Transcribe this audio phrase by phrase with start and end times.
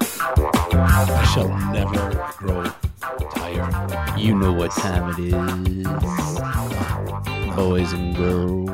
[0.00, 2.64] I shall never grow
[3.34, 4.18] tired.
[4.18, 5.32] You know what time it is,
[7.54, 8.68] boys and girls.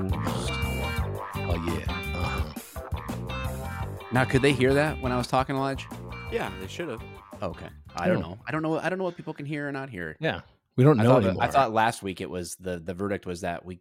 [1.36, 1.84] Oh yeah.
[2.16, 3.86] Uh-huh.
[4.12, 5.86] Now, could they hear that when I was talking, Elijah?
[6.32, 7.02] Yeah, they should have.
[7.42, 8.38] Okay, I don't know.
[8.46, 8.78] I don't know.
[8.78, 10.16] I don't know what people can hear or not hear.
[10.20, 10.40] Yeah.
[10.76, 11.44] We don't I know thought, that- anymore.
[11.44, 13.80] I thought last week it was the the verdict was that we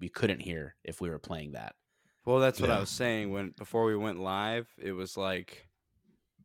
[0.00, 1.74] we couldn't hear if we were playing that.
[2.30, 2.76] Well, that's what Yeah.
[2.76, 4.68] I was saying when before we went live.
[4.78, 5.66] It was like,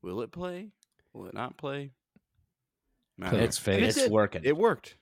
[0.02, 0.72] will it play?
[1.14, 1.92] Will it not play?
[3.20, 3.76] It's fake.
[3.76, 4.42] And it It's working.
[4.44, 4.98] It worked.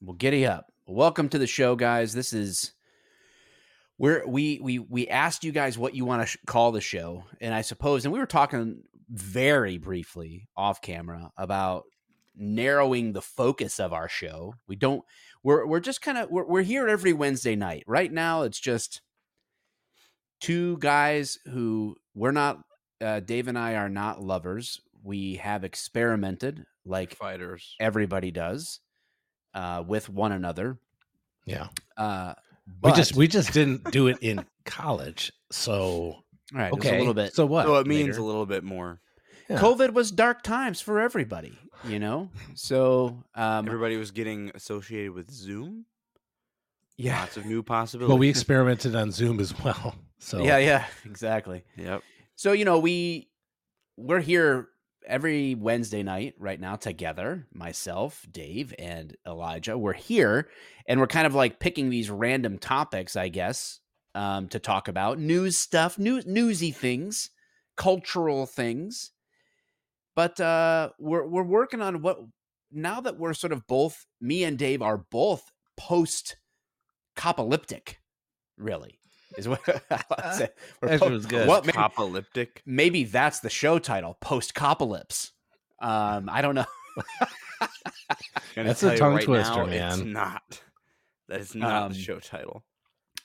[0.00, 0.72] Well, giddy up.
[0.86, 2.14] Welcome to the show, guys.
[2.14, 2.72] This is
[3.98, 7.24] where we we we asked you guys what you want to sh- call the show,
[7.38, 11.84] and I suppose, and we were talking very briefly off camera about
[12.34, 14.54] narrowing the focus of our show.
[14.66, 15.04] We don't.
[15.42, 17.84] We're we're just kind of we're we're here every Wednesday night.
[17.86, 19.02] Right now, it's just
[20.40, 22.60] two guys who we're not.
[23.00, 24.80] Uh, Dave and I are not lovers.
[25.02, 27.74] We have experimented like Fighters.
[27.80, 28.80] everybody does
[29.54, 30.78] uh, with one another.
[31.46, 31.68] yeah.
[31.96, 32.34] Uh,
[32.82, 35.32] We just we just didn't do it in college.
[35.50, 36.66] So all right.
[36.68, 36.96] It okay.
[36.96, 37.34] a little bit.
[37.34, 37.64] So what?
[37.66, 38.20] So it means later.
[38.20, 39.00] a little bit more.
[39.48, 39.58] Yeah.
[39.58, 42.28] COVID was dark times for everybody, you know.
[42.54, 45.86] So um, Everybody was getting associated with Zoom.
[46.96, 48.08] yeah, Lots of new possibilities.
[48.10, 49.96] Well, we experimented on Zoom as well.
[50.20, 51.64] So yeah, yeah, exactly.
[51.76, 52.02] Yep.
[52.36, 53.28] So you know we
[53.96, 54.68] we're here
[55.06, 57.46] every Wednesday night right now together.
[57.52, 59.76] Myself, Dave, and Elijah.
[59.76, 60.48] We're here,
[60.86, 63.80] and we're kind of like picking these random topics, I guess,
[64.14, 67.30] um, to talk about news stuff, news newsy things,
[67.76, 69.10] cultural things.
[70.14, 72.18] But uh, we're we're working on what
[72.70, 76.36] now that we're sort of both me and Dave are both post
[77.16, 77.94] copolyptic,
[78.58, 78.99] really.
[79.40, 79.60] Is what
[79.90, 80.48] I say.
[80.80, 81.48] We're That po- was good.
[81.48, 82.62] What maybe, Apocalyptic.
[82.66, 85.30] maybe that's the show title, post copolypse.
[85.80, 86.66] Um, I don't know.
[88.54, 90.12] That's a tongue right twister, now, It's man.
[90.12, 90.60] not.
[91.28, 92.64] That is not Um, the show title.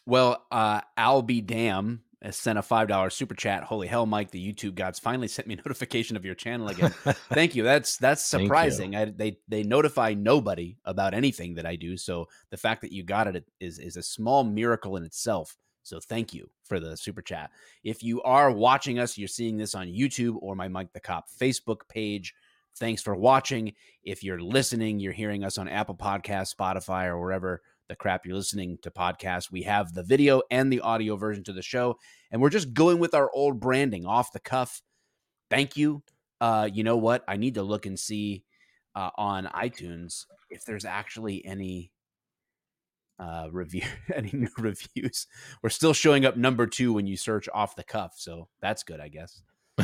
[0.06, 1.41] Well, uh, Al B.
[1.41, 3.63] Dam has sent a five dollar super chat.
[3.63, 4.31] Holy hell, Mike!
[4.31, 6.91] The YouTube gods finally sent me a notification of your channel again.
[7.34, 7.63] Thank you.
[7.63, 8.95] That's that's surprising.
[8.95, 11.97] I, they they notify nobody about anything that I do.
[11.97, 15.57] So the fact that you got it is is a small miracle in itself.
[15.85, 17.51] So thank you for the super chat.
[17.84, 21.28] If you are watching us, you're seeing this on YouTube or my Mike the Cop
[21.29, 22.34] Facebook page.
[22.78, 23.72] Thanks for watching.
[24.03, 28.35] If you're listening, you're hearing us on Apple Podcasts, Spotify, or wherever the crap you're
[28.35, 29.51] listening to podcasts.
[29.51, 32.00] We have the video and the audio version to the show,
[32.31, 34.81] and we're just going with our old branding off the cuff.
[35.52, 36.02] Thank you.
[36.41, 37.23] Uh, you know what?
[37.28, 38.44] I need to look and see
[38.96, 41.91] uh, on iTunes if there's actually any
[43.20, 43.84] uh review
[44.14, 45.28] any new reviews.
[45.64, 49.00] We're still showing up number two when you search off the cuff so that's good
[49.00, 49.42] i guess.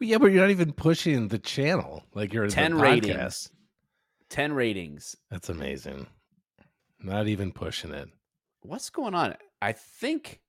[0.00, 2.80] Yeah, but you're not even pushing the channel like you're the 10 podcast.
[2.80, 3.50] ratings
[4.30, 5.16] 10 ratings.
[5.30, 6.06] That's amazing.
[7.00, 8.08] Not even pushing it.
[8.62, 9.34] what's going on?
[9.62, 10.40] I think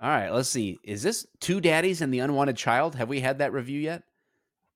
[0.00, 0.78] all right let's see.
[0.84, 2.94] Is this two daddies and the unwanted child?
[2.94, 4.02] Have we had that review yet?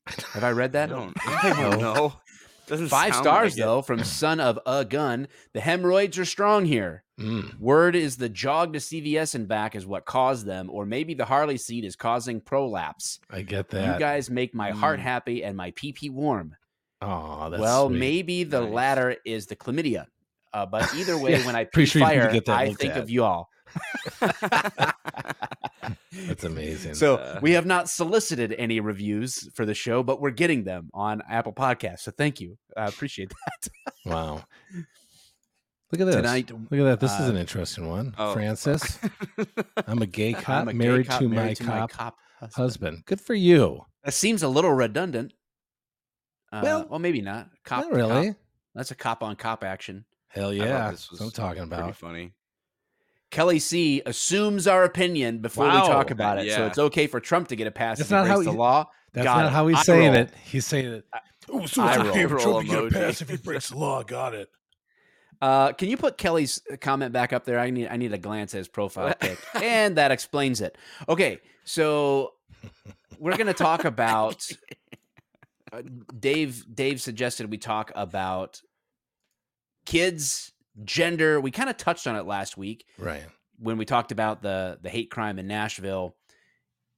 [0.07, 0.91] Have i read I that?
[0.91, 2.13] Don't, I don't know.
[2.67, 3.63] Doesn't five stars like it.
[3.63, 7.61] though from son of a gun the hemorrhoids are strong here Mm.
[7.61, 11.25] Word is the jog to CVS and back is what caused them, or maybe the
[11.25, 13.21] Harley seat is causing prolapse.
[13.31, 13.93] I get that.
[13.95, 15.03] You guys make my heart Mm.
[15.05, 16.57] happy and my pee pee warm.
[17.01, 18.01] Oh, that's well, sweet.
[18.01, 18.73] maybe the Nice.
[18.73, 20.07] latter is the chlamydia.
[20.53, 22.73] Uh, but either way, Yeah, when I pretty pee sure you need to fire, I
[22.75, 23.03] think at.
[23.03, 23.49] of you all.
[26.27, 26.95] That's amazing.
[26.95, 30.91] So Uh, we have not solicited any reviews for the show, but we're getting them
[30.95, 32.01] on Apple Podcasts.
[32.01, 32.57] So thank you.
[32.77, 33.71] I appreciate that.
[34.05, 34.45] wow.
[35.93, 36.17] Look at this.
[36.17, 37.01] Tonight, Look at that.
[37.01, 38.15] This is uh, an interesting one.
[38.19, 38.33] Oh.
[38.33, 38.99] Francis,
[39.87, 42.53] I'm a gay cop I'm a gay married, cop to, married my cop husband.
[42.57, 43.03] husband.
[43.07, 43.81] Good for you.
[44.05, 45.33] That seems a little redundant.
[46.53, 47.49] Uh, Well, well, maybe not.
[47.65, 48.29] Cop, Not really.
[48.29, 48.37] cop.
[48.75, 50.05] That's a cop on cop action.
[50.29, 50.91] Hell I yeah.
[50.91, 51.97] this That's what I'm talking pretty about.
[51.97, 52.33] funny.
[53.35, 56.53] Kelly C assumes our opinion before we talk about it.
[56.53, 58.51] So it's okay for Trump to get a pass That's if he not how breaks
[58.53, 58.91] the law.
[59.13, 59.53] That's Got not it.
[59.53, 60.23] how he's Eye saying roll.
[60.23, 60.31] it.
[60.45, 61.05] He's saying it.
[61.51, 62.09] Oh, so Eye it's roll.
[62.11, 64.03] okay for Eye Trump to get a pass if he breaks the law.
[64.03, 64.49] Got it.
[65.43, 67.59] Uh, can you put Kelly's comment back up there?
[67.59, 70.79] I need I need a glance at his profile pic, and that explains it.
[71.07, 72.35] Okay, so
[73.19, 74.49] we're going to talk about.
[75.71, 75.83] Uh,
[76.19, 78.63] Dave Dave suggested we talk about
[79.85, 81.41] kids, gender.
[81.41, 83.25] We kind of touched on it last week Right.
[83.59, 86.17] when we talked about the the hate crime in Nashville,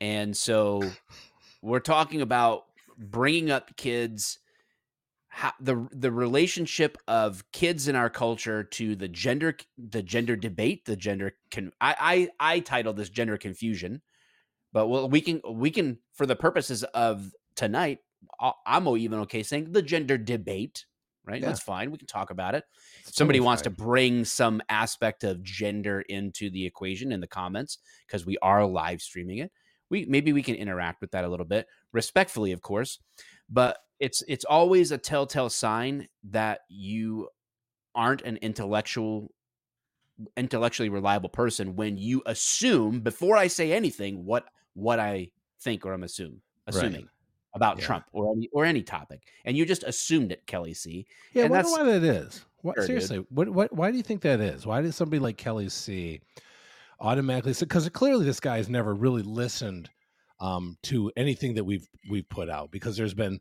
[0.00, 0.82] and so
[1.62, 2.64] we're talking about
[2.98, 4.38] bringing up kids,
[5.28, 10.84] how, the the relationship of kids in our culture to the gender the gender debate,
[10.86, 14.00] the gender con- I I I titled this gender confusion,
[14.72, 17.98] but well we can we can for the purposes of tonight,
[18.66, 20.86] I'm even okay saying the gender debate,
[21.26, 21.40] right?
[21.40, 21.48] Yeah.
[21.48, 21.90] That's fine.
[21.90, 22.64] We can talk about it.
[23.06, 23.74] It's somebody totally wants fine.
[23.74, 28.64] to bring some aspect of gender into the equation in the comments because we are
[28.66, 29.50] live streaming it
[29.90, 32.98] we maybe we can interact with that a little bit respectfully of course
[33.48, 37.28] but it's it's always a telltale sign that you
[37.94, 39.32] aren't an intellectual
[40.36, 44.44] intellectually reliable person when you assume before i say anything what
[44.74, 45.28] what i
[45.60, 47.08] think or i'm assume assuming
[47.56, 47.84] about Yeah.
[47.86, 51.52] trump or any or any topic and you just assumed it kelly c Yeah, and
[51.54, 52.44] I wonder that's- why that is.
[52.62, 52.86] What, Sure, dude.
[52.86, 54.66] seriously, what, what, why do you think that is?
[54.66, 56.20] Why does somebody like Kelly C
[57.00, 57.52] automatically?
[57.58, 59.88] Because clearly this guy has never really listened
[60.40, 62.72] um, to anything that we've we've put out.
[62.72, 63.38] Because there's been,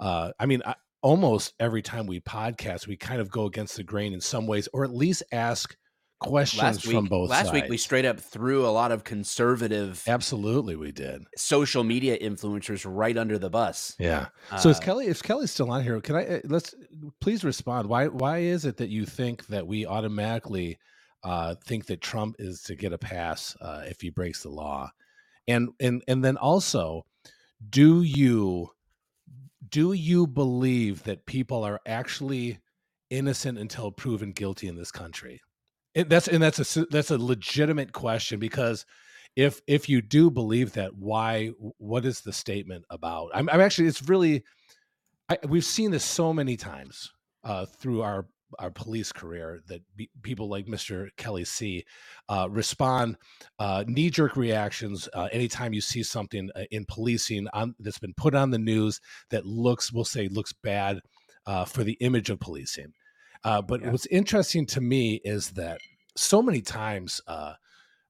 [0.00, 3.82] uh, I mean, I, almost every time we podcast, we kind of go against the
[3.82, 5.76] grain in some ways, or at least ask
[6.22, 7.52] questions last week from both last sides.
[7.52, 11.22] week we straight up threw a lot of conservative absolutely we did.
[11.36, 14.26] social media influencers right under the bus Yeah.
[14.58, 15.06] So is Uh, Kelly?
[15.06, 16.74] If Kelly's still on here, can I uh, let's
[17.20, 17.88] please respond?
[17.88, 20.78] Why why is it that you think that we automatically
[21.24, 24.90] uh, think that Trump is to get a pass uh, if he breaks the law,
[25.46, 27.06] and and and then also,
[27.68, 28.70] do you
[29.68, 32.58] do you believe that people are actually
[33.08, 35.40] innocent until proven guilty in this country?
[35.94, 38.86] And that's and that's a that's a legitimate question because
[39.36, 41.48] if if you do believe that, why?
[41.78, 43.30] What is the statement about?
[43.34, 44.44] I'm, I'm actually it's really
[45.28, 47.12] I, we've seen this so many times
[47.44, 48.26] uh, through our
[48.58, 51.08] our police career that be, people like Mr.
[51.16, 51.84] Kelly C
[52.28, 53.16] uh, respond
[53.58, 58.14] uh, knee jerk reactions uh, anytime you see something uh, in policing on that's been
[58.14, 59.00] put on the news
[59.30, 61.00] that looks we'll say looks bad
[61.46, 62.92] uh, for the image of policing.
[63.44, 63.90] Uh, but Yeah.
[63.90, 65.80] what's interesting to me is that
[66.16, 67.54] so many times uh,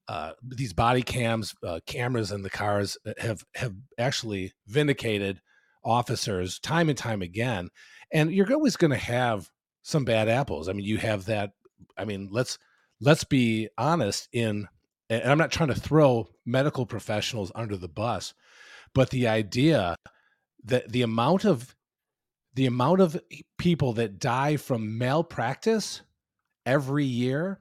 [0.09, 5.41] uh, these body cams, uh, cameras in the cars uh, have have actually vindicated
[5.85, 7.69] officers time and time again.
[8.13, 9.49] And you're always going to have
[9.83, 10.69] some bad apples.
[10.69, 11.53] I mean, you have that.
[11.97, 12.59] I mean, let's
[13.01, 14.29] let's be honest.
[14.33, 14.69] In
[15.09, 18.35] and I'm not trying to throw medical professionals under the bus,
[18.95, 19.97] but the idea
[20.65, 21.75] that the amount of
[22.55, 23.21] the amount of
[23.59, 26.03] people that die from malpractice
[26.67, 27.61] every year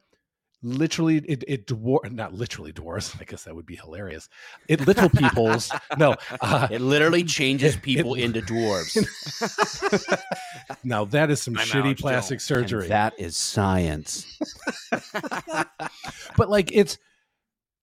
[0.63, 4.29] literally it it dwar- not literally dwarfs i guess that would be hilarious.
[4.67, 8.95] It little people's no uh, it literally changes people it- into dwarves.
[10.83, 12.87] Now that is some I'm shitty Alex plastic Jones, And surgery.
[12.89, 14.25] that is science.
[16.37, 16.97] But like it's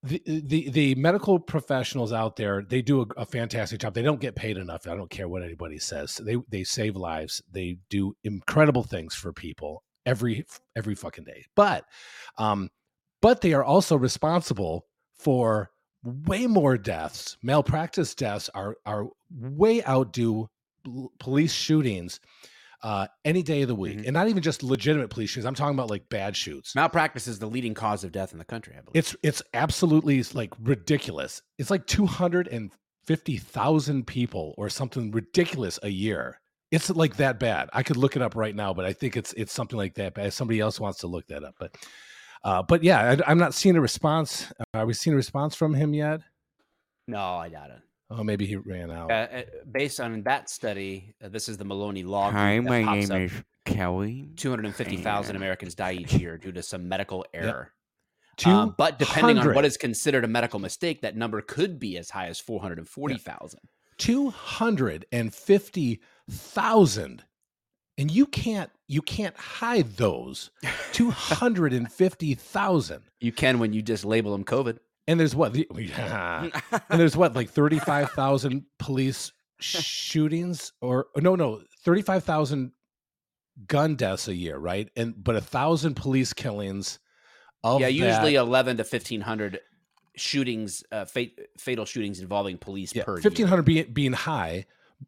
[0.03, 3.95] the, the the medical professionals out there they do a, a fantastic job.
[3.95, 4.87] They don't get paid enough.
[4.87, 6.17] I don't care what anybody says.
[6.17, 7.43] They they save lives.
[7.51, 10.47] They do incredible things for people every
[10.77, 11.45] every fucking day.
[11.57, 11.85] But
[12.37, 12.71] um
[13.21, 14.87] but they are also responsible
[15.17, 15.71] for
[16.05, 17.37] way more deaths.
[17.43, 20.49] Malpractice deaths are are way outdo
[21.19, 22.21] police shootings
[22.83, 24.05] uh any day of the week Mhm.
[24.07, 27.39] and not even just legitimate police shootings i'm talking about like bad shoots malpractice is
[27.41, 31.43] the leading cause of death in the country i believe it's it's absolutely like ridiculous.
[31.59, 32.71] It's like two hundred and
[33.07, 36.41] fifty thousand people or something ridiculous a year.
[36.71, 37.71] It's like that bad.
[37.73, 40.15] I could look it up right now, but I think it's it's something like that.
[40.15, 41.75] But if somebody else wants to look that up, but
[42.45, 44.53] uh, but yeah, I, I'm not seeing a response.
[44.75, 46.21] Are we seeing a response from him yet?
[47.07, 49.11] no i doubt it Oh, maybe he ran out.
[49.11, 52.83] uh, uh, based on that study uh, this is the maloney law Hi, that my
[52.83, 53.23] pops name up.
[53.31, 53.33] is
[53.67, 54.31] Kelly.
[54.37, 57.73] 250,000 Americans die each year due to some medical error.
[58.39, 61.99] Two Um, but depending on what is considered a medical mistake, that number could be
[61.99, 63.61] as high as 440,000.
[63.99, 66.01] two hundred and fifty
[66.31, 67.25] thousand,
[67.99, 70.51] and you can't you can't hide those
[70.93, 73.03] two hundred and fifty thousand.
[73.21, 74.79] You can when you just label them COVID.
[75.09, 75.53] And there's what?
[75.55, 75.67] the-
[76.91, 82.71] and there's what like 35,000 police shootings or no no 35,000
[83.67, 87.01] gun deaths a year right and but a thousand police killings
[87.65, 89.59] of yeah, usually that, 11 to 1,500
[90.15, 93.23] shootings, uh, fat- fatal shootings involving police yeah, per year.
[93.25, 94.65] 1500 being, being high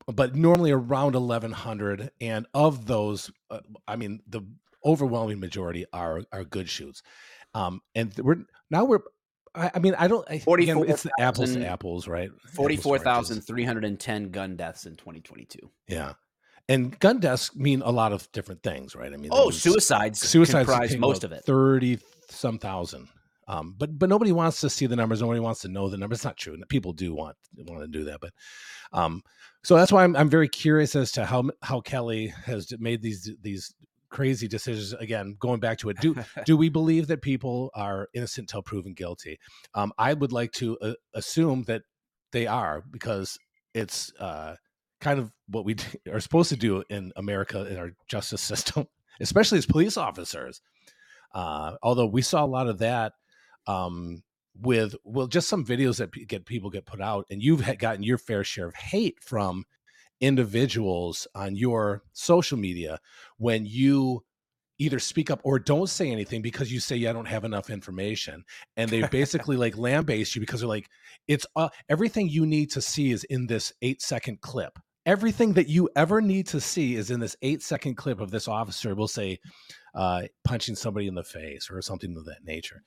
[0.07, 4.41] but normally around 1100 and of those uh, i mean the
[4.85, 7.03] overwhelming majority are are good shoots
[7.55, 8.37] um and we're
[8.71, 9.01] now we're
[9.55, 10.27] I, I mean, I don't.
[10.31, 12.31] I, again, it's the apples to apples, right?
[12.31, 15.59] Apples to 44,310 gun deaths in 2022.
[15.89, 16.15] Yeah,
[16.69, 19.13] and gun deaths mean a lot of different things, right?
[19.13, 21.45] I mean, Oh, suicides, suicides comprise most of it.
[21.45, 23.09] Thirty some thousand.
[23.49, 25.21] Um, but but nobody wants to see the numbers.
[25.21, 26.19] Nobody wants to know the numbers.
[26.19, 26.57] It's not true.
[26.69, 28.33] People do want want to do that, but
[28.93, 29.23] um,
[29.65, 33.29] so that's why I'm I'm very curious as to how how Kelly has made these
[33.43, 33.75] these
[34.11, 38.49] crazy decisions again going back to it do do we believe that people are innocent
[38.49, 39.39] till proven guilty?
[39.75, 41.83] Um, i would like to uh, assume that
[42.33, 43.39] they are because
[43.75, 44.57] it's uh,
[45.01, 45.77] kind of what we
[46.13, 48.87] are supposed to do in america in our justice system
[49.21, 50.61] especially as police officers.
[51.33, 53.13] Uh, although we saw a lot of that
[53.67, 54.23] um,
[54.61, 58.19] with well just some videos that get people get put out and you've gotten your
[58.19, 59.65] fair share of hate from
[60.21, 62.99] individuals on your social media
[63.39, 64.23] when you
[64.81, 68.43] either speak up or don't say anything because you say you don't have enough information
[68.77, 70.89] and they basically like lambaste you because they're like
[71.29, 74.79] it's uh, everything you need to see is in this eight second clip.
[75.07, 78.49] Everything that you ever need to see is in this eight second clip of this
[78.49, 79.39] officer will say
[79.95, 82.83] uh, punching somebody in the face or something of that nature.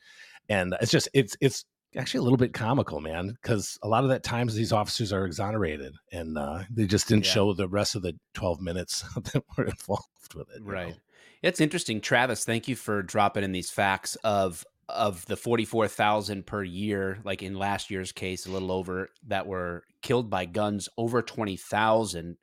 [0.49, 4.09] And it's just it's it's actually a little bit comical, man, because a lot of
[4.09, 7.31] that times these officers are exonerated and uh, they just didn't yeah.
[7.31, 10.63] show the rest of the 12 minutes that were involved with it.
[10.63, 10.89] Right.
[10.89, 10.95] Know?
[11.41, 12.45] It's interesting, Travis.
[12.45, 17.55] Thank you for dropping in these facts of of the 44,000 per year, like in
[17.55, 22.37] last year's case, a little over that were killed by guns, over 20,000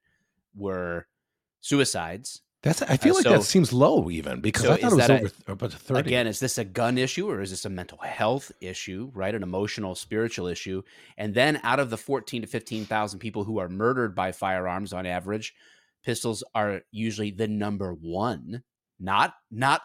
[0.57, 1.07] were
[1.61, 4.93] suicides that's I feel uh, like so, that seems low even because so I thought
[4.93, 6.01] it was over a, about 30.
[6.01, 9.35] Again, is this a gun issue or is this a mental health issue, right?
[9.35, 10.83] An emotional, spiritual issue.
[11.17, 15.07] And then out of the 14 to 15,000 people who are murdered by firearms on
[15.07, 15.55] average,
[16.05, 18.63] pistols are usually the number 1,
[18.99, 19.81] not not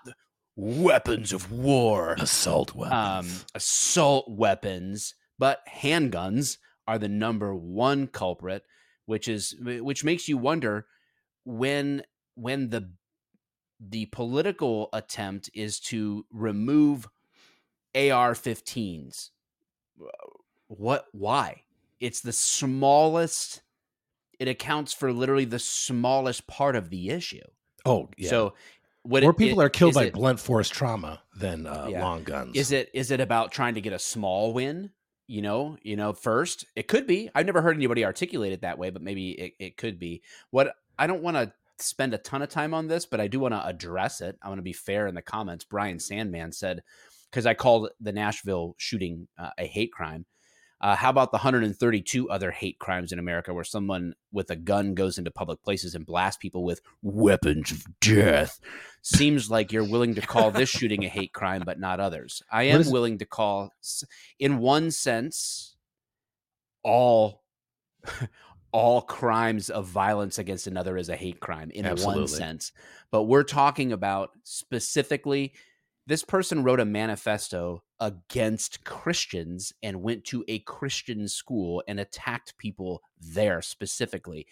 [0.57, 2.93] weapons of war, assault weapons.
[2.93, 8.63] Um, assault weapons, but handguns are the number 1 culprit,
[9.05, 10.87] which is which makes you wonder
[11.45, 12.03] when
[12.35, 12.91] when the
[13.79, 17.07] the political attempt is to remove
[17.93, 19.29] AR-15s.
[20.67, 21.05] What?
[21.11, 21.63] Why?
[21.99, 23.61] It's the smallest.
[24.39, 27.43] It accounts for literally the smallest part of the issue.
[27.85, 28.29] Oh, yeah.
[28.29, 28.53] So,
[29.03, 32.01] what more it, people it, are killed by it, blunt force trauma than uh, yeah.
[32.01, 32.55] long guns.
[32.55, 32.89] Is it?
[32.93, 34.91] Is it about trying to get a small win?
[35.27, 36.13] You know, you know.
[36.13, 37.29] First, it could be.
[37.33, 40.21] I've never heard anybody articulate it that way, but maybe it, it could be.
[40.49, 43.39] What I don't want to spend a ton of time on this, but I do
[43.39, 44.37] want to address it.
[44.41, 45.65] I want to be fair in the comments.
[45.65, 46.83] Brian Sandman said,
[47.29, 50.25] because I called the Nashville shooting uh, a hate crime.
[50.81, 54.93] Uh, how about the 132 other hate crimes in America where someone with a gun
[54.93, 58.59] goes into public places and blasts people with weapons of death?
[59.01, 62.43] Seems like you're willing to call this shooting a hate crime, but not others.
[62.51, 63.71] I am is- willing to call,
[64.37, 65.75] in one sense,
[66.83, 67.41] all
[68.75, 72.23] all crimes of violence against another is a hate crime in Absolutely.
[72.23, 72.73] one sense.
[73.09, 75.53] But we're talking about specifically
[76.07, 82.57] this person wrote a manifesto against Christians and went to a Christian school and attacked
[82.57, 84.45] people there specifically.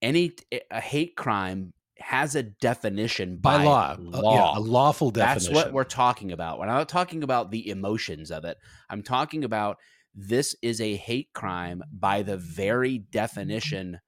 [0.00, 0.36] Any
[0.70, 4.30] a hate crime has a definition by, by law, law.
[4.30, 5.52] Uh, yeah, a lawful definition.
[5.52, 6.60] That's what we're talking about.
[6.60, 8.56] When I'm not talking about the emotions of it,
[8.88, 9.78] I'm talking about
[10.14, 14.00] this is a hate crime by the very definition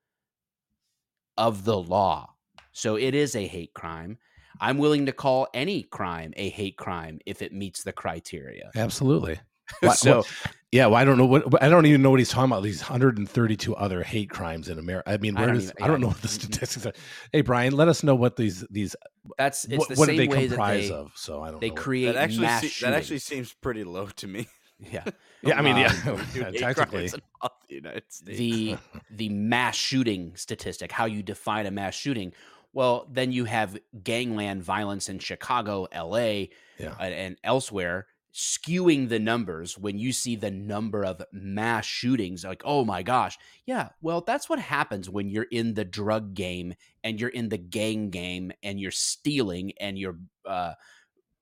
[1.36, 2.34] of the law.
[2.72, 4.18] So it is a hate crime.
[4.60, 8.70] I'm willing to call any crime a hate crime if it meets the criteria.
[8.74, 9.38] Absolutely.
[9.94, 10.26] So, what,
[10.72, 12.62] yeah, well, I don't know what I don't even know what he's talking about.
[12.62, 15.10] These 132 other hate crimes in America.
[15.10, 16.52] I mean, where I does even, I don't know what the mm-hmm.
[16.52, 16.92] statistics are.
[17.32, 18.94] Hey, Brian, let us know what these these
[19.38, 21.12] that's it's what, the what same do they way comprise they, of.
[21.14, 21.60] So I don't.
[21.62, 21.76] They know.
[21.76, 24.48] create that actually se- that actually seems pretty low to me.
[24.90, 25.04] Yeah.
[25.46, 27.06] Yeah, I mean, yeah, um, yeah technically.
[27.08, 27.20] The
[27.68, 28.38] United States.
[28.38, 28.78] The
[29.10, 32.32] the mass shooting statistic, how you define a mass shooting.
[32.72, 36.48] Well, then you have gangland violence in Chicago, L.A.,
[36.78, 36.94] yeah.
[36.98, 42.62] and, and elsewhere skewing the numbers when you see the number of mass shootings like
[42.64, 46.74] oh my gosh yeah well that's what happens when you're in the drug game
[47.04, 50.72] and you're in the gang game and you're stealing and you're uh,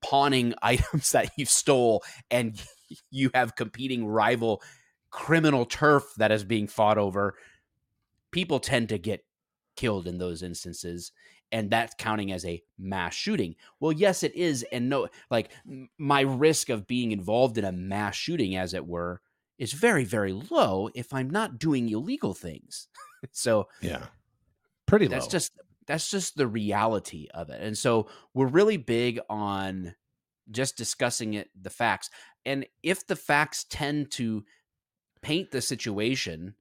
[0.03, 2.63] pawning items that you stole and
[3.11, 4.63] you have competing rival
[5.11, 7.35] criminal turf that is being fought over
[8.31, 9.25] people tend to get
[9.77, 11.13] killed in those instances
[11.51, 15.51] and that's counting as a mass shooting well yes it is and no like
[15.99, 19.21] my risk of being involved in a mass shooting as it were
[19.59, 22.89] is very very low if i'm not doing illegal things
[23.33, 24.07] so yeah
[24.87, 25.15] pretty low.
[25.15, 25.53] that's just
[25.87, 27.61] that's just the reality of it.
[27.61, 29.95] And so we're really big on
[30.51, 32.11] just discussing it, the facts.
[32.45, 34.45] And if the facts tend to
[35.23, 36.55] paint the situation,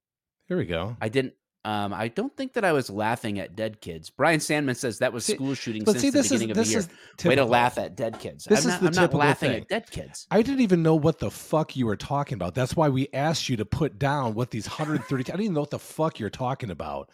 [0.48, 0.96] here we go.
[1.02, 1.34] I didn't.
[1.64, 4.10] Um, I don't think that I was laughing at dead kids.
[4.10, 6.56] Brian Sandman says that was See- school shooting since see, the this is beginning of
[6.56, 6.80] the this year.
[6.80, 6.90] is
[7.24, 8.46] Way to laugh at dead kids.
[8.46, 9.62] This I'm is not, the I'm not laughing thing.
[9.62, 10.26] at dead kids.
[10.32, 12.56] I didn't even know what the fuck you were talking about.
[12.56, 15.22] That's why we asked you to put down what these 130.
[15.22, 17.12] I didn't even know what the fuck you're talking about.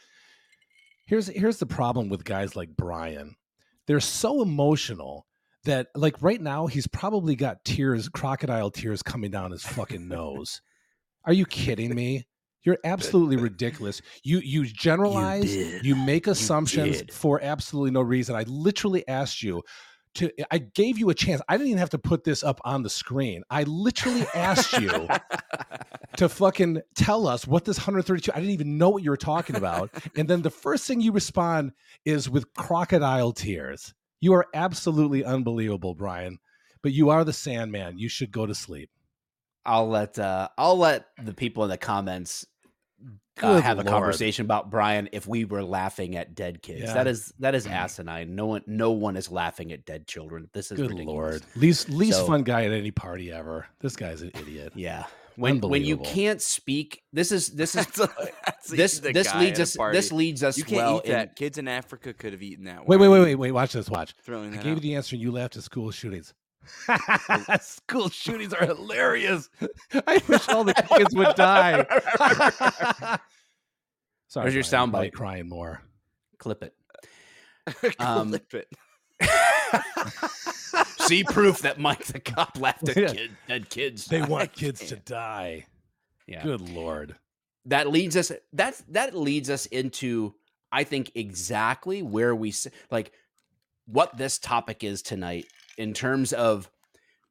[1.08, 3.36] Here's here's the problem with guys like Brian.
[3.86, 5.27] They're so emotional
[5.68, 10.62] that like right now he's probably got tears, crocodile tears coming down his fucking nose.
[11.26, 12.26] Are you kidding me?
[12.64, 14.02] You're absolutely ridiculous.
[14.24, 15.86] You you generalize, did.
[15.86, 17.14] you, make assumptions did.
[17.14, 18.36] for absolutely no reason.
[18.36, 19.62] I literally asked you
[20.16, 21.42] to I gave you a chance.
[21.48, 23.44] I didn't even have to put this up on the screen.
[23.50, 25.08] I literally asked you
[26.18, 29.56] to fucking tell us what this 132 I didn't even know what you were talking
[29.56, 29.90] about.
[30.18, 31.72] and then the first thing you respond
[32.06, 33.94] is with crocodile tears.
[34.20, 36.40] You are absolutely unbelievable, Brian.
[36.82, 37.98] But you are the Sandman.
[37.98, 38.90] You should go to sleep.
[39.66, 42.46] I'll let uh, I'll let the people in the comments
[43.42, 46.84] uh, have a conversation about Brian if we were laughing at dead kids.
[46.84, 46.94] Yeah.
[46.94, 48.34] That is that is asinine.
[48.36, 50.50] No one no one is laughing at dead children.
[50.54, 51.14] This is Good ridiculous.
[51.14, 51.44] lord.
[51.56, 53.68] Least least So- fun guy at any party ever.
[53.82, 54.74] This guy's an idiot.
[54.76, 55.06] Yeah.
[55.38, 58.10] When when you can't speak, this is this is That's a-
[58.46, 61.36] that's this this leads us this leads us You can't well eat in- that.
[61.36, 62.88] Kids in Africa could have eaten that.
[62.88, 63.52] Wait, wait, wait, wait, wait.
[63.52, 63.88] Watch this.
[63.88, 64.16] Watch.
[64.24, 66.34] Throwing I gave you the answer and you laughed at school shootings.
[67.62, 69.48] school shootings are hilarious.
[70.08, 71.86] I wish all the kids would die.
[74.30, 75.14] Sorry, Where's your soundbite?
[75.14, 75.82] Crying more.
[76.40, 76.74] clip it.
[78.00, 78.68] Um, Clip it.
[81.08, 83.08] See proof that Mike the cop laughed at Yeah.
[83.14, 84.06] kid, dead kids.
[84.06, 85.66] They want kids to die.
[86.28, 86.44] Yeah.
[86.44, 87.16] Good lord.
[87.66, 90.34] that leads us that's that leads us into
[90.72, 92.54] i think exactly where we
[92.92, 93.12] like
[93.86, 95.46] what this topic is tonight
[95.78, 96.70] in terms of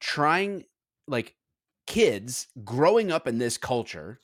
[0.01, 0.65] trying
[1.07, 1.35] like
[1.87, 4.21] kids growing up in this culture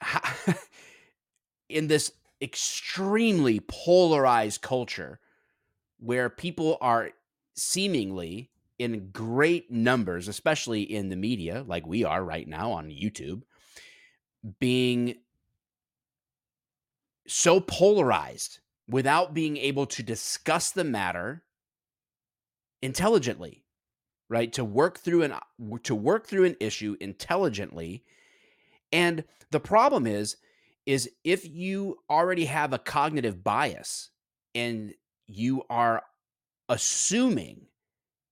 [1.68, 5.20] in this extremely polarized culture
[5.98, 7.10] where people are
[7.60, 13.42] seemingly in great numbers especially in the media like we are right now on YouTube
[14.58, 15.16] being
[17.26, 21.42] so polarized without being able to discuss the matter
[22.82, 23.64] intelligently
[24.30, 24.52] right?
[24.54, 25.34] To work through an
[25.82, 28.04] to work through an issue intelligently.
[28.90, 30.36] And the problem is
[30.86, 34.08] is if you already have a cognitive bias
[34.54, 34.94] and
[35.26, 36.02] you are
[36.70, 37.66] assuming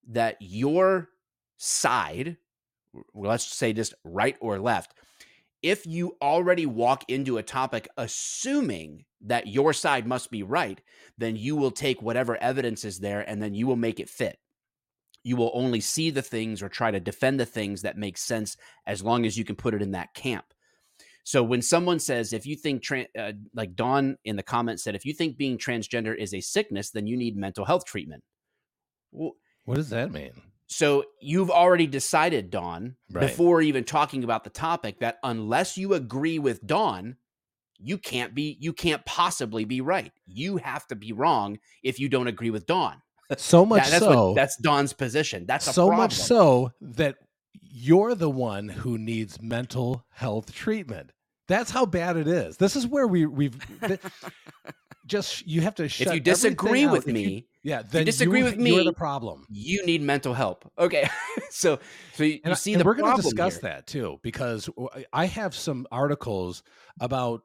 [0.08, 1.10] that your
[1.58, 2.38] side
[3.14, 4.94] let's say just right or left
[5.62, 10.80] if you already walk into a topic assuming that your side must be right,
[11.16, 14.38] then you will take whatever evidence is there and then you will make it fit.
[15.24, 18.56] You will only see the things or try to defend the things that make sense
[18.86, 20.44] as long as you can put it in that camp.
[21.28, 24.94] So when someone says, if you think, tran uh, like Dawn in the comments said,
[24.94, 28.24] if you think being transgender is a sickness, then you need mental health treatment.
[29.12, 29.32] Well,
[29.66, 30.30] What does that mean?
[30.68, 33.20] so you've already decided, Dawn, Right.
[33.28, 37.18] before even talking about the topic, that unless you agree with Dawn,
[37.78, 40.12] you can't be, you can't possibly be right.
[40.24, 43.02] You have to be wrong if you don't agree with Dawn.
[43.36, 45.44] So much That- that's so what, that's Dawn's position.
[45.44, 46.04] That's a so problem.
[46.04, 47.16] much so that
[47.60, 51.12] you're the one who needs mental health treatment.
[51.48, 52.56] That's how bad it is.
[52.58, 53.56] This is where we we've
[55.06, 58.40] just you have to shut if you disagree with If you- me, yeah, then disagree
[58.40, 59.46] you, with you're me, the problem.
[59.50, 60.70] you need mental help.
[60.78, 61.08] Okay,
[61.50, 61.78] so
[62.14, 63.70] so you, And, you see the we're going to discuss here.
[63.70, 64.68] that too because
[65.12, 66.62] I have some articles
[67.00, 67.42] about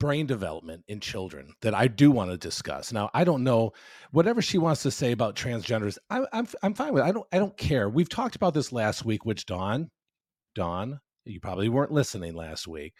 [0.00, 2.92] brain development in children that I do want to discuss.
[2.92, 3.72] Now, I don't know
[4.10, 5.96] whatever she wants to say about transgenders.
[6.10, 7.04] I, I'm I'm fine with.
[7.04, 7.06] It.
[7.06, 7.88] I don't I don't care.
[7.88, 9.90] We've talked about this last week, which Dawn,
[10.54, 12.94] Dawn, you probably weren't listening last week,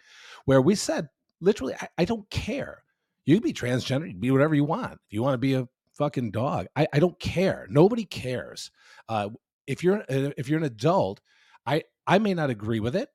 [0.45, 1.09] where we said
[1.41, 2.83] literally, I, I don't care.
[3.25, 4.93] You can be transgender, you can be whatever you want.
[4.93, 7.67] If you want to be a fucking dog, I, I don't care.
[7.69, 8.71] Nobody cares.
[9.07, 9.29] Uh,
[9.67, 11.21] if you're uh, if you're an adult,
[11.65, 13.09] I I may not agree with it.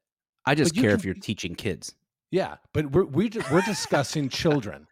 [0.47, 1.95] I just care can- if you're teaching kids.
[2.31, 4.87] Yeah, but we're we, ju- we're discussing children.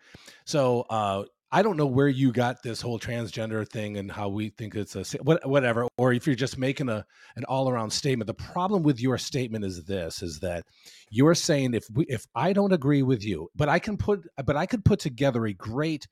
[0.46, 4.48] So uh, I don't know where you got this whole transgender thing and how we
[4.50, 7.04] think it's a whatever, or if you're just making a
[7.37, 8.26] an all around statement.
[8.26, 10.64] The problem with your statement is this: is that
[11.11, 14.56] you're saying if we if I don't agree with you, but I can put but
[14.56, 16.09] I could put together a great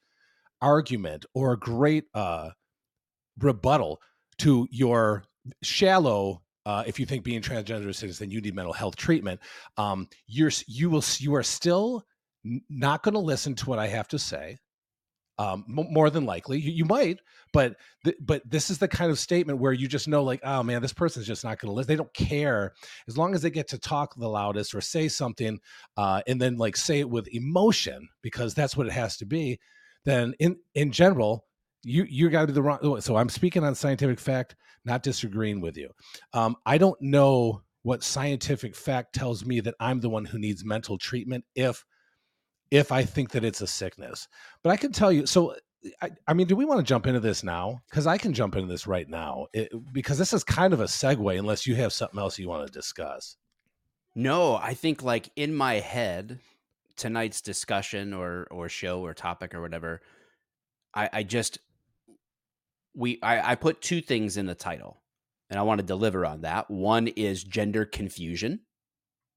[0.62, 2.50] argument or a great uh,
[3.38, 4.00] rebuttal
[4.38, 5.24] to your
[5.62, 6.42] shallow.
[6.64, 9.40] Uh, if you think being transgender is then you need mental health treatment.
[9.76, 12.04] Um, you're you will you are still
[12.70, 14.58] not going to listen to what I have to say.
[15.38, 17.20] Um, m- more than likely you, you might
[17.52, 20.62] but th- but this is the kind of statement where you just know like oh
[20.62, 21.88] man this person's just not going to listen.
[21.88, 22.72] They don't care
[23.08, 25.58] as long as they get to talk the loudest or say something
[25.96, 29.58] uh, and then like say it with emotion because that's what it has to be
[30.04, 31.44] then in in general
[31.82, 35.60] you you got to do the wrong so i'm speaking on scientific fact not disagreeing
[35.60, 35.88] with you.
[36.32, 40.64] Um, i don't know what scientific fact tells me that i'm the one who needs
[40.64, 41.84] mental treatment if
[42.74, 44.26] if I think that it's a sickness.
[44.64, 45.26] But I can tell you.
[45.26, 45.54] So,
[46.02, 47.80] I, I mean, do we want to jump into this now?
[47.88, 49.46] Because I can jump into this right now.
[49.52, 52.66] It, because this is kind of a segue, unless you have something else you want
[52.66, 53.36] to discuss.
[54.16, 56.40] No, I think like in my head,
[56.96, 60.00] tonight's discussion or or show or topic or whatever,
[60.92, 61.58] I, I just
[62.92, 65.00] we I, I put two things in the title,
[65.48, 66.68] and I want to deliver on that.
[66.72, 68.60] One is gender confusion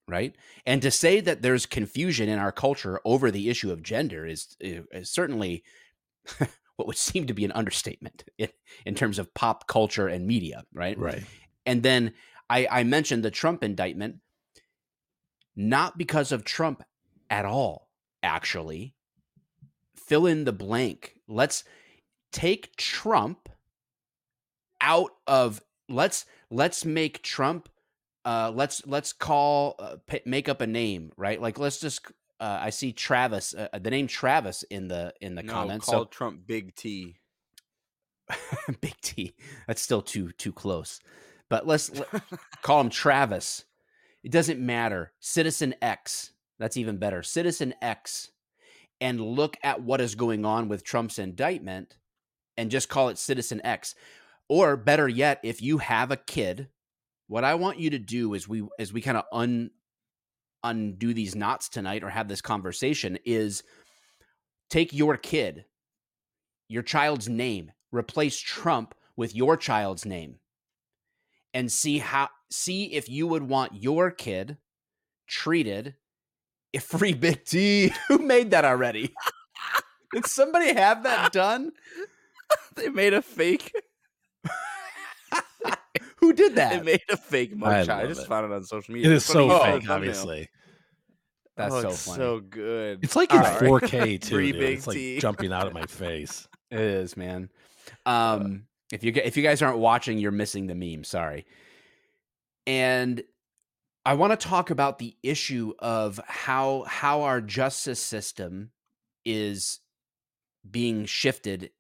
[0.08, 0.36] right?
[0.66, 4.56] And to say that there's confusion in our culture over the issue of gender is,
[4.62, 5.64] eh, is certainly
[6.76, 8.50] what would seem to be an understatement in,
[8.86, 10.98] in terms of pop culture and media, right?
[10.98, 11.24] Right.
[11.66, 12.14] And then
[12.50, 14.18] I, I mentioned the Trump indictment,
[15.56, 16.84] not because of Trump
[17.30, 17.90] at all,
[18.24, 18.96] actually.
[19.96, 21.16] Fill in the blank.
[21.28, 21.66] Let's
[22.32, 23.50] take Trump
[24.80, 27.68] out of let's let's make Trump
[28.28, 31.42] uh, let's let's call uh, p- make up a name, right?
[31.42, 32.06] Like let's just
[32.42, 35.86] uh, I see Travis, uh, the name Travis in the in the no, comments.
[35.86, 37.16] Call so Trump Big T.
[38.82, 39.34] Big T.
[39.66, 41.00] That's still too too close.
[41.50, 42.10] But let's let,
[42.64, 43.64] call him Travis.
[44.26, 45.14] It doesn't matter.
[45.22, 46.34] Citizen X.
[46.60, 47.24] That's even better.
[47.24, 48.32] Citizen X.
[49.00, 51.96] And look at what is going on with Trump's indictment
[52.58, 53.96] and just call it Citizen X.
[54.50, 56.68] Or better yet, if you have a kid
[57.28, 59.72] what I want you to do is we as we kind of un
[60.64, 63.64] undo these knots tonight or have this conversation is
[64.70, 65.66] take your kid,
[66.68, 70.40] your child's name, replace Trump with your child's name
[71.54, 74.58] and see how see if you would want your kid
[75.28, 75.96] treated
[76.74, 79.14] if free big T who made that already?
[80.14, 81.72] Did somebody have that done?
[82.76, 83.74] they made a fake
[86.28, 86.86] Who did They that?
[86.86, 87.90] made a fake mugshot.
[87.90, 88.28] I, love just it.
[88.28, 89.10] found it on social media.
[89.12, 90.50] It is so you fake, obviously.
[91.56, 92.18] That's Oh, so funny.
[92.18, 93.00] So good.
[93.02, 93.68] It's like in Sorry.
[93.70, 94.36] 4K too.
[94.36, 94.60] Free dude.
[94.60, 95.20] Big It's like T.
[95.20, 96.48] jumping out of my face.
[96.70, 97.50] It is, man.
[98.06, 101.04] Um, if you if you guys aren't watching, you're missing the meme.
[101.06, 101.46] Sorry.
[102.66, 103.24] And
[104.06, 108.72] I want to talk about the issue of how how our justice system
[109.26, 109.80] is
[110.70, 111.72] being shifted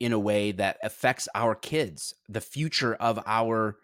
[0.00, 3.76] in a way that affects our kids, the future of our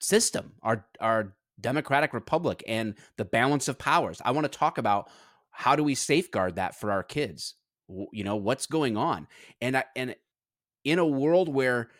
[0.00, 4.20] system, our our democratic republic and the balance of powers.
[4.24, 5.08] I want to talk about
[5.50, 7.54] how do we safeguard that for our kids?
[7.88, 9.28] You know, what's going on?
[9.60, 10.14] And I and
[10.84, 11.90] in a world where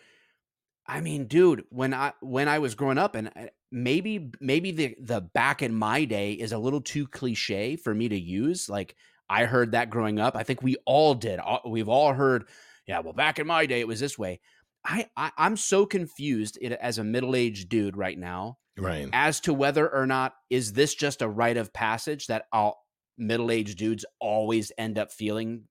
[0.87, 4.97] I mean, dude, when I when I was growing up and uh, maybe maybe the
[5.01, 8.69] the back in my day is a little too cliche for me to use.
[8.69, 8.97] Like
[9.31, 10.37] I heard that growing up.
[10.37, 11.41] I think we all did.
[11.67, 12.45] We've all heard,
[12.87, 14.41] yeah, well, back in my day it was this way.
[14.85, 19.09] I, I I'm so confused as a middle-aged dude right now Right.
[19.13, 22.87] as to whether or not is this just a rite of passage that all
[23.19, 25.65] middle-aged dudes always end up feeling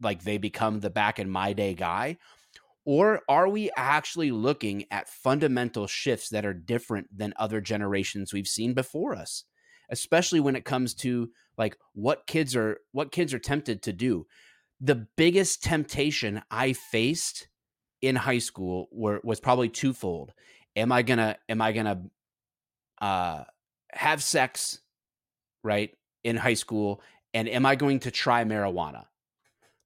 [0.00, 2.16] like they become the back in my day guy
[2.86, 8.46] or are we actually looking at fundamental shifts that are different than other generations we've
[8.46, 9.44] seen before us
[9.90, 14.26] especially when it comes to like what kids are what kids are tempted to do.
[14.80, 17.48] The biggest temptation i faced
[18.02, 20.32] in high school were was probably twofold.
[20.76, 22.02] Am i gonna am i gonna
[23.00, 23.44] uh
[23.92, 24.80] have sex
[25.62, 25.90] right
[26.24, 27.00] in high school
[27.32, 29.04] and am i going to try marijuana?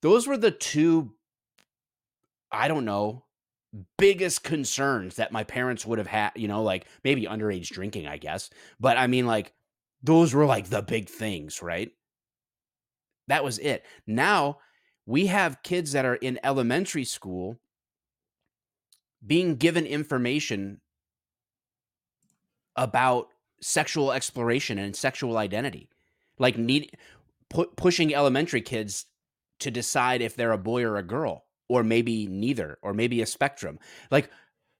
[0.02, 1.14] Those were the two
[2.50, 3.24] i don't know
[3.98, 8.16] biggest concerns that my parents would have had you know like maybe underage drinking i
[8.16, 8.50] guess.
[8.81, 9.52] But i mean like
[10.03, 11.91] those were like the big things right?
[13.27, 13.85] That was it.
[14.07, 14.59] Now
[15.07, 17.59] we have kids that are in elementary school
[19.27, 20.81] being given information
[22.77, 23.29] about
[23.61, 25.89] sexual exploration and sexual identity
[26.39, 26.97] like need
[27.49, 29.07] pu- pushing elementary kids
[29.59, 33.27] to decide if they're a boy or a girl or maybe neither or maybe a
[33.27, 33.79] spectrum.
[34.11, 34.31] Like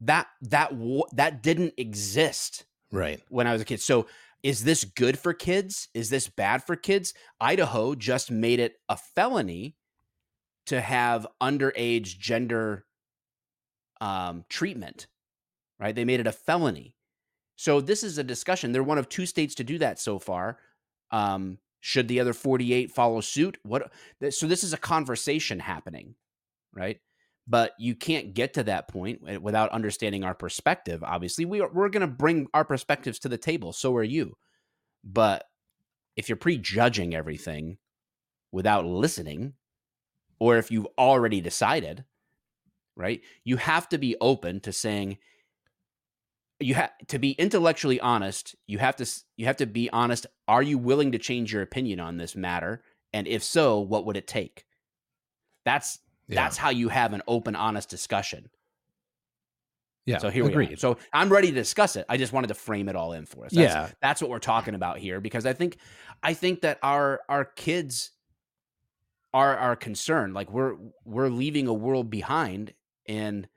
[0.01, 0.73] that that
[1.13, 3.21] that didn't exist Right.
[3.29, 3.81] when i was a kid.
[3.81, 4.07] So
[4.43, 5.89] is this good for kids?
[5.95, 7.15] Is this bad for kids?
[7.41, 9.77] Idaho just made it a felony
[10.67, 12.85] to have underage gender
[14.01, 15.09] um, treatment
[15.79, 15.95] right?
[15.95, 16.95] They made it a felony.
[17.57, 18.73] So this is a discussion.
[18.73, 20.59] They're one of two states to do that so far.
[21.11, 23.59] Um, Should the other 48 follow suit?
[23.63, 23.93] What
[24.31, 26.15] so this is a conversation happening,
[26.73, 27.01] right?
[27.49, 31.03] But you can't get to that point eh, without understanding our perspective.
[31.03, 33.73] Obviously, we are, we're going to bring our perspectives to the table.
[33.73, 34.37] So are you.
[35.03, 35.45] But
[36.17, 37.79] if you're prejudging everything
[38.53, 39.55] without listening,
[40.39, 42.05] or if you've already decided,
[42.97, 45.19] right, you have to be open to saying,
[46.61, 49.07] you have to be intellectually honest you have to
[49.37, 52.83] you have to be honest are you willing to change your opinion on this matter
[53.13, 54.67] and if so what would it take
[55.65, 56.43] that's yeah.
[56.43, 58.49] that's how you have an open honest discussion
[60.07, 60.69] yeah so here agreed.
[60.69, 63.13] we are so i'm ready to discuss it i just wanted to frame it all
[63.13, 65.79] in for us that's, yeah that's what we're talking about here because i think
[66.23, 68.13] i think that our our kids
[69.35, 72.73] are are concerned like we're we're leaving a world behind
[73.07, 73.49] and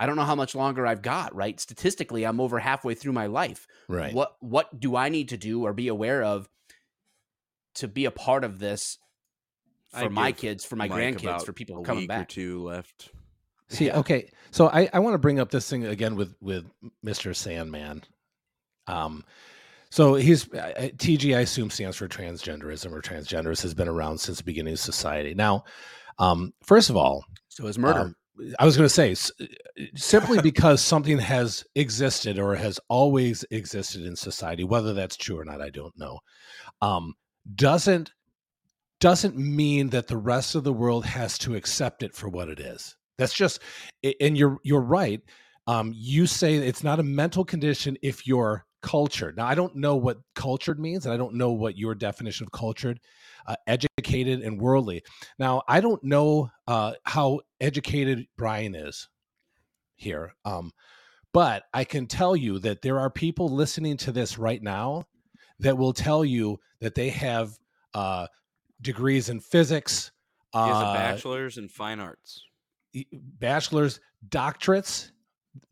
[0.00, 1.58] I don't know how much longer I've got, right?
[1.58, 3.66] Statistically, I'm over halfway through my life.
[3.88, 4.12] Right.
[4.12, 6.48] What what do I need to do or be aware of
[7.76, 8.98] to be a part of this
[9.94, 12.22] for my kids, for my Mike grandkids, for people coming back?
[12.22, 13.10] Or two left.
[13.68, 13.98] See, yeah.
[13.98, 14.30] okay.
[14.50, 16.66] So I, I want to bring up this thing again with with
[17.04, 17.34] Mr.
[17.34, 18.02] Sandman.
[18.86, 19.24] Um
[19.94, 24.38] so he's uh, TG I assume stands for transgenderism or transgenders has been around since
[24.38, 25.34] the beginning of society.
[25.34, 25.64] Now,
[26.18, 28.00] um, first of all, so is murder.
[28.00, 28.16] Um,
[28.58, 29.14] I was going to say
[29.94, 35.44] simply because something has existed or has always existed in society, whether that's true or
[35.44, 36.18] not, I don't know.
[36.82, 37.14] Um,
[37.54, 38.10] doesn't
[39.04, 42.58] doesn't mean that the rest of the world has to accept it for what it
[42.58, 42.96] is.
[43.18, 43.60] That's just,
[44.18, 45.20] and you're you're right.
[45.66, 49.36] Um, you say it's not a mental condition if you're cultured.
[49.36, 52.52] Now, I don't know what cultured means, and I don't know what your definition of
[52.52, 52.98] cultured
[53.46, 55.02] uh, educated and worldly.
[55.38, 59.10] Now, I don't know uh, how educated Brian is
[59.96, 60.72] here, um,
[61.34, 65.04] but I can tell you that there are people listening to this right now
[65.58, 67.58] that will tell you that they have
[67.92, 68.28] uh,
[68.84, 70.12] degrees in physics.
[70.52, 72.44] He has a uh, bachelor's in fine arts.
[73.12, 75.10] Bachelor's, doctorates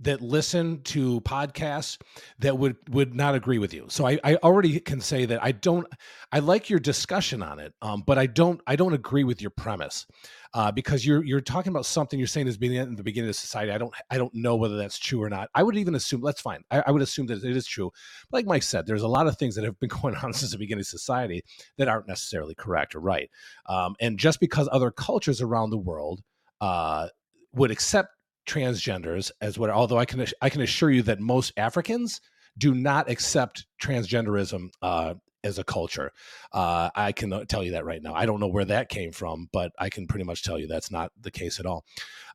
[0.01, 1.99] that listen to podcasts
[2.39, 3.87] that would would not agree with you.
[3.89, 5.87] So i i already can say that i don't
[6.31, 9.51] i like your discussion on it um, but i don't i don't agree with your
[9.51, 10.07] premise
[10.55, 13.37] uh, because you're you're talking about something you're saying is being in the beginning of
[13.37, 13.73] society.
[13.73, 15.49] I don't i don't know whether that's true or not.
[15.55, 16.63] I would even assume that's fine.
[16.71, 17.91] I, I would assume that it is true.
[18.31, 20.53] But like mike said there's a lot of things that have been going on since
[20.53, 21.43] the beginning of society
[21.79, 23.31] that aren't necessarily correct or right.
[23.67, 26.23] Um, and just because other cultures around the world
[26.61, 27.09] uh,
[27.55, 28.11] would accept
[28.47, 32.21] transgenders as what although i can i can assure you that most africans
[32.59, 36.13] do not accept transgenderism uh, as a culture.
[36.53, 38.15] Uh, i can uh, tell you that right now.
[38.15, 40.91] I don't know where that came from but i can pretty much tell you that's
[40.91, 41.85] not the case at all.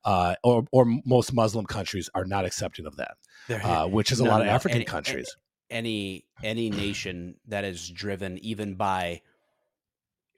[0.04, 3.18] Uh, or, or most muslim countries are not accepting of that
[3.64, 5.36] uh, which is a lot no, of african any, countries.
[5.70, 9.22] any any nation that is driven even by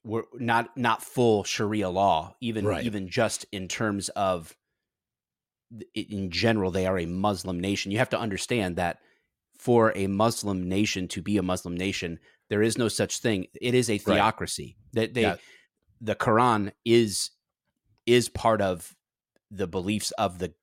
[0.03, 2.85] we're not not full sharia law even right.
[2.85, 4.55] even just in terms of
[5.93, 7.91] in general they are a Muslim nation.
[7.91, 8.99] You have to understand that
[9.57, 13.47] for a Muslim nation to be a Muslim nation, there is no such thing.
[13.61, 14.77] It is a theocracy.
[14.77, 15.01] Right.
[15.01, 15.35] That they, yeah.
[16.01, 17.31] the Quran is
[18.05, 18.95] is part of
[19.51, 20.53] the beliefs of the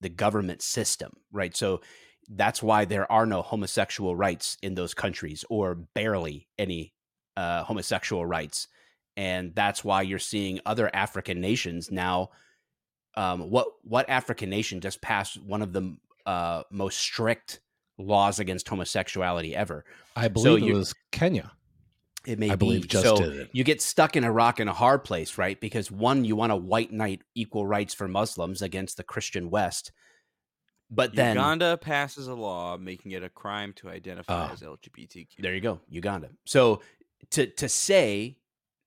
[0.00, 1.56] the government system, right?
[1.56, 1.80] So
[2.28, 6.92] that's why there are no homosexual rights in those countries, or barely any
[7.36, 8.68] uh, homosexual rights,
[9.16, 12.30] and that's why you're seeing other African nations now
[13.16, 15.96] um, what what African nation just passed one of the
[16.26, 17.60] uh, most strict
[17.98, 19.84] laws against homosexuality ever?
[20.16, 21.52] I believe so it was Kenya.
[22.26, 22.66] It may I be.
[22.66, 23.50] believe just so did it.
[23.52, 25.60] You get stuck in a rock and a hard place, right?
[25.60, 29.92] Because one, you want a white knight equal rights for Muslims against the Christian West.
[30.90, 35.38] But then Uganda passes a law making it a crime to identify uh, as LGBTQ.
[35.38, 36.30] There you go, Uganda.
[36.46, 36.82] So
[37.32, 38.38] to to say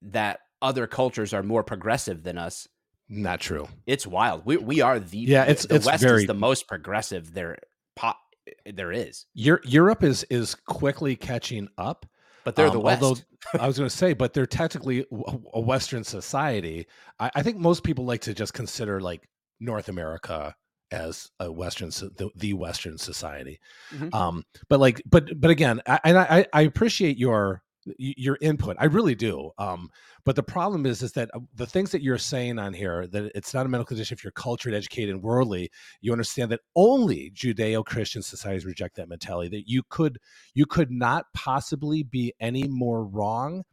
[0.04, 2.68] that other cultures are more progressive than us
[3.10, 3.67] not true.
[3.86, 4.46] It's wild.
[4.46, 5.43] We we are the yeah.
[5.46, 7.58] It's the it's West very, is the most progressive there
[7.96, 8.17] pop
[8.65, 9.26] there is.
[9.34, 12.06] Europe is is quickly catching up,
[12.43, 13.04] but they're um, the West.
[13.04, 13.22] Although
[13.60, 15.06] I was going to say, but they're technically
[15.54, 16.88] a Western society.
[17.20, 19.28] I, I, think most people like to just consider like
[19.60, 20.56] North America
[20.91, 23.60] as a Western the, the Western society.
[23.93, 24.13] Mm-hmm.
[24.13, 27.63] Um, but like, but but again, I, and I I appreciate your
[27.97, 29.89] your input i really do um,
[30.26, 33.32] but the problem is is that uh, the things that you're saying on here that
[33.36, 35.69] it's not a medical condition if you're cultured educated and worldly
[36.02, 40.17] you understand that only judeo-christian societies reject that mentality that you could
[40.54, 43.63] you could not possibly be any more wrong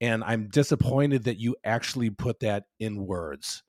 [0.00, 3.62] and i'm disappointed that you actually put that in words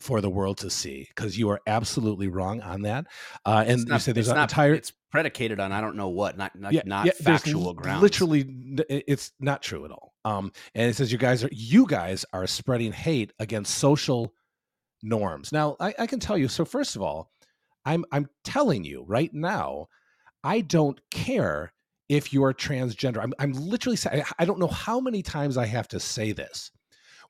[0.00, 3.04] for the world to see because you are absolutely wrong on that
[3.44, 6.36] uh, and you said there's an not, entire it's predicated on I don't know what,
[6.36, 8.02] not not, yeah, not yeah, factual grounds.
[8.02, 8.46] Literally,
[8.88, 10.14] it's not true at all.
[10.24, 14.34] Um, and it says you guys are you guys are spreading hate against social
[15.02, 15.52] norms.
[15.52, 16.48] Now, I, I can tell you.
[16.48, 17.30] So, first of all,
[17.84, 19.88] I'm I'm telling you right now,
[20.44, 21.72] I don't care
[22.08, 23.22] if you're transgender.
[23.22, 26.70] I'm I'm literally saying I don't know how many times I have to say this,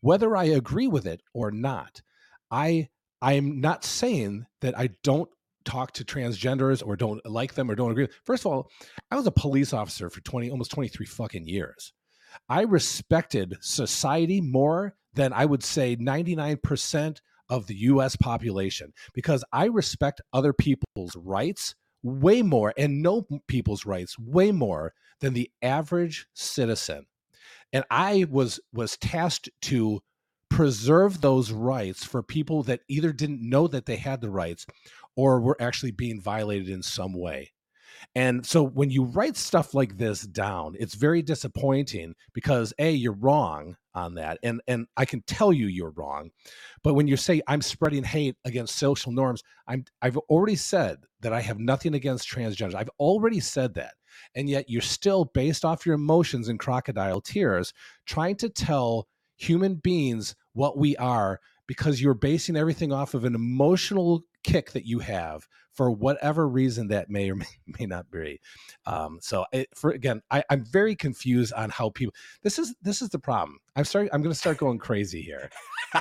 [0.01, 2.03] whether I agree with it or not.
[2.51, 2.89] I
[3.21, 5.29] I'm not saying that I don't
[5.69, 8.09] talk to transgenders or don't like them or don't agree.
[8.25, 8.71] First of all,
[9.11, 11.93] I was a police officer for 20 almost 23 fucking years.
[12.49, 19.67] I respected society more than I would say 99% of the US population because I
[19.67, 26.27] respect other people's rights way more and know people's rights way more than the average
[26.35, 27.07] citizen.
[27.73, 30.01] And I was was tasked to
[30.51, 34.67] preserve those rights for people that either didn't know that they had the rights
[35.19, 37.51] or were actually being violated in some way.
[38.15, 43.13] And so when you write stuff like this down, it's very disappointing because a you're
[43.13, 46.31] wrong on that and and I can tell you you're wrong.
[46.85, 51.33] But when you say I'm spreading hate against social norms, I'm I've already said that
[51.33, 52.77] I have nothing against transgenders.
[52.77, 53.95] I've already said that.
[54.37, 57.73] And yet you're still based off your emotions and crocodile tears
[58.07, 63.35] trying to tell human beings what we are because you're basing everything off of an
[63.35, 67.47] emotional kick that you have for whatever reason that may or may,
[67.79, 68.41] may not be.
[68.87, 72.15] Um, so, it, for again, I, I'm very confused on how people.
[72.43, 73.59] This is this is the problem.
[73.77, 74.11] I'm starting.
[74.13, 75.51] I'm going to start going crazy here.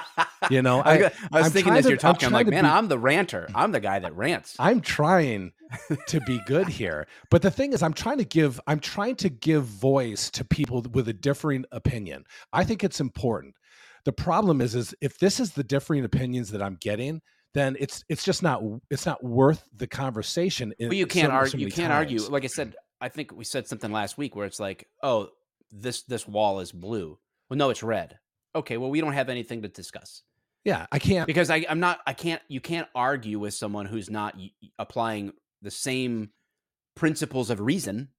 [0.52, 2.48] You know, I, I, I was I'm thinking as to- you're I'm talking, I'm, like,
[2.48, 3.48] man, be- I'm the ranter.
[3.56, 4.56] I'm the guy that rants.
[4.60, 5.52] I'm trying
[6.08, 7.08] to be good here.
[7.30, 10.86] But the thing is I'm trying to give I'm trying to give voice to people
[10.94, 12.24] with a differing opinion.
[12.54, 13.56] I think it's important.
[14.06, 17.22] The problem is is if this is the differing opinions that I'm getting,
[17.54, 20.74] then it's it's just not it's not worth the conversation.
[20.80, 21.60] Well, you can't so- so argue.
[21.66, 22.22] You can't argue.
[22.22, 25.30] Like I said, I think we said something last week where it's like, oh,
[25.72, 27.18] this this wall is blue.
[27.50, 28.20] Well, no, it's red.
[28.56, 30.24] Okay, well, we don't have anything to discuss
[30.66, 32.00] Yeah, I can't because I, I'm not.
[32.08, 32.42] I can't.
[32.48, 34.36] You can't argue with someone who's not
[34.80, 36.32] applying the same
[36.96, 38.10] principles of reason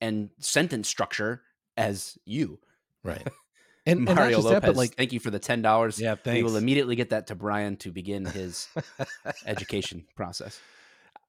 [0.00, 1.42] and sentence structure
[1.76, 2.58] as you,
[3.04, 3.26] right.
[3.90, 4.60] And, and not Mario just Lopez.
[4.60, 6.00] that, but like thank you for the ten dollars.
[6.00, 8.68] yeah, we will immediately get that to Brian to begin his
[9.46, 10.60] education process.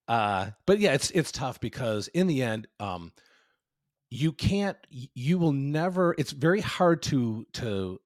[0.08, 3.12] uh but yeah it's it's tough because in the end um
[4.10, 8.00] you can't you will never it's very hard to to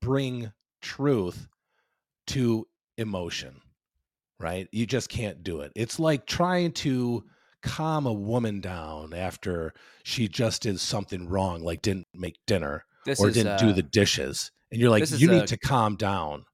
[0.00, 1.48] bring truth
[2.28, 3.60] to emotion
[4.40, 7.24] right you just can't do it it's like trying to
[7.62, 13.20] calm a woman down after she just did something wrong like didn't make dinner This
[13.20, 15.96] or is, didn't do uh, the dishes and you're like you need a- to calm
[15.96, 16.44] down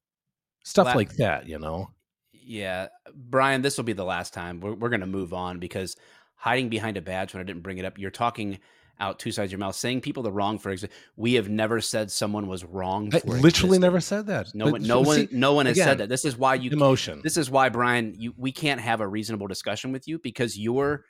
[0.65, 1.91] stuff La- like that you know
[2.33, 4.61] Yeah, Brian, this will be the last time.
[4.61, 5.97] We're, we're going to move on because
[6.37, 8.59] hiding behind a badge when I didn't bring it up, you're talking
[9.01, 10.97] out two sides of your mouth, saying people the wrong for example.
[11.17, 13.09] We have never said someone was wrong.
[13.13, 13.81] i literally existing.
[13.81, 16.09] never said that No But one, no so- one, no one has again, said that.
[16.09, 16.71] This is why you.
[16.71, 20.57] emotion This is why Brian, you we can't have a reasonable discussion with you because
[20.59, 21.05] you're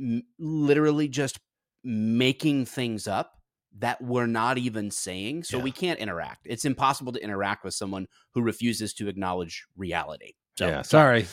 [0.00, 1.38] m- literally just
[1.84, 3.34] making things up
[3.78, 5.44] that we're not even saying.
[5.44, 5.62] So Yeah.
[5.64, 6.46] we can't interact.
[6.46, 10.34] It's impossible to interact with someone who refuses to acknowledge reality.
[10.58, 11.26] So yeah sorry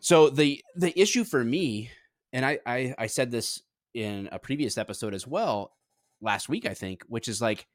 [0.00, 1.90] so the the issue for me,
[2.32, 3.62] and I, I I said this
[3.94, 5.72] in a previous episode as well
[6.20, 7.66] last week, I think, which is like,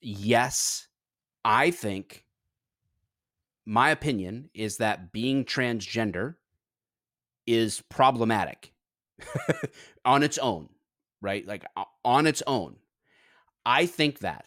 [0.00, 0.88] yes,
[1.44, 2.24] I think
[3.66, 6.34] my opinion is that being transgender
[7.46, 8.72] is problematic
[10.04, 10.68] on its own,
[11.20, 11.46] right?
[11.46, 11.64] Like
[12.04, 12.76] on its own.
[13.66, 14.46] I think that.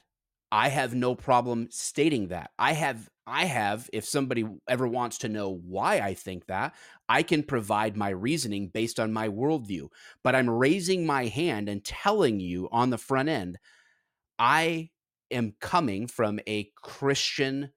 [0.52, 2.52] I have no problem stating that.
[2.58, 6.74] I have I have if somebody ever wants to know why I think that,
[7.10, 9.90] I can provide my reasoning based on my worldview.
[10.24, 13.58] But I'm raising my hand and telling you on the front end,
[14.40, 14.92] I
[15.30, 17.72] am coming from a Christian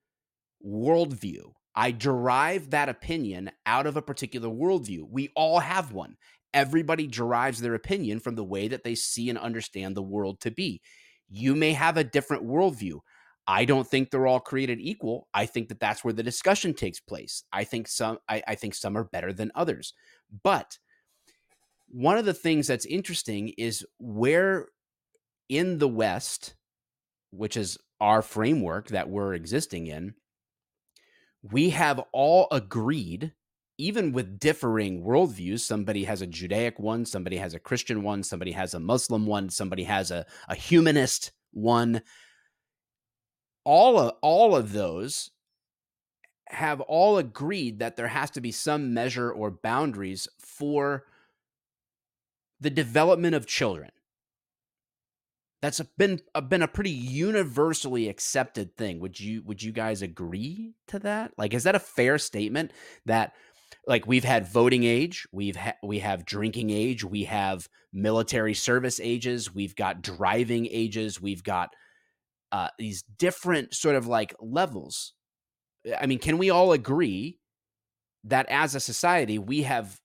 [0.65, 1.53] worldview.
[1.75, 5.09] I derive that opinion out of a particular worldview.
[5.11, 6.17] We all have one.
[6.55, 10.53] Everybody derives their opinion from the way that they see and understand the world to
[10.53, 10.81] be.
[11.31, 13.01] You may have a different worldview.
[13.47, 15.29] I don't think they're all created equal.
[15.33, 17.45] I think that that's where the discussion takes place.
[17.53, 19.95] I think some I, I think some are better than others.
[20.43, 20.79] But
[21.89, 24.69] one of the things that's interesting is where
[25.49, 26.55] in the West,
[27.31, 30.15] which is our framework that we're existing in,
[31.43, 33.33] we have all agreed,
[33.81, 35.61] even with differing worldviews.
[35.61, 39.51] Somebody has a Judaic one, somebody has a Christian one, somebody has a Muslim one,
[39.51, 42.03] somebody has a, a humanist one.
[43.65, 45.31] All of all of those
[46.47, 51.05] have all agreed that there has to be some measure or boundaries for
[52.61, 53.91] the development of children.
[55.63, 58.99] That's been been a pretty universally accepted thing.
[59.01, 61.33] Would you would you guys agree to that?
[61.37, 62.73] Like, is that a fair statement
[63.05, 63.35] that
[63.87, 69.01] like we've had voting age, we've ha- we have drinking age, we have military service
[69.01, 71.71] ages, we've got driving ages, we've got
[72.53, 75.15] uh, these different sort of like levels.
[75.99, 77.41] I mean, can we all agree
[78.25, 79.99] that as a society we have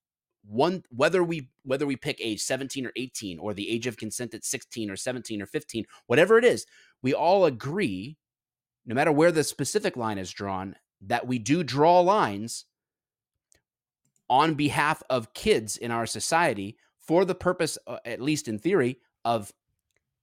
[0.47, 4.34] one whether we whether we pick age 17 or 18 or the age of consent
[4.34, 6.66] at 16 or 17 or 15 whatever it is
[7.01, 8.18] we all agree
[8.86, 12.66] no matter where the specific line is drawn that we do draw lines
[14.30, 18.98] on behalf of kids in our society for the purpose uh, at least in theory
[19.24, 19.52] of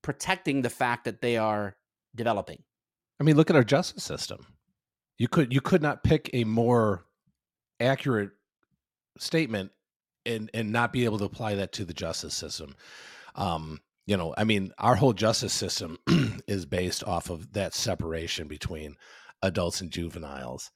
[0.03, 1.77] protecting the fact that they are
[2.15, 2.63] developing
[3.21, 4.47] I mean, look at our justice system.
[5.19, 7.05] You could you could not pick a more
[7.79, 8.31] accurate
[9.19, 9.71] statement
[10.27, 12.75] and and not be able to apply that to the justice system.
[13.37, 15.99] Um, you know, I mean, our whole justice system
[16.49, 18.97] is based off of that separation between
[19.43, 20.73] adults and juveniles.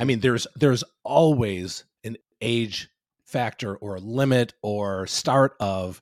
[0.00, 0.06] I Mhm.
[0.06, 2.88] mean, there's there's always an age
[3.24, 6.00] factor or limit or start of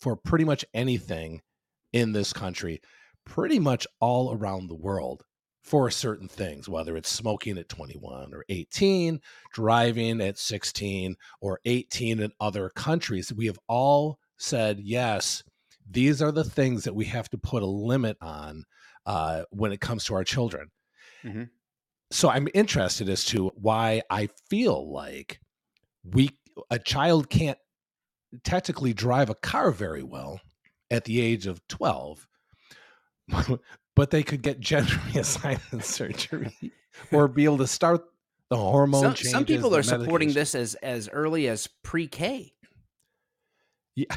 [0.00, 1.42] for pretty much anything
[1.92, 2.80] in this country,
[3.24, 5.24] pretty much all around the world
[5.62, 9.20] for certain things, whether it's smoking at 21 or 18,
[9.52, 13.32] driving at 16 or 18 in other countries.
[13.32, 15.42] We have all said, yes,
[15.90, 18.64] these are the things that we have to put a limit on
[19.04, 20.68] uh, when it comes to our children.
[21.24, 21.50] Mhm.
[22.10, 25.40] So I'm interested as to why I feel like
[26.12, 26.30] we
[26.70, 27.58] a child can't
[28.44, 30.40] technically drive a car very well
[30.90, 32.26] at the age of 12
[33.96, 36.52] but they could get gender reassignment surgery
[37.12, 38.04] or be able to start
[38.50, 39.30] the hormone some, changes.
[39.30, 42.52] some people are supporting this as as early as pre-k
[43.96, 44.14] Yeah.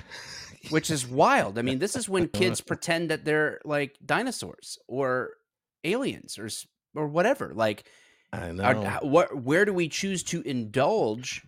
[0.69, 1.57] which is wild.
[1.57, 5.31] I mean, this is when kids pretend that they're like dinosaurs or
[5.83, 6.47] aliens or
[6.95, 7.51] or whatever.
[7.53, 7.83] Like,
[8.31, 8.87] I know.
[8.87, 9.35] h- what?
[9.35, 11.41] Where do we choose to indulge?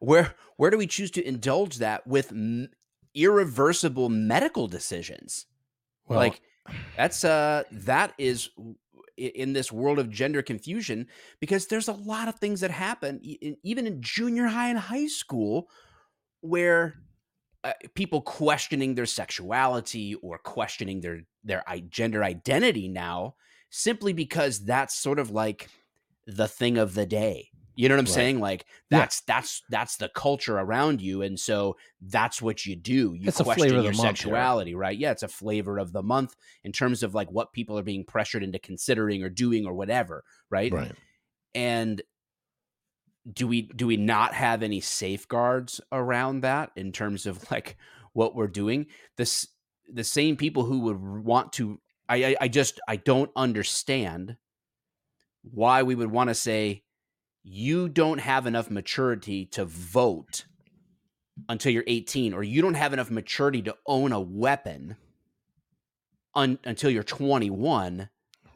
[0.00, 2.70] Where where do we choose to indulge that with m-
[3.14, 5.46] irreversible medical decisions?
[6.06, 6.42] Well, like,
[6.96, 8.50] that's uh that is
[9.16, 11.08] in this world of gender confusion
[11.40, 15.70] because there's a lot of things that happen even in junior high and high school
[16.40, 16.96] where
[17.64, 23.34] uh, people questioning their sexuality or questioning their their i- gender identity now
[23.70, 25.70] simply because that's sort of like
[26.26, 28.14] the thing of the day you know what i'm Right.
[28.14, 28.98] saying like Yeah.
[28.98, 33.40] that's that's that's the culture around you and so that's what you do you It's
[33.40, 34.76] a question your the month here.
[34.78, 37.82] right yeah it's a flavor of the month in terms of like what people are
[37.82, 40.92] being pressured into considering or doing or whatever right right.
[41.54, 42.02] and
[43.32, 47.76] do we do we not have any safeguards around that in terms of like
[48.12, 49.46] what we're doing this
[49.92, 54.36] the same people who would want to I, I i just i don't understand
[55.42, 56.82] why we would want to say
[57.42, 60.44] you don't have enough maturity to vote
[61.48, 64.96] until you're 18 or you don't have enough maturity to own a weapon
[66.34, 68.08] un, until you're 21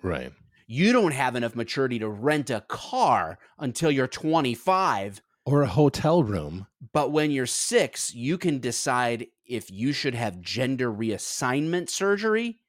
[0.03, 0.33] Right.
[0.67, 6.23] you don't have enough maturity to rent a car until you're 25 Or a hotel
[6.23, 6.67] room.
[6.93, 12.61] but when you're 6 you can decide if you should have gender reassignment surgery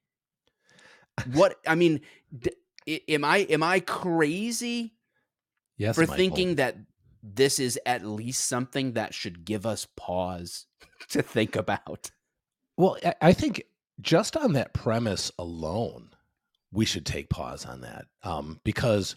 [1.33, 1.99] what i mean
[2.37, 2.51] d-
[3.09, 4.93] am i am i crazy
[5.77, 5.95] Yes.
[5.95, 6.15] for Michael.
[6.15, 6.77] thinking that
[7.23, 10.65] this is at least something that should give us pause
[11.09, 12.11] to think about
[12.77, 13.63] Well, I- think
[14.01, 16.09] just on that premise alone,
[16.71, 19.15] we should take pause on that um, because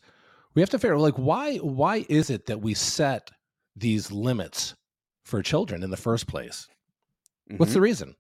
[0.55, 3.31] we have to figure like why why is it that we set
[3.77, 4.75] these limits
[5.25, 6.69] for children in the first place?
[7.57, 7.75] What's Mhm.
[7.75, 8.15] the reason?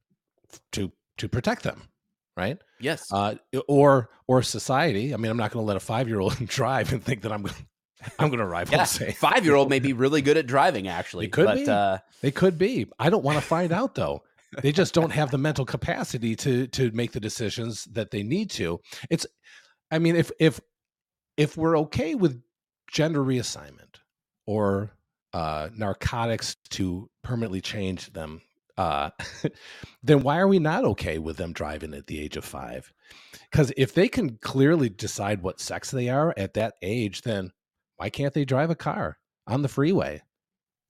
[0.73, 1.83] To to protect them,
[2.37, 2.59] right?
[2.81, 3.35] yes Uh,
[3.69, 5.13] or or society.
[5.15, 7.33] I mean, I'm not going to let a five year old drive and think that
[7.33, 7.47] I'm
[8.19, 11.29] I'm going to arrive yeah five year old may be really good at driving actually
[11.29, 11.69] could but be.
[11.69, 12.87] uh They could be.
[12.99, 14.23] I don't want to find out though.
[14.63, 18.51] They just don't have the mental capacity to to make the decisions that they need
[18.53, 18.81] to.
[19.11, 19.27] It's
[19.91, 20.61] I mean if if
[21.37, 22.41] if we're okay with
[22.91, 23.97] gender reassignment
[24.47, 24.93] or
[25.33, 28.41] uh narcotics to permanently change them
[28.79, 29.11] uh
[30.03, 32.93] then why are we not okay with them driving at the age of 5?
[33.53, 37.51] Cuz if they can clearly decide what sex they are at that age then
[37.99, 40.23] why can't they drive a car on the freeway?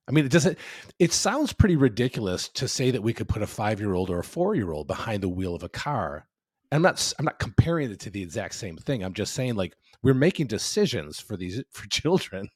[0.07, 0.57] I mean, it doesn't.
[0.97, 4.87] It sounds pretty ridiculous to say that we could put a five-year-old or a four-year-old
[4.87, 6.27] behind the wheel of a car.
[6.71, 7.13] I'm not.
[7.19, 9.03] I'm not comparing it to the exact same thing.
[9.03, 12.49] I'm just saying, like, we're making decisions for these for children.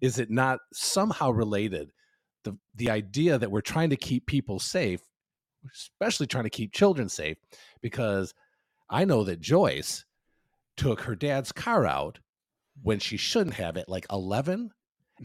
[0.00, 1.92] Is it not somehow related
[2.44, 5.00] the the idea that we're trying to keep people safe,
[5.72, 7.36] especially trying to keep children safe,
[7.80, 8.34] because
[8.90, 10.04] I know that Joyce
[10.76, 12.18] took her dad's car out
[12.82, 14.70] when she shouldn't have at like 11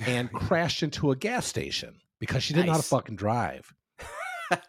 [0.05, 3.73] and crashed into a gas station because she didn't know how to fucking drive.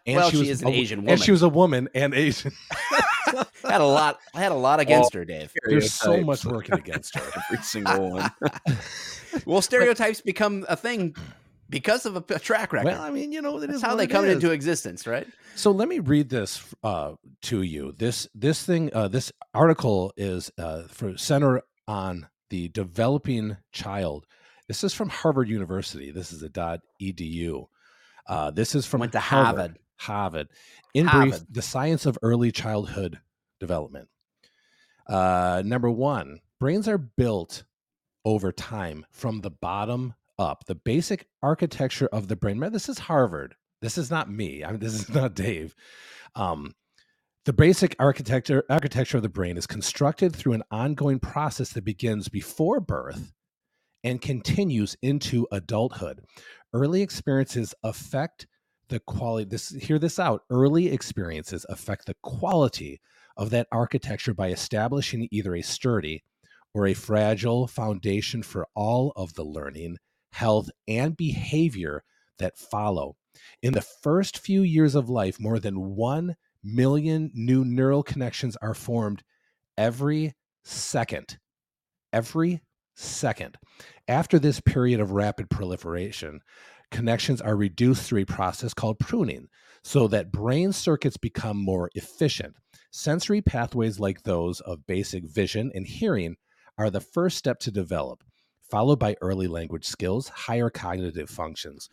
[0.06, 1.12] And well, she, was is an wo- Asian woman.
[1.12, 2.50] And she was a woman and Asian.
[3.62, 4.18] had a lot.
[4.34, 5.52] I had a lot against her, Dave.
[5.66, 7.22] There's so much working against her.
[7.48, 8.28] Every single one.
[9.46, 11.14] Well, stereotypes become a thing
[11.70, 12.86] because of a track record.
[12.86, 14.34] Well, I mean, you know, it That's is how they come is.
[14.34, 15.26] into existence, right?
[15.54, 17.12] So let me read this uh,
[17.42, 17.92] to you.
[17.96, 24.26] This this thing, uh, this article is uh, for center on the developing child.
[24.68, 26.10] This is from Harvard University.
[26.10, 27.66] This is a dot edu.
[28.26, 29.56] Uh, this is from Went to Harvard.
[29.56, 29.78] Harvard.
[29.96, 30.48] Harvard.
[30.94, 33.18] In brief, the science of early childhood
[33.58, 34.08] development.
[35.08, 37.64] Uh, number one, brains are built
[38.24, 40.64] over time from the bottom up.
[40.66, 42.60] The basic architecture of the brain.
[42.70, 43.54] This is Harvard.
[43.80, 44.64] This is not me.
[44.64, 45.74] I mean, this is not Dave.
[46.34, 46.74] Um,
[47.48, 52.28] the basic architecture architecture of the brain is constructed through an ongoing process that begins
[52.28, 53.32] before birth
[54.04, 56.20] and continues into adulthood.
[56.74, 58.46] Early experiences affect
[58.90, 59.48] the quality.
[59.48, 60.42] This hear this out.
[60.50, 63.00] Early experiences affect the quality
[63.38, 66.24] of that architecture by establishing either a sturdy
[66.74, 69.96] or a fragile foundation for all of the learning,
[70.32, 72.04] health, and behavior
[72.38, 73.16] that follow.
[73.62, 78.74] In the first few years of life, more than 1 million new neural connections are
[78.74, 79.22] formed
[79.76, 80.34] every
[80.64, 81.38] second.
[82.12, 82.60] Every
[82.96, 83.56] second.
[84.08, 86.40] After this period of rapid proliferation,
[86.90, 89.48] connections are reduced through a process called pruning
[89.84, 92.54] so that brain circuits become more efficient.
[92.90, 96.36] Sensory pathways like those of basic vision and hearing
[96.76, 98.24] are the first step to develop,
[98.70, 101.88] followed by early language skills, higher cognitive functions.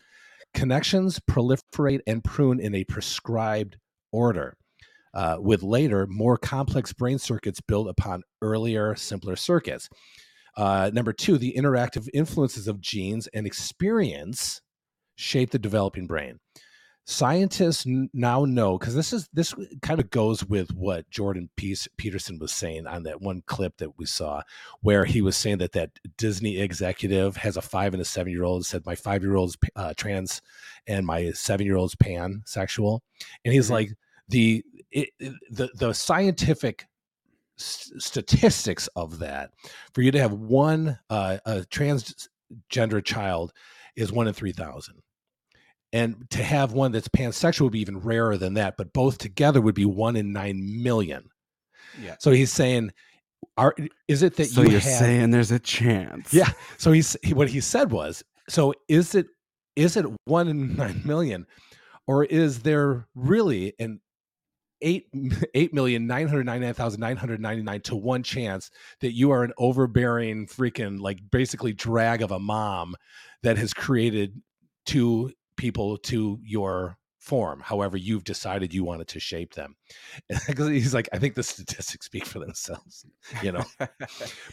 [0.54, 3.76] Connections proliferate and prune in a prescribed
[4.12, 4.56] order,
[5.14, 9.88] uh, with later, more complex brain circuits built upon earlier, simpler circuits.
[10.56, 14.60] Uh, number two, the interactive influences of genes and experience
[15.16, 16.38] shape the developing brain.
[17.08, 21.86] Scientists n- now know because this is this kind of goes with what Jordan Peace,
[21.96, 24.42] Peterson was saying on that one clip that we saw,
[24.80, 28.42] where he was saying that that Disney executive has a five and a seven year
[28.42, 30.42] old said my five year old's uh, trans
[30.86, 33.00] and my seven year old's pansexual,
[33.44, 33.70] and he's Mhm.
[33.72, 33.90] like
[34.28, 35.10] the it,
[35.50, 36.86] the the scientific
[37.58, 39.50] s- statistics of that
[39.94, 43.52] for you to have one uh, a transgender child
[43.96, 45.02] is one in three thousand
[45.92, 49.60] and to have one that's pansexual would be even rarer than that but both together
[49.60, 51.28] would be one in nine million
[52.02, 52.16] Yeah.
[52.20, 52.92] so he's saying
[53.56, 53.74] are
[54.08, 56.32] is it that so you you're have saying there's a chance?
[56.32, 59.26] yeah so he's he, what he said was so is it
[59.76, 61.46] is it one in nine million
[62.06, 64.00] or is there really an
[64.82, 65.06] eight
[65.54, 68.70] eight million nine hundred ninety nine thousand nine hundred ninety nine to one chance
[69.00, 72.94] that you are an overbearing freaking like basically drag of a mom
[73.42, 74.40] that has created
[74.84, 79.74] two people to your form however you've decided you wanted to shape them?
[80.46, 83.04] Because he's like i think the statistics speak for themselves
[83.42, 83.64] you know?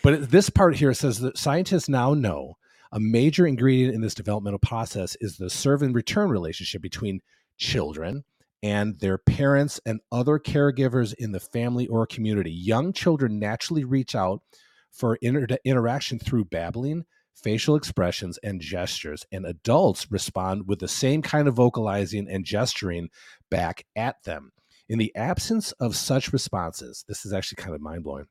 [0.03, 2.55] But this part here says that scientists now know
[2.93, 7.21] a major ingredient in this developmental process is the serve and return relationship between
[7.57, 8.23] children
[8.61, 12.51] and their parents and other caregivers in the family or community.
[12.51, 14.41] Young children naturally reach out
[14.91, 21.23] for inter- interaction through babbling, facial expressions, and gestures, and adults respond with the same
[21.23, 23.09] kind of vocalizing and gesturing
[23.49, 24.51] back at them.
[24.87, 28.27] In the absence of such responses, this is actually kind of mind blowing,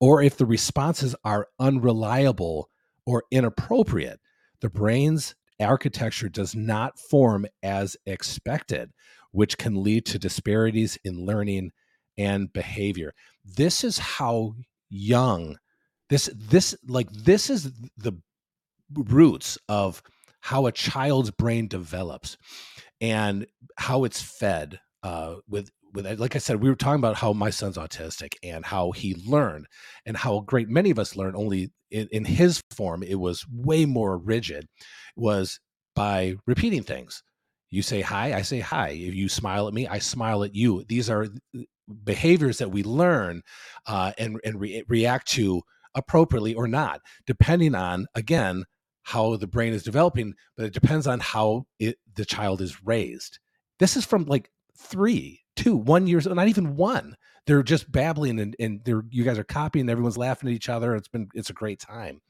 [0.00, 2.68] or if the responses are unreliable
[3.06, 4.20] or inappropriate,
[4.60, 8.90] the brain's architecture does not form as expected,
[9.30, 11.72] which can lead to disparities in learning
[12.16, 13.12] and behavior.
[13.44, 14.54] This is how
[14.88, 15.58] young
[16.10, 18.12] this this like this is the
[18.92, 20.02] roots of
[20.40, 22.36] how a child's brain develops
[23.00, 23.46] and
[23.76, 27.50] how it's fed uh, with with like I said, we were talking about how my
[27.50, 29.66] son's autistic and how he learned
[30.04, 31.36] and how great many of us learn.
[31.36, 34.66] Only in, in his form, it was way more rigid.
[35.16, 35.60] Was
[35.94, 37.22] by repeating things.
[37.70, 38.90] You say hi, I say hi.
[38.90, 40.84] If you smile at me, I smile at you.
[40.88, 41.28] These are
[42.04, 43.42] behaviors that we learn
[43.86, 45.62] uh, and and re- react to
[45.94, 48.64] appropriately or not, depending on again
[49.04, 50.34] how the brain is developing.
[50.56, 53.38] But it depends on how it, the child is raised.
[53.78, 57.16] This is from like three, two, one years, not even one.
[57.46, 59.88] They're just babbling and, and they're you guys are copying.
[59.88, 60.94] Everyone's laughing at each other.
[60.94, 62.20] It's been it's a great time.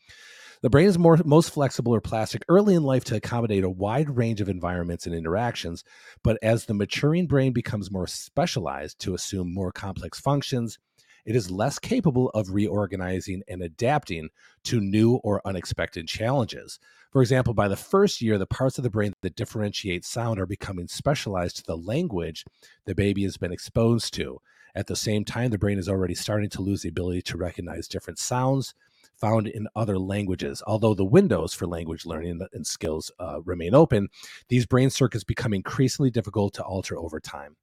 [0.63, 4.17] The brain is more most flexible or plastic early in life to accommodate a wide
[4.17, 5.85] range of environments and interactions,
[6.23, 10.79] but as the maturing brain becomes more specialized to assume more complex functions,
[11.25, 14.29] it is less capable of reorganizing and adapting
[14.65, 16.79] to new or unexpected challenges.
[17.13, 20.47] For example, by the first year, the parts of the brain that differentiate sound are
[20.47, 22.45] becoming specialized to the language
[22.87, 24.39] the baby has been exposed to.
[24.75, 27.87] At the same time, the brain is already starting to lose the ability to recognize
[27.87, 28.75] different sounds
[29.17, 30.63] found in other languages.
[30.67, 34.09] Although the windows for language learning and skills uh, remain open,
[34.49, 37.57] these brain circuits become increasingly difficult to alter over time.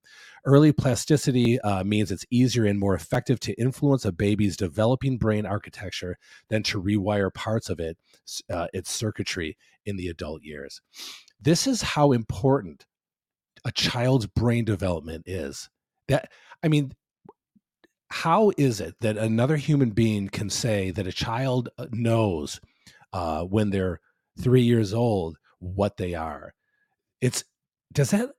[0.45, 5.45] Early plasticity uh, means it's easier and more effective to influence a baby's developing brain
[5.45, 6.17] architecture
[6.49, 7.97] than to rewire parts of it,
[8.49, 10.81] uh, its circuitry in the adult years.
[11.39, 12.85] This is how important
[13.65, 15.69] a child's brain development is.
[16.07, 16.31] That
[16.63, 16.93] I mean,
[18.11, 22.59] how is it that another human being can say that a child uh, knows
[23.13, 24.01] uh, when they're
[24.39, 26.53] three years old what they are?
[27.21, 27.45] It's
[27.93, 28.31] does that?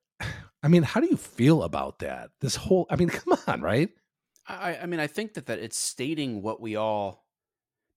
[0.62, 2.31] I mean, how do you feel about that?
[2.41, 3.89] This whole, I mean, come on, right?
[4.47, 7.25] I, I mean, I think that that it's stating what we all.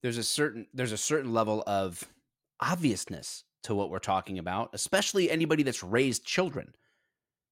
[0.01, 2.03] There's a certain there's a certain level of
[2.61, 6.73] obviousness to what we're talking about, especially anybody that's raised children.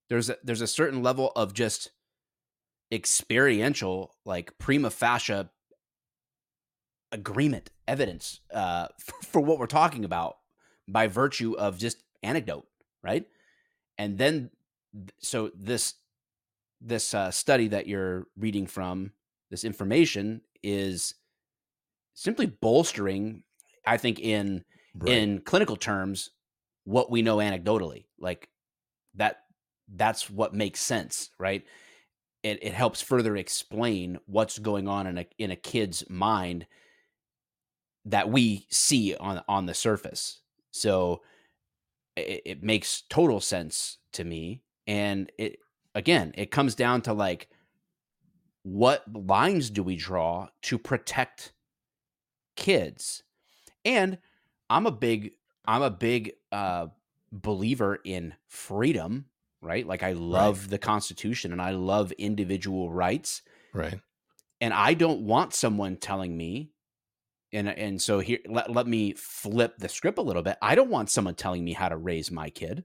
[0.10, 1.92] There's a, there's a certain level of just
[2.94, 5.50] experiential, like prima facie
[7.12, 10.38] agreement, evidence uh, for, for what we're talking about
[10.88, 12.66] by virtue of just anecdote,
[13.04, 13.26] right?
[13.98, 14.52] And then,
[15.20, 15.96] so this
[16.82, 19.12] this uh, study that you're reading from,
[19.50, 21.16] this information is
[22.14, 23.44] simply bolstering,
[23.88, 24.64] I think, in
[24.96, 25.12] right.
[25.12, 26.30] in clinical terms,
[26.84, 28.06] what we know anecdotally.
[28.20, 28.50] Like
[29.16, 29.44] that,
[29.94, 31.64] that's what makes sense, right?
[32.44, 36.68] It, it helps further explain what's going on in a in a kid's mind
[38.06, 40.42] that we see on on the surface.
[40.72, 41.22] So
[42.16, 44.62] it, it makes total sense to me.
[44.86, 45.58] And it
[45.96, 47.50] again, it comes down to like
[48.64, 51.54] what lines do we draw to protect
[52.56, 53.24] kids?
[53.86, 54.18] And
[54.70, 55.32] I'm a big
[55.66, 56.88] I'm a big uh
[57.32, 59.26] believer in freedom
[59.64, 59.86] right?
[59.88, 60.70] Like I love right.
[60.72, 63.42] the Constitution and I love individual rights.
[63.74, 64.00] Right.
[64.62, 66.72] And I don't want someone telling me,
[67.52, 70.58] and and so here let, let me flip the script a little bit.
[70.62, 72.84] I don't want someone telling me how to raise my kid.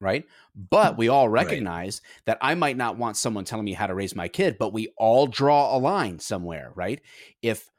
[0.00, 0.26] Right.
[0.54, 2.22] But we all recognize right.
[2.26, 4.92] that I might not want someone telling me how to raise my kid, but we
[4.98, 7.00] all draw a line somewhere, right?
[7.40, 7.70] If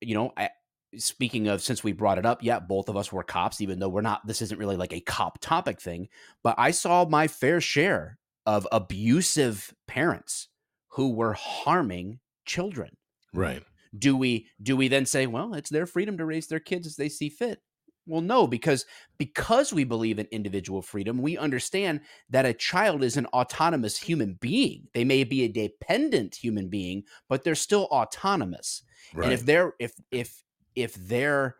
[0.00, 0.50] you know, I,
[0.96, 3.90] speaking of since we brought it up yeah both of us were cops even though
[3.90, 6.08] we're not this isn't really like a cop topic thing
[6.42, 8.18] but i saw my fair share
[8.48, 10.48] of abusive parents
[10.92, 12.96] who were harming children.
[13.34, 13.62] Right.
[13.96, 16.96] Do we do we then say well it's their freedom to raise their kids as
[16.96, 17.60] they see fit
[18.06, 18.84] well no because
[19.16, 24.38] because we believe in individual freedom we understand that a child is an autonomous human
[24.40, 24.88] being.
[24.92, 28.82] They may be a dependent human being but they're still autonomous.
[29.14, 29.24] Right.
[29.24, 30.42] and if they're if if
[30.78, 31.56] if their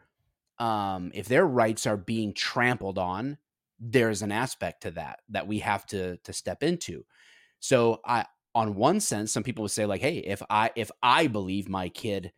[0.59, 3.39] um, if their rights are being trampled on,
[3.81, 7.05] there's an aspect to that that we have to to step into.
[7.61, 11.27] So I on one sense, some people would say like, hey, if I if I
[11.27, 12.33] believe my kid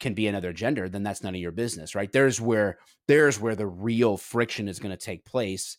[0.00, 2.10] can be another gender, then that's none of your business, right?
[2.10, 5.78] There's where there's where the real friction is going to take place.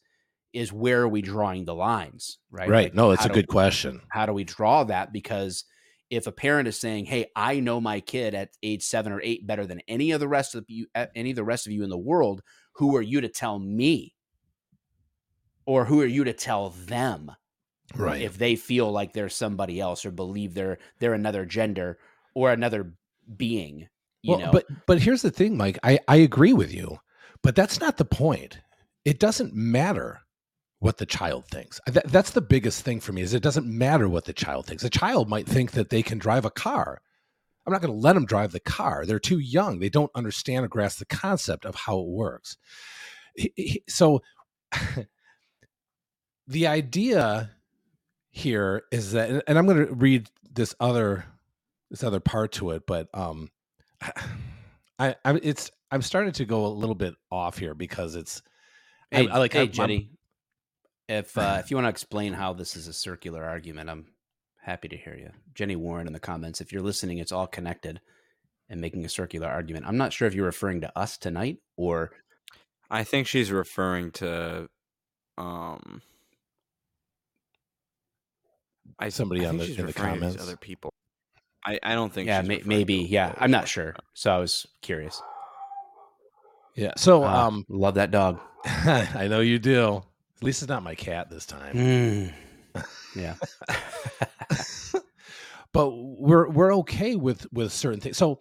[0.54, 2.70] Is where are we drawing the lines, right?
[2.70, 2.84] Right.
[2.86, 4.02] Like, no, it's a good we, question.
[4.10, 5.12] How do we draw that?
[5.12, 5.66] Because
[6.16, 9.48] if a parent is saying, "Hey, I know my kid at age seven or eight
[9.48, 11.90] better than any of the rest of you, any of the rest of you in
[11.90, 12.42] the world,"
[12.74, 14.16] who are you to tell me,
[15.66, 17.32] or who are you to tell them,
[17.96, 18.22] right?
[18.22, 22.00] If they feel like they're somebody else or believe they're they're another gender
[22.36, 22.94] or another
[23.36, 23.88] being,
[24.22, 24.52] you well, know.
[24.52, 25.80] But but here's the thing, Mike.
[25.84, 27.00] I I agree with you,
[27.42, 28.60] but that's not the point.
[29.06, 30.22] It doesn't matter
[30.84, 31.80] what the child thinks.
[31.88, 34.84] That, that's the biggest thing for me is it doesn't matter what the child thinks.
[34.84, 37.02] A child might think that they can drive a car.
[37.66, 39.06] I'm not going to let them drive the car.
[39.06, 39.80] They're too young.
[39.80, 42.58] They don't understand or grasp the concept of how it works.
[43.88, 44.24] So
[46.48, 47.52] the idea
[48.30, 51.24] here is that and I'm going to read this other
[51.92, 53.50] this other part to it, but um
[55.00, 58.42] I, I it's I'm starting to go a little bit off here because it's
[59.12, 60.10] Hey, I, I like hey, Jenny,
[61.08, 64.08] if uh, if you want to explain how this is a circular argument, I'm
[64.62, 65.32] happy to hear you.
[65.54, 66.62] Jenny Warren in the comments.
[66.62, 68.00] If you're listening, it's all connected
[68.70, 69.86] and making a circular argument.
[69.86, 72.12] I'm not sure if you're referring to us tonight or
[72.90, 74.70] I think she's referring to
[75.38, 76.02] um
[79.00, 80.92] I somebody I on the in the comments other people.
[81.66, 85.22] I, I don't think yeah may, maybe yeah I'm not sure so I was curious
[86.76, 86.94] Yeah.
[86.98, 88.40] So Ah, um love that dog.
[88.66, 90.04] I know you do.
[90.38, 91.76] At least it's not my cat this time.
[91.76, 92.34] Mm.
[93.16, 93.36] Yeah.
[95.72, 98.18] but we're we're okay with with certain things.
[98.18, 98.40] So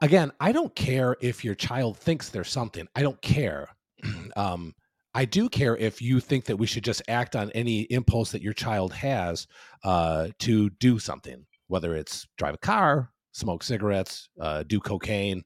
[0.00, 2.86] again, I don't care if your child thinks there's something.
[2.94, 3.68] I don't care.
[4.36, 4.74] um,
[5.14, 8.42] I do care if you think that we should just act on any impulse that
[8.42, 9.46] your child has
[9.82, 15.42] uh, to do something, whether it's drive a car, smoke cigarettes, uh, do cocaine,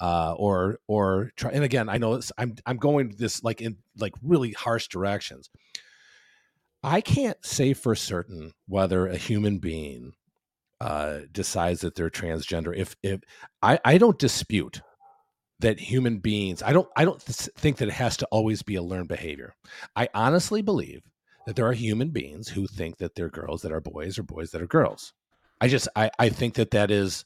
[0.00, 1.50] uh, or or try.
[1.50, 5.50] And again, I know it's, I'm I'm going this like in like really harsh directions.
[6.82, 10.12] I can't say for certain whether a human being
[10.80, 12.76] uh, decides that they're transgender.
[12.76, 13.20] If if
[13.62, 14.80] I, I don't dispute
[15.60, 18.76] that human beings, I don't I don't th- think that it has to always be
[18.76, 19.54] a learned behavior.
[19.96, 21.02] I honestly believe
[21.46, 24.52] that there are human beings who think that they're girls that are boys or boys
[24.52, 25.12] that are girls.
[25.60, 27.24] I just I I think that that is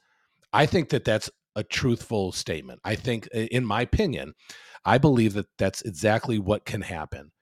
[0.52, 2.80] I think that that's a truthful statement.
[2.84, 4.34] I think in my opinion,
[4.84, 7.32] I believe that that's exactly what can happen.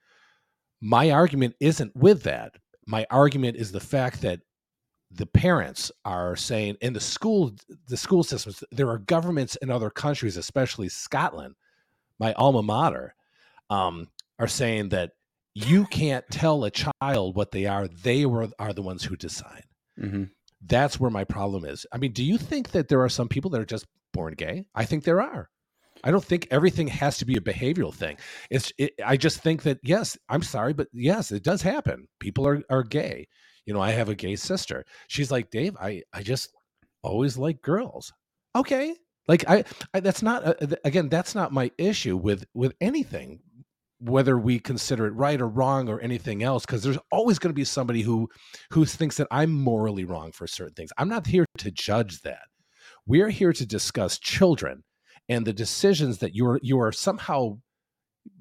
[0.81, 2.55] My argument isn't with that.
[2.87, 4.41] My argument is the fact that
[5.13, 7.51] the parents are saying in the school
[7.87, 11.55] the school systems there are governments in other countries especially scotland
[12.19, 13.13] my alma mater
[13.69, 14.07] um,
[14.39, 15.11] are saying that
[15.53, 19.63] you can't tell a child what they are they were are the ones who decide
[19.99, 20.23] hmm
[20.65, 21.85] that's where my problem is.
[21.91, 24.65] I mean do you think that there are some people that are just born gay?
[24.75, 25.49] I think there are.
[26.03, 28.17] I don't think everything has to be a behavioral thing.
[28.49, 32.07] It's it, i just think that yes i'm sorry but yes it does happen.
[32.19, 33.27] People are are gay.
[33.65, 34.85] You know i have a gay sister.
[35.07, 36.49] She's like dave i i just
[37.03, 38.13] always like girls.
[38.55, 38.95] Okay.
[39.27, 43.39] Like i, I that's not uh, again that's not my issue with with anything
[44.01, 47.55] whether we consider it right or wrong or anything else because there's always going to
[47.55, 48.27] be somebody who
[48.71, 50.91] who thinks that i'm morally wrong for certain things.
[50.97, 52.43] I'm not here to judge that.
[53.05, 54.83] We're here to discuss children
[55.29, 57.59] and the decisions that you're you are somehow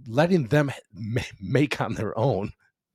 [0.07, 0.73] letting them
[1.41, 2.53] make on their own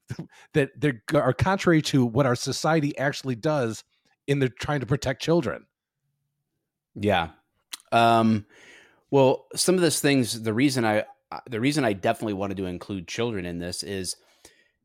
[0.53, 3.83] that they are contrary to what our society actually does
[4.27, 5.65] in the trying to protect children.
[6.95, 7.29] Yeah.
[7.91, 8.45] Um,
[9.11, 11.05] well, some of those things, the reason I,
[11.49, 14.15] the reason I definitely wanted to include children in this is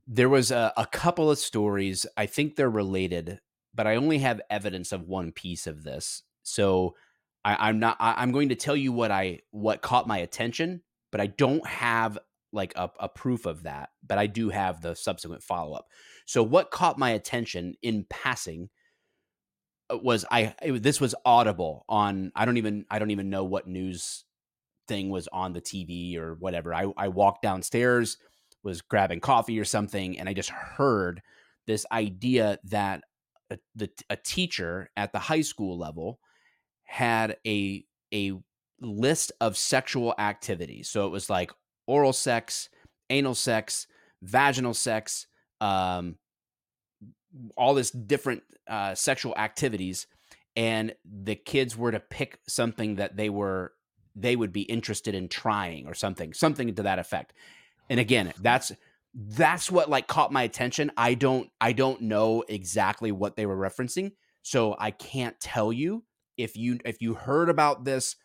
[0.06, 2.06] there was a, a couple of stories.
[2.16, 3.40] I think they're related,
[3.74, 6.22] but I only have evidence of one piece of this.
[6.42, 6.94] So
[7.44, 10.82] I, I'm not, I, I'm going to tell you what I, what caught my attention,
[11.10, 12.18] but I don't have
[12.52, 15.86] like a, a proof of that, but I do have the subsequent follow up.
[16.26, 18.70] So what caught my attention in passing
[19.88, 23.44] uh, was I it, this was audible on I don't even I don't even know
[23.44, 24.24] what news
[24.90, 26.74] thing was on the TV or whatever.
[26.74, 28.18] I I walked downstairs,
[28.64, 31.22] was grabbing coffee or something, and I just heard
[31.68, 33.04] this idea that
[33.50, 36.18] a, the a teacher at the high school level
[36.82, 38.32] had a a
[38.80, 40.88] list of sexual activities.
[40.90, 41.52] So it was like
[41.86, 42.68] oral sex,
[43.10, 43.86] anal sex,
[44.22, 45.28] vaginal sex,
[45.60, 46.16] um,
[47.56, 50.08] all this different uh, sexual activities
[50.56, 53.72] and the kids were to pick something that they were
[54.14, 57.32] they would be interested in trying or something something to that effect.
[57.88, 58.72] And again that's
[59.14, 60.92] that's what like caught my attention.
[60.96, 66.04] I don't i don't know exactly what they were referencing so i can't tell you.
[66.36, 68.16] If you if you heard about this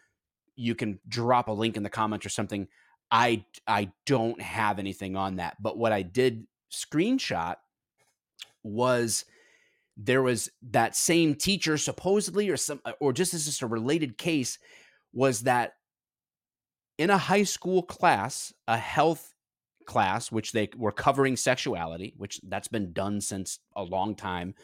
[0.56, 2.68] you can drop a link in the comments or something.
[3.12, 5.58] I i don't have anything on that.
[5.62, 7.56] But what i did screenshot
[8.64, 9.26] was
[9.98, 14.60] there was that same teacher supposedly or some or just as just a related case
[15.14, 15.74] was that
[16.98, 19.34] in a high school class a health
[19.86, 24.56] class which they were covering sexuality which that's been done since a long time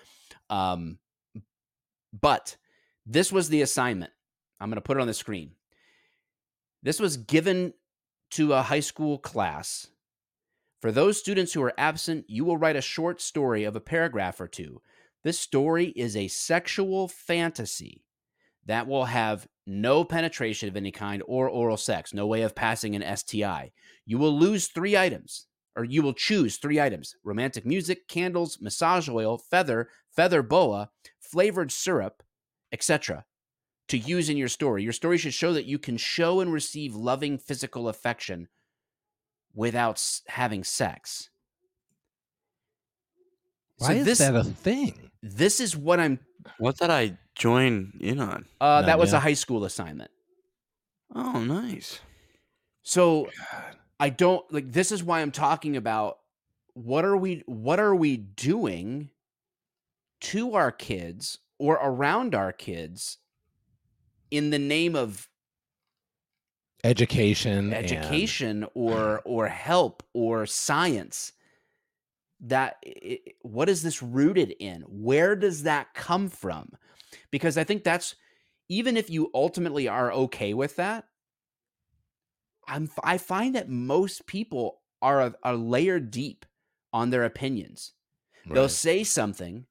[0.49, 0.97] um,
[2.19, 2.57] but
[3.05, 4.11] this was the assignment.
[4.59, 5.51] I'm going to put it on the screen.
[6.83, 7.73] This was given
[8.31, 9.87] to a high school class.
[10.81, 14.39] For those students who are absent, you will write a short story of a paragraph
[14.39, 14.81] or two.
[15.23, 18.03] This story is a sexual fantasy
[18.65, 22.95] that will have no penetration of any kind or oral sex, no way of passing
[22.95, 23.71] an STI.
[24.05, 29.09] You will lose three items, or you will choose three items romantic music, candles, massage
[29.09, 30.89] oil, feather, feather boa,
[31.19, 32.23] flavored syrup,
[32.71, 33.25] etc.
[33.87, 34.83] to use in your story.
[34.83, 38.47] Your story should show that you can show and receive loving physical affection
[39.53, 41.29] without having sex.
[43.77, 46.19] why is this that a thing this is what I'm
[46.57, 48.45] What did I join in on?
[48.59, 50.11] uh that was a high school assignment.
[51.13, 51.99] Oh, nice.
[52.83, 53.75] So God.
[53.99, 56.19] I don't like this is why I'm talking about
[56.73, 59.09] what are we what are we doing
[60.21, 63.17] to our kids or around our kids
[64.31, 65.29] in the name of
[66.83, 71.33] education, and- education or or help or science
[72.39, 76.71] that i- i- what is this rooted in where does that come from
[77.31, 78.15] because i think that's
[78.69, 81.05] even if you ultimately are okay with that
[82.67, 86.45] i'm I find that most people are a, a layer deep
[86.93, 87.93] on their opinions.
[88.45, 89.65] They'll say something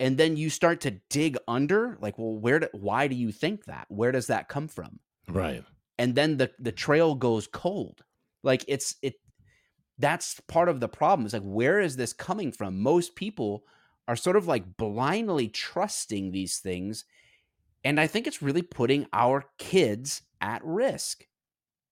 [0.00, 3.64] and then you start to dig under like well where do, why do you think
[3.66, 3.86] that?
[3.88, 4.98] Where does that come from?
[5.28, 5.64] Right.
[5.98, 8.02] and then the the trail goes cold.
[8.42, 9.14] Like it's it
[9.98, 11.24] that's part of the problem.
[11.24, 12.80] It's like where is this coming from?
[12.80, 13.64] Most people
[14.06, 17.04] are sort of like blindly trusting these things
[17.84, 21.26] and i think it's really putting our kids at risk.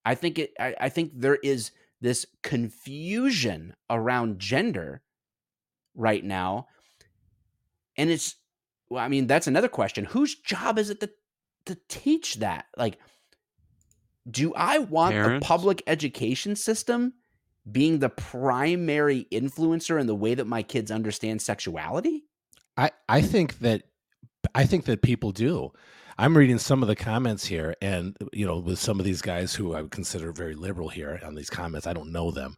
[0.05, 5.03] I think it i, I think there is this confusion around gender
[5.95, 6.67] right now
[7.97, 8.37] and it's
[8.89, 10.05] well i mean that's another question.
[10.05, 11.11] Whose job is it to
[11.67, 12.67] to teach that?
[12.77, 12.99] Like
[14.31, 15.45] do i want Parents?
[15.45, 17.15] the public education system
[17.71, 22.25] being the primary influencer in the way that my kids understand sexuality
[22.77, 23.83] I I think that
[24.55, 25.73] I think that people do.
[26.19, 29.55] I'm reading some of the comments here, and you know, with some of these guys
[29.55, 32.57] who I would consider very liberal here on these comments, I don't know them,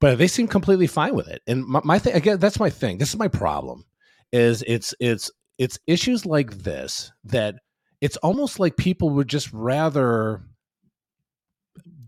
[0.00, 1.42] but they seem completely fine with it.
[1.46, 2.98] And my, my thing again, that's my thing.
[2.98, 3.84] This is my problem.
[4.32, 7.56] Is it's it's it's issues like this that
[8.00, 10.42] it's almost like people would just rather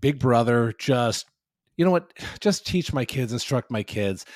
[0.01, 1.27] Big Brother just
[1.79, 4.27] you know what just teach my kids instruct my kids.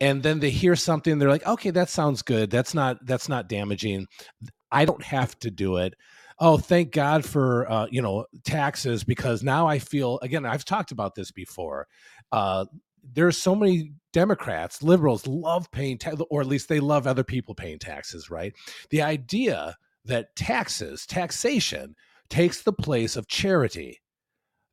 [0.00, 2.50] And then they hear something they're like okay that sounds good.
[2.50, 4.08] That's not that's not damaging.
[4.72, 5.94] I don't have to do it.
[6.40, 10.90] Oh thank god for uh, you know taxes because now i feel again i've talked
[10.90, 11.86] about this before.
[12.32, 12.64] Uh,
[13.14, 17.54] there's so many democrats liberals love paying ta- or at least they love other people
[17.54, 18.52] paying taxes right?
[18.90, 21.94] The idea that taxes taxation
[22.28, 24.00] takes the place of charity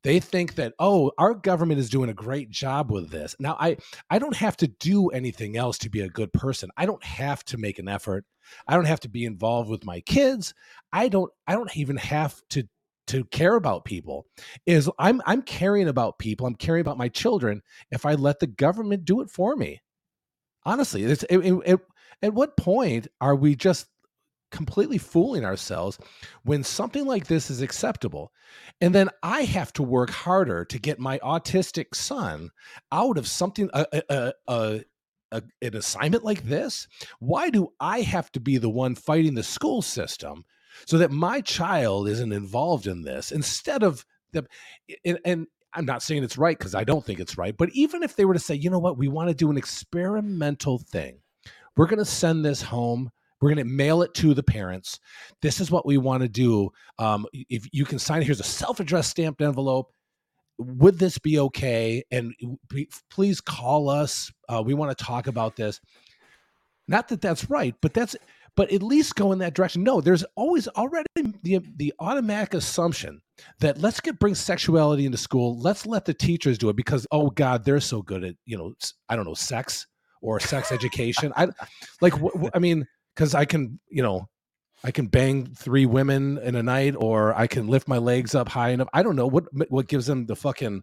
[0.03, 3.35] they think that oh our government is doing a great job with this.
[3.39, 3.77] Now i
[4.09, 6.69] i don't have to do anything else to be a good person.
[6.77, 8.25] I don't have to make an effort.
[8.67, 10.53] I don't have to be involved with my kids.
[10.91, 12.63] I don't i don't even have to
[13.07, 14.25] to care about people.
[14.65, 16.47] Is i'm i'm caring about people.
[16.47, 19.81] I'm caring about my children if i let the government do it for me.
[20.65, 21.79] Honestly it's it, it, it-
[22.21, 23.87] at what point are we just
[24.53, 25.97] completely fooling ourselves
[26.43, 28.31] when something like this is acceptable.
[28.79, 32.51] And then i have to work harder to get my autistic son
[32.91, 34.81] out of something a, a, a,
[35.31, 36.87] a, an assignment like this.
[37.19, 40.45] Why do i have to be the one fighting the school system
[40.85, 44.45] so that my child isn't involved in this instead of the
[45.05, 48.01] and, and i'm not saying it's right because i don't think it's right but even
[48.01, 48.97] if they were to say you know what?
[48.97, 51.19] We want to do an experimental thing.
[51.75, 53.11] We're going to send this home
[53.43, 55.01] we're going to mail it to the parents.
[55.41, 59.09] This is what we want to do um, if you can sign here's a self-addressed
[59.09, 59.91] stamped envelope.
[60.59, 62.05] Would this be okay?
[62.09, 62.33] And
[63.09, 65.81] please call us uh, we want to talk about this.
[66.87, 68.15] Not that that's right but that's
[68.55, 69.83] but at least go in that direction.
[69.83, 73.21] No there's always already the the automatic assumption
[73.59, 75.59] that let's get bring sexuality into school.
[75.59, 78.73] Let's let the teachers do it because oh god they're so good at you know
[79.09, 79.85] I don't know sex
[80.21, 81.33] or sex education.
[81.35, 81.49] I
[81.99, 84.27] like wh- wh- i mean because i can you know
[84.83, 88.49] i can bang three women in a night or i can lift my legs up
[88.49, 90.81] high enough i don't know what what gives them the fucking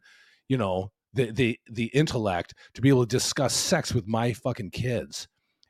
[0.48, 4.70] you know the the the intellect to be able to discuss sex with my fucking
[4.70, 5.26] kids.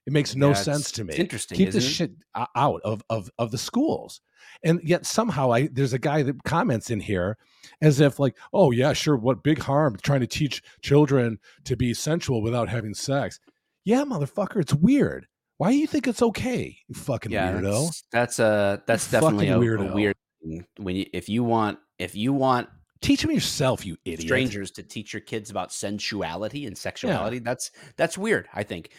[0.06, 1.10] It makes no Yeah, sense to me.
[1.10, 1.90] it's interesting keep this it?
[1.90, 2.10] shit
[2.56, 4.20] out of of of the schools.
[4.64, 7.38] And yet somehow i there's a guy that comments in here
[7.80, 11.94] as if like oh yeah sure what big harm trying to teach children to be
[11.94, 13.40] sensual without having sex.
[13.84, 15.26] Yeah motherfucker it's weird
[15.60, 17.84] why do you think it's okay you fucking yeah weirdo?
[17.84, 21.78] that's, that's a that's fucking definitely a, a weird thing when you if you want
[21.98, 22.66] if you want
[23.02, 24.22] teach them yourself you idiot.
[24.22, 28.90] strangers to teach your kids about sensuality and sexuality that's that's weird i think.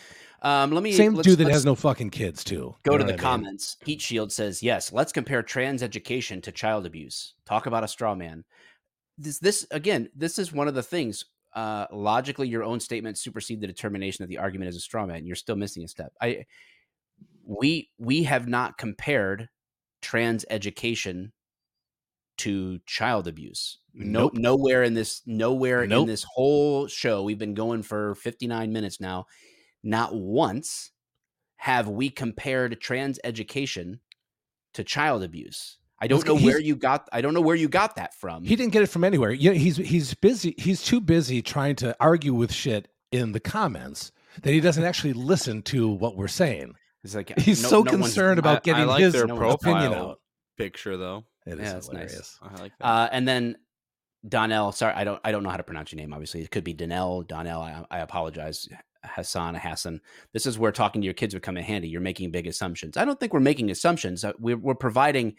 [0.43, 2.75] Um let me same dude that has no fucking kids too.
[2.83, 3.17] go You to the what I mean?
[3.19, 3.77] comments.
[3.85, 7.33] Heat shield says yes let's compare trans education to child abuse.
[7.45, 8.43] Talk about a straw man.
[9.17, 13.61] This this again this is one of the things uh logically your own statements supersede
[13.61, 16.13] the determination that the argument is a straw man you're still missing a step.
[16.21, 16.45] I
[17.45, 19.49] we we have not compared
[20.01, 21.33] trans education
[22.37, 23.77] to child abuse.
[23.93, 29.01] No nowhere in this nowhere in this whole show we've been going for 59 minutes
[29.01, 29.25] now
[29.83, 30.91] not once
[31.57, 33.99] have we compared trans education
[34.73, 37.95] to child abuse i don't know where you got i don't know where you got
[37.95, 40.99] that from he didn't get it from anywhere you know, he's he's busy he's too
[40.99, 44.11] busy trying to argue with shit in the comments
[44.43, 46.73] that he doesn't actually listen to what we're saying
[47.03, 49.93] it's like he's no- so no concerned about I getting like his their no opinion
[49.93, 50.19] out
[50.57, 51.23] Picture though.
[51.47, 52.39] it is Yeah, that's nice.
[52.41, 52.85] I like that.
[52.85, 53.55] uh, and then
[54.27, 56.13] Donnell, sorry, I don't I don't know how to pronounce your name.
[56.13, 57.61] Obviously, it could be Donnell, Donnell.
[57.61, 58.67] I, I apologize,
[59.03, 60.01] Hassan, Hassan.
[60.33, 61.87] This is where talking to your kids would come in handy.
[61.89, 62.97] You're making big assumptions.
[62.97, 64.23] I don't think we're making assumptions.
[64.23, 65.35] Uh, we're, we're providing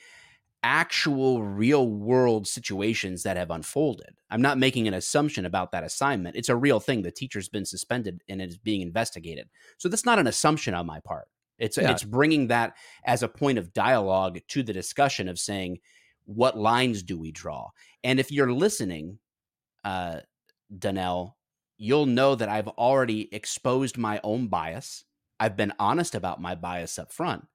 [0.62, 4.14] actual real world situations that have unfolded.
[4.30, 6.36] I'm not making an assumption about that assignment.
[6.36, 7.02] It's a real thing.
[7.02, 9.48] The teacher's been suspended and it is being investigated.
[9.78, 11.28] So that's not an assumption on my part.
[11.58, 11.90] It's Yeah.
[11.90, 15.80] it's bringing that as a point of dialogue to the discussion of saying
[16.24, 17.70] what lines do we draw?
[18.04, 19.18] And if you're listening,
[19.84, 20.20] uh,
[20.78, 21.36] Donnell,
[21.76, 25.04] you'll know that I've already exposed my own bias.
[25.40, 27.46] I've been honest about my bias up front,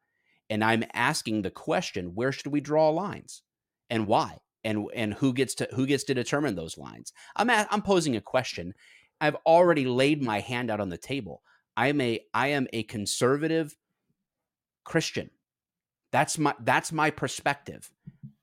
[0.49, 3.41] and I'm asking the question: Where should we draw lines,
[3.89, 7.13] and why, and and who gets to who gets to determine those lines?
[7.35, 8.73] I'm I'm posing a question.
[9.19, 11.41] I've already laid my hand out on the table.
[11.75, 13.75] I'm a I am a conservative
[14.83, 15.29] Christian.
[16.11, 17.91] That's my that's my perspective.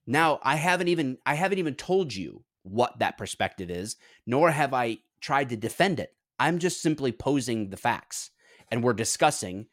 [0.07, 3.97] Now, I haven't even I haven't even told you what that perspective is,
[4.27, 6.15] nor have I tried to defend it.
[6.39, 8.31] I'm just simply posing the facts
[8.71, 9.67] and we're discussing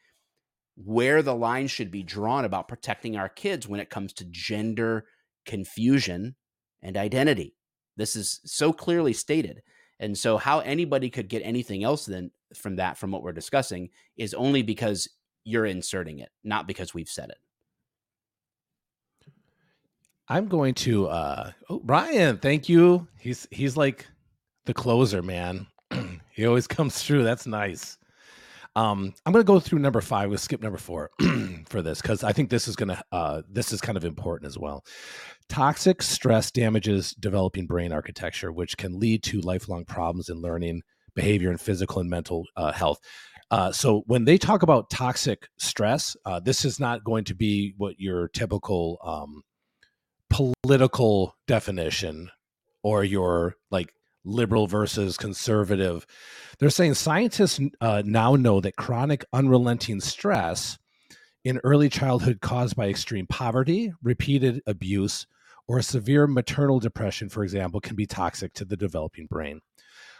[0.75, 5.05] where the line should be drawn about protecting our kids when it comes to gender
[5.45, 6.35] confusion
[6.81, 7.55] and identity.
[7.97, 9.61] This is so clearly stated.
[9.99, 13.89] And so how anybody could get anything else then from that from what we're discussing
[14.17, 15.07] is only because
[15.43, 17.37] you're inserting it, not because we've said it.
[20.27, 23.07] I'm going to uh oh Brian, thank you.
[23.19, 24.07] He's he's like
[24.65, 25.67] the closer, man.
[26.31, 27.23] he always comes through.
[27.23, 27.97] That's nice.
[28.75, 30.29] Um, I'm gonna go through number five.
[30.29, 31.11] We'll skip number four
[31.67, 34.57] for this because I think this is gonna uh this is kind of important as
[34.57, 34.85] well.
[35.49, 40.83] Toxic stress damages developing brain architecture, which can lead to lifelong problems in learning,
[41.15, 42.99] behavior, and physical and mental uh, health.
[43.49, 47.73] Uh, so when they talk about toxic stress, uh, this is not going to be
[47.75, 49.43] what your typical um,
[50.29, 52.29] political definition
[52.81, 53.93] or your like
[54.23, 56.05] liberal versus conservative.
[56.59, 60.77] They're saying scientists uh, now know that chronic, unrelenting stress
[61.43, 65.25] in early childhood caused by extreme poverty, repeated abuse,
[65.67, 69.61] or severe maternal depression, for example, can be toxic to the developing brain.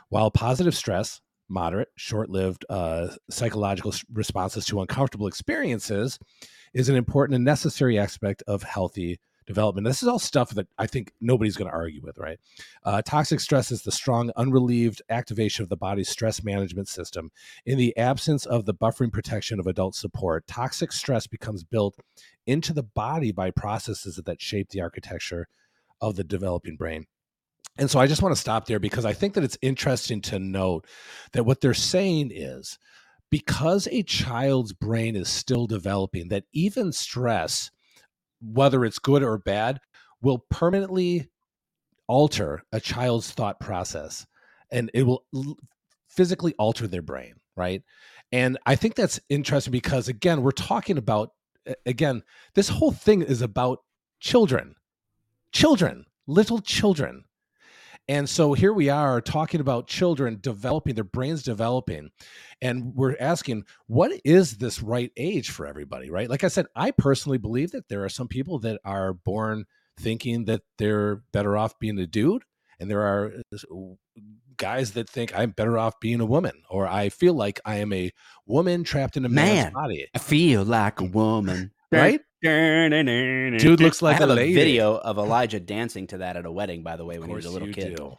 [0.10, 6.18] While positive stress, moderate, short lived uh, psychological responses to uncomfortable experiences,
[6.74, 9.20] is an important and necessary aspect of healthy
[9.52, 9.86] development.
[9.86, 12.39] This is all stuff that I think nobody's going to argue with, right?
[12.84, 17.32] Uh, toxic stress is the strong, unrelieved activation of the body's stress management system.
[17.66, 21.97] In the absence of the buffering protection of adult support, toxic stress becomes built
[22.47, 25.47] into the body by processes that shape the architecture
[25.99, 27.06] of the developing brain.
[27.78, 30.39] And so I just want to stop there because I think that it's interesting to
[30.39, 30.88] note
[31.34, 32.78] that what they're saying is
[33.30, 37.72] because a child's brain is still developing, that even stress,
[38.42, 39.80] whether it's good or bad,
[40.22, 41.30] will permanently
[42.08, 44.26] alter a child's thought process
[44.72, 45.24] and it will
[46.10, 47.84] physically alter their brain, right?
[48.32, 51.32] And I think that's interesting because, again, we're talking about,
[51.86, 52.24] again,
[52.56, 53.80] this whole thing is about
[54.20, 54.76] children,
[55.52, 57.26] children, little children.
[58.12, 62.09] And so here we are talking about children developing, their brains developing.
[62.62, 66.30] And we're asking, what is this right age for everybody, right?
[66.30, 69.64] Like I said, I personally believe that there are some people that are born
[69.97, 72.43] thinking that they're better off being a dude.
[72.82, 73.78] And there are uh,
[74.57, 77.93] guys that think I'm better off being a woman, or I feel like I am
[77.93, 78.12] a
[78.45, 79.74] woman trapped in a man's Man.
[79.74, 81.72] body, I feel like a woman.
[81.93, 82.22] right?
[82.42, 84.54] Dude Dude looks like I have a a, lady.
[84.54, 87.36] video of Elijah dancing to that at a wedding, by the way, Of when he
[87.36, 87.96] was a little you kid.
[87.96, 88.18] do.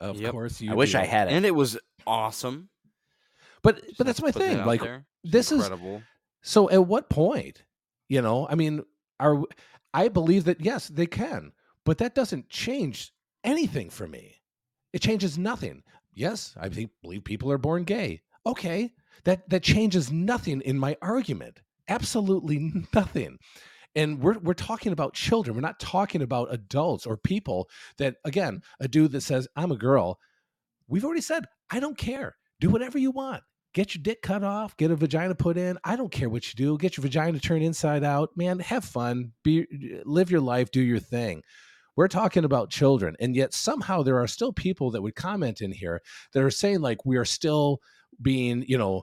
[0.00, 0.30] Of Yep.
[0.32, 0.94] course you I wish.
[0.94, 1.32] I had it.
[1.32, 2.68] and it was awesome.
[3.62, 4.64] But Just but that's my put that thing.
[4.66, 5.06] Like there.
[5.24, 5.70] It's this is.
[6.42, 7.62] So at what point,
[8.08, 8.84] you know, I mean,
[9.18, 9.42] are
[9.94, 11.52] I believe that yes, they can,
[11.84, 13.12] but that doesn't change
[13.42, 14.42] anything for me.
[14.92, 15.82] It changes nothing.
[16.12, 18.20] Yes, I think believe people are born gay.
[18.46, 18.92] Okay,
[19.24, 21.62] that that changes nothing in my argument.
[21.88, 23.38] Absolutely nothing.
[23.96, 25.54] And we're we're talking about children.
[25.54, 27.68] We're not talking about adults or people
[27.98, 30.18] that again, a dude that says I'm a girl.
[30.88, 32.36] We've already said I don't care.
[32.60, 33.42] Do whatever you want
[33.74, 35.76] get your dick cut off, get a vagina put in.
[35.84, 36.78] I don't care what you do.
[36.78, 38.30] Get your vagina turned inside out.
[38.36, 39.32] Man, have fun.
[39.42, 39.66] Be
[40.04, 41.42] live your life, do your thing.
[41.96, 45.70] We're talking about children, and yet somehow there are still people that would comment in
[45.70, 46.00] here
[46.32, 47.80] that are saying like we are still
[48.20, 49.02] being, you know,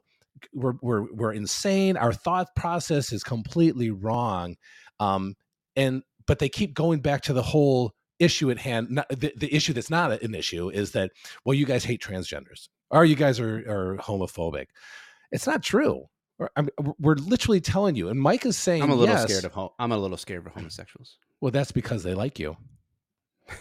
[0.54, 1.98] we're we're we're insane.
[1.98, 4.56] Our thought process is completely wrong,
[5.00, 5.36] um,
[5.76, 8.90] and but they keep going back to the whole issue at hand.
[8.92, 11.12] Not, the, the issue that's not an issue is that
[11.46, 14.68] well, you guys hate transgenders or you guys are, are homophobic.
[15.32, 16.06] It's not true.
[16.38, 16.70] We're, I'm,
[17.00, 18.10] we're literally telling you.
[18.10, 20.54] And Mike is saying, I'm a little yes, scared of I'm a little scared of
[20.54, 21.18] homosexuals.
[21.40, 22.58] Well, that's because they like you.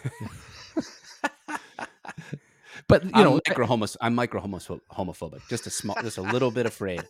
[2.90, 3.96] but you I'm know, micro homos.
[4.00, 5.48] I'm micro homophobic.
[5.48, 7.02] Just a small, just a little bit afraid.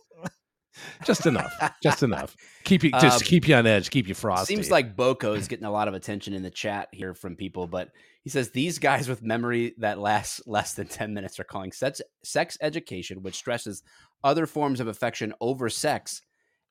[1.05, 1.53] just enough,
[1.83, 2.35] just enough.
[2.63, 4.55] Keep you just Um, keep you on edge, keep you frosty.
[4.55, 7.67] Seems like Boko is getting a lot of attention in the chat here from people,
[7.67, 7.89] but
[8.23, 12.01] he says these guys with memory that lasts less than 10 minutes are calling sex,
[12.23, 13.83] sex education, which stresses
[14.23, 16.21] other forms of affection over sex,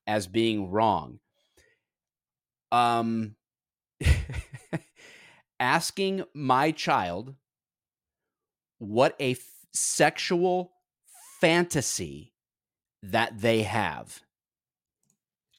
[0.07, 1.19] as being wrong.
[2.73, 3.35] Um,
[5.61, 7.35] asking my child
[8.81, 9.39] what a f-
[9.73, 10.73] sexual
[11.41, 12.33] fantasy
[13.03, 14.21] that they have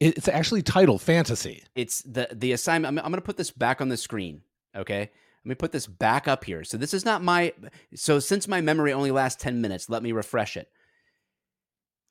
[0.01, 1.63] it's actually titled fantasy.
[1.75, 2.91] it's the the assignment.
[2.91, 4.41] I'm, I'm going to put this back on the screen.
[4.75, 5.09] Okay, let
[5.45, 6.63] me put this back up here.
[6.63, 7.53] So this is not my.
[7.93, 10.69] So since my memory only lasts ten minutes, let me refresh it.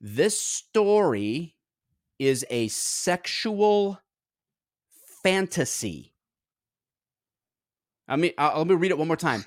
[0.01, 1.57] This story
[2.21, 4.01] is a sexual
[5.25, 6.15] fantasy.
[8.07, 9.45] I mean, uh, let me read it one more time.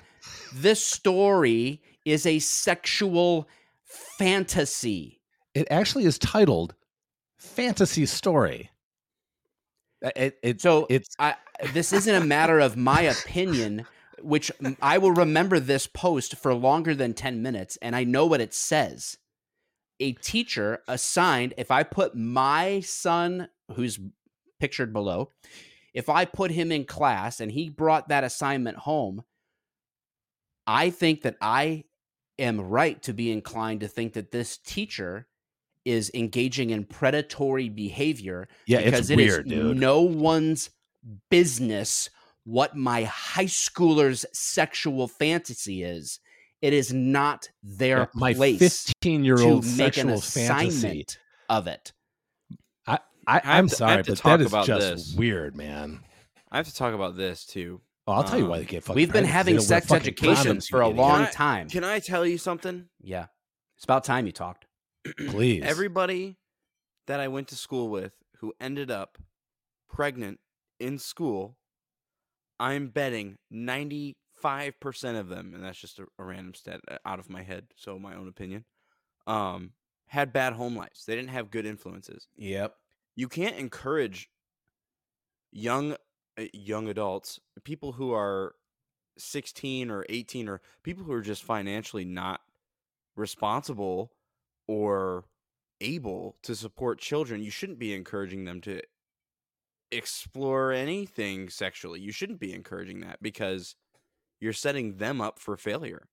[0.54, 3.48] This story is a sexual
[3.82, 5.20] fantasy.
[5.52, 6.74] It actually is titled
[7.36, 8.70] fantasy story.
[10.04, 11.34] Uh, It, it, So it's I,
[11.72, 13.86] this isn't a matter of my opinion,
[14.20, 18.40] which I will remember this post for longer than 10 minutes, and I know what
[18.40, 19.18] it says.
[19.98, 23.98] A teacher assigned, if I put my son, who's
[24.60, 25.30] pictured below,
[25.92, 29.24] if I put him in class and he brought that assignment home,
[30.66, 31.84] I think that I
[32.38, 35.26] am right to be inclined to think that this teacher
[35.84, 39.76] is engaging in predatory behavior yeah, because it's it is weird, dude.
[39.76, 40.70] no one's
[41.30, 42.08] business
[42.44, 46.20] what my high schooler's sexual fantasy is.
[46.62, 51.06] It is not their Yeah, my place 15 year to old make sexual fantasy.
[51.48, 51.92] of it.
[52.86, 55.14] I, I, I'm to- I sorry, have but that is about just this.
[55.14, 56.00] weird, man.
[56.50, 57.80] I have to talk about this too.
[58.06, 59.54] Oh, I'll tell you why Um, they get fucking We've been pregnant, 'cause they having
[59.54, 60.96] don't wear sex fucking education condoms, for a idiot.
[61.00, 61.68] long Can I- time.
[61.70, 62.88] Can I tell you something?
[63.00, 63.26] Yeah.
[63.76, 64.66] It's about time you talked.
[65.28, 65.62] Please.
[65.64, 66.36] Everybody
[67.06, 69.18] that I went to school with who ended up
[69.88, 70.40] pregnant
[70.78, 71.56] in school,
[72.60, 74.14] I'm betting 95%
[75.18, 77.98] of them, and that's just a, a random stat uh, out of my head, so
[77.98, 78.64] my own opinion,
[79.26, 79.72] um,
[80.08, 81.04] had bad home lives.
[81.06, 82.28] They didn't have good influences.
[82.36, 82.74] Yep.
[83.16, 84.28] You can't encourage
[85.50, 85.96] young
[86.36, 88.54] Eh, young adults, people who are
[89.18, 92.40] 16 or 18 or people who are just financially not
[93.16, 94.12] responsible
[94.66, 95.24] or
[95.80, 98.80] able to support children, you shouldn't be encouraging them to
[99.92, 102.00] explore anything sexually.
[102.00, 103.76] You shouldn't be encouraging that because
[104.40, 106.08] you're setting them up for failure.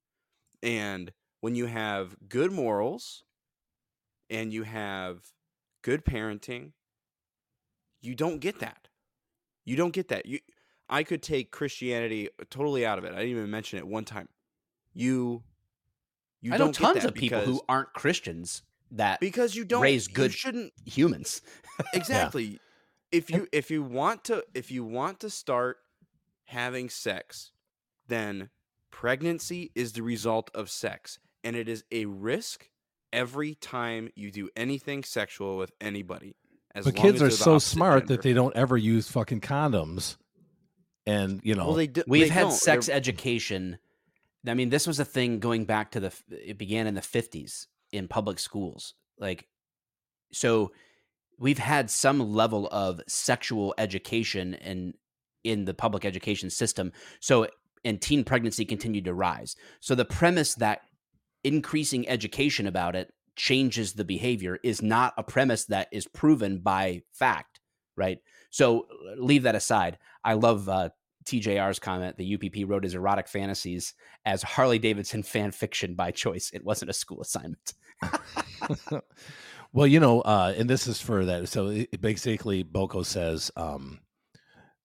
[0.61, 3.23] And when you have good morals
[4.29, 5.31] and you have
[5.81, 6.73] good parenting,
[8.01, 8.87] you don't get that.
[9.65, 10.25] You don't get that.
[10.25, 10.39] You
[10.89, 13.13] I could take Christianity uh, totally out of it.
[13.13, 14.27] I didn't even mention it one time.
[14.93, 15.43] You
[16.41, 19.55] you I know don't get tons that of people because, who aren't Christians that because
[19.55, 21.41] you don't raise good shouldn't humans.
[21.93, 22.59] exactly
[23.11, 25.77] if you if you want to if you want to start
[26.45, 27.51] having sex
[28.07, 28.49] then
[28.89, 32.69] pregnancy is the result of sex and it is a risk
[33.13, 36.35] every time you do anything sexual with anybody
[36.73, 38.15] as but kids are so smart gender.
[38.15, 40.17] that they don't ever use fucking condoms.
[41.05, 42.51] And, you know, well they do, We've they had don't.
[42.53, 43.77] sex They're- education.
[44.47, 46.13] I mean, this was a thing going back to the.
[46.29, 48.95] It began in the fifties in public schools.
[49.19, 49.47] Like,
[50.31, 50.71] so
[51.37, 54.93] we've had some level of sexual education in
[55.43, 56.91] in the public education system.
[57.19, 57.47] So,
[57.83, 59.55] and teen pregnancy continued to rise.
[59.79, 60.81] So the premise that
[61.43, 63.11] increasing education about it
[63.41, 67.59] changes the behavior is not a premise that is proven by fact,
[67.97, 68.19] right?
[68.51, 68.85] So
[69.17, 69.97] leave that aside.
[70.23, 70.89] I love uh,
[71.25, 72.17] TJR's comment.
[72.17, 76.51] The UPP wrote his erotic fantasies as Harley Davidson fan fiction by choice.
[76.53, 77.73] It wasn't a school assignment.
[79.73, 81.49] well, you know, uh, and this is for that.
[81.49, 84.01] So it basically, Boko says, um,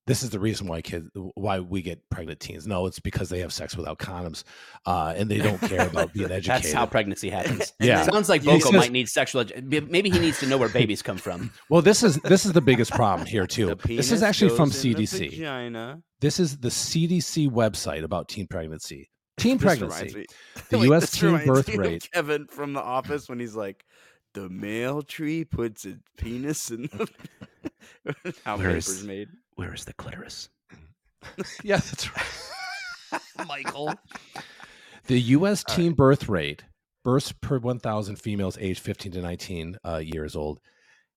[0.06, 2.66] this is the reason why kids, why we get pregnant teens.
[2.66, 4.44] No, it's because they have sex without condoms,
[4.86, 6.62] uh, and they don't care about being educated.
[6.64, 7.72] That's how pregnancy happens.
[7.80, 8.02] Yeah.
[8.04, 9.44] Sounds like He Boko says- might need sexual.
[9.44, 11.50] Edu- maybe he needs to know where babies come from.
[11.70, 13.74] well, this is this is the biggest problem here too.
[13.84, 15.30] This is actually from goes in the CDC.
[15.38, 16.00] vagina.
[16.20, 19.10] This is the CDC website about teen pregnancy.
[19.38, 20.26] Teen pregnancy.
[20.70, 22.08] The Wait, US this teen birth rate.
[22.14, 23.84] Kevin from The Office when he's like,
[24.32, 26.88] "The male tree puts its penis in
[28.04, 30.48] the how Where is- paper's made." Where is the clitoris?
[31.64, 33.20] Yeah, that's right.
[33.48, 33.92] Michael.
[35.08, 35.64] The U.S.
[35.68, 36.62] All teen birth rate,
[37.02, 40.60] births per 1,000 females aged 15 to 19 uh, years old,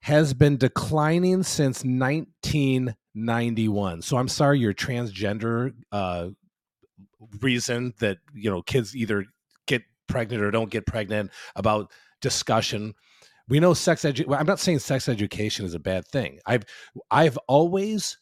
[0.01, 4.01] has been declining since 1991.
[4.01, 6.29] So I'm sorry, your transgender uh,
[7.41, 9.25] reason that you know kids either
[9.67, 11.91] get pregnant or don't get pregnant, about
[12.21, 12.93] discussion.
[13.47, 16.39] We know sex edu- I'm not saying sex education is a bad thing.
[16.45, 16.63] I've
[17.11, 18.17] I've always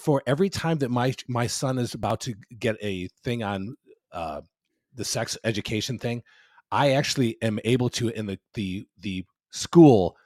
[0.00, 3.76] for every time that my my son is about to get a thing on
[4.12, 4.40] uh,
[4.94, 6.22] the sex education thing,
[6.72, 10.16] I actually am able to in the the the school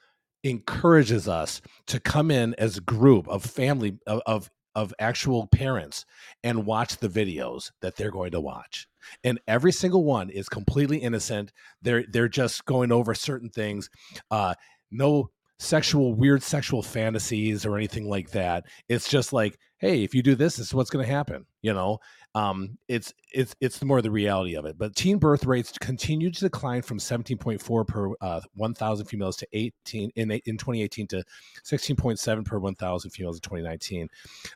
[0.44, 6.04] encourages us to come in as a group of family of, of of actual parents
[6.42, 8.88] and watch the videos that they're going to watch.
[9.22, 11.52] And every single one is completely innocent.
[11.82, 13.88] They're they're just going over certain things.
[14.30, 14.54] Uh
[14.90, 20.22] no sexual weird sexual fantasies or anything like that it's just like hey if you
[20.22, 21.98] do this this is what's going to happen you know
[22.36, 24.76] um, it's it's it's more the reality of it.
[24.76, 30.10] But teen birth rates continue to decline from 17.4 per uh, 1,000 females to 18
[30.16, 31.24] in in 2018 to
[31.64, 34.08] 16.7 per 1,000 females in 2019.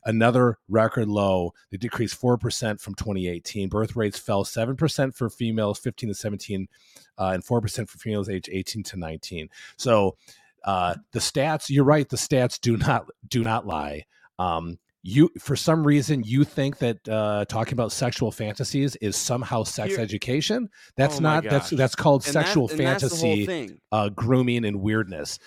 [0.07, 1.53] Another record low.
[1.71, 3.69] They decreased four percent from 2018.
[3.69, 6.67] Birth rates fell seven percent for females 15 to 17,
[7.19, 9.49] uh, and four percent for females age 18 to 19.
[9.77, 10.17] So
[10.69, 12.09] uh, the stats, you're right.
[12.09, 14.05] The stats do not do not lie.
[14.39, 19.63] Um, you for some reason you think that uh, talking about sexual fantasies is somehow
[19.63, 23.47] sex Here- education that's Oh not that's that's called And sexual and that's the whole
[23.47, 25.39] fantasy uh, grooming and weirdness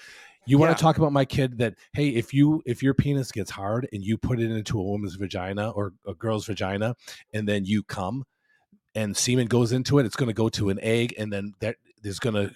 [0.47, 0.75] you want Yeah.
[0.75, 4.03] to talk about my kid that hey if you if your penis gets hard and
[4.03, 6.95] you put it into a woman's vagina or a girl's vagina
[7.33, 8.23] and then you come
[8.95, 11.75] and semen goes into it it's going to go to an egg and then that
[12.03, 12.55] is going to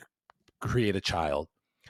[0.62, 1.50] create a child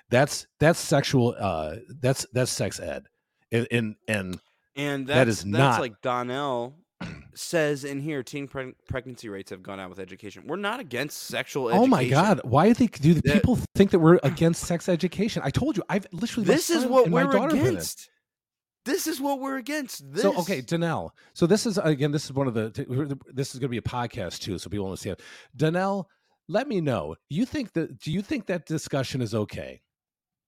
[0.10, 3.06] that's that's sexual uh that's that's sex ed
[3.52, 4.40] and and, and
[4.76, 6.76] And That that's, that's not- like Donnell
[7.34, 10.44] says in here teen preg- pregnancy rates have gone out with education.
[10.48, 11.84] We're not against sexual education.
[11.84, 12.40] Oh my God!
[12.46, 15.42] Why do they, do the people think that we're against sex education?
[15.46, 16.46] I told you, I've literally.
[16.48, 17.68] This is what we're daughter have been in.
[17.74, 18.10] against.
[18.86, 20.10] This is what we're against.
[20.14, 20.22] This.
[20.22, 21.10] So okay, Danelle.
[21.34, 22.12] So this is again.
[22.12, 23.20] This is one of the.
[23.34, 25.22] This is going to be a podcast too, so people want to see it.
[25.58, 26.06] Danelle,
[26.48, 27.16] let me know.
[27.30, 28.00] You think that?
[28.00, 29.82] Do you think that discussion is okay?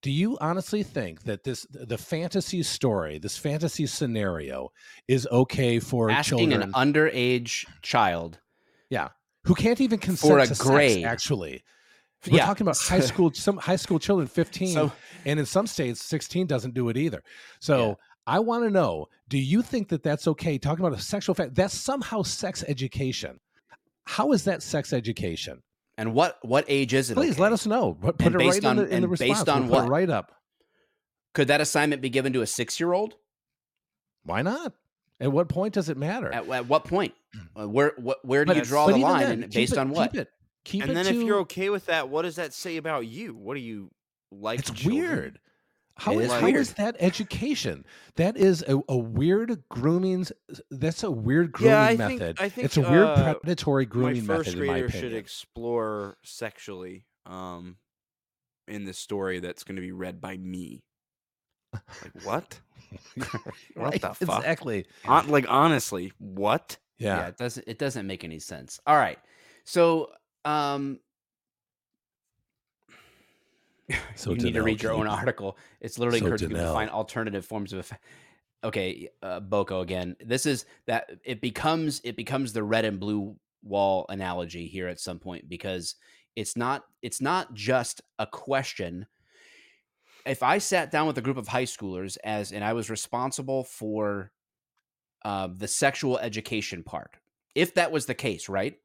[0.03, 4.71] Do you honestly think that this the fantasy story, this fantasy scenario,
[5.07, 8.39] is okay for Asking children an underage child
[8.89, 9.09] Yeah.
[9.45, 11.01] who can't even consent for a to grade.
[11.01, 11.05] sex?
[11.11, 11.63] Actually,
[12.29, 12.45] we're Yeah.
[12.45, 13.31] talking about high school.
[13.33, 14.91] Some high school children, fifteen, So
[15.25, 17.23] and in some states 16 doesn't do it either
[17.59, 17.93] so Yeah.
[18.27, 21.55] i want to know do you think that that's okay talking about a sexual fact
[21.55, 23.39] that's somehow sex education
[24.05, 25.61] how is that sex education
[25.97, 27.15] and what what age is it?
[27.15, 27.41] please okay?
[27.41, 29.17] let us know put, put And it based right on- in the, in the and
[29.17, 29.91] based response on We'll put it what?
[29.91, 30.31] right up
[31.33, 33.15] Could that assignment be given to a six year old?
[34.23, 34.73] why not
[35.19, 37.13] at what point does it matter At, at what point?
[37.59, 39.21] Uh, where what, where do But- you draw the line?
[39.21, 40.11] then, and based it- on what?
[40.11, 40.29] keep it
[40.65, 43.07] keep and it then to, if you're okay with that, what does that say about
[43.07, 43.33] you?
[43.33, 43.89] What do you
[44.31, 44.59] like?
[44.59, 44.95] it's children?
[45.03, 45.39] weird
[45.97, 46.55] how It is, is how weird.
[46.57, 47.85] is that education?
[48.15, 50.27] That is a, a weird grooming.
[50.71, 52.37] That's a weird grooming Yeah, I think- method.
[52.39, 55.13] I think, it's a weird uh, predatory My grooming first method, in my grader should
[55.13, 57.77] explore sexually um,
[58.67, 60.83] in this story that's going to be read by me.
[61.73, 62.59] Like what?
[63.15, 63.31] What
[63.75, 64.37] Right, the fuck?
[64.39, 64.85] Exactly.
[65.03, 66.77] Hon- like honestly, what?
[66.99, 67.17] yeah.
[67.17, 67.27] Yeah.
[67.27, 68.79] it doesn't it doesn't make any sense.
[68.87, 69.19] All right.
[69.65, 70.11] So
[70.45, 70.99] um
[74.15, 75.57] So you need to read your own article.
[75.79, 78.03] It's literally So encouraging people to find alternative forms of effect.
[78.63, 80.15] Okay, uh, Boko again.
[80.19, 84.99] This is that it becomes it becomes the red and blue wall analogy here at
[84.99, 85.95] some point because
[86.35, 89.05] it's not it's not just a question.
[90.25, 93.63] If I sat down with a group of high schoolers as and I was responsible
[93.63, 94.31] for
[95.23, 97.11] uh, the sexual education part,
[97.55, 98.75] if that was the case, right?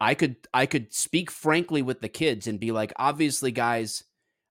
[0.00, 4.04] I could I could speak frankly with the kids and be like, obviously, guys,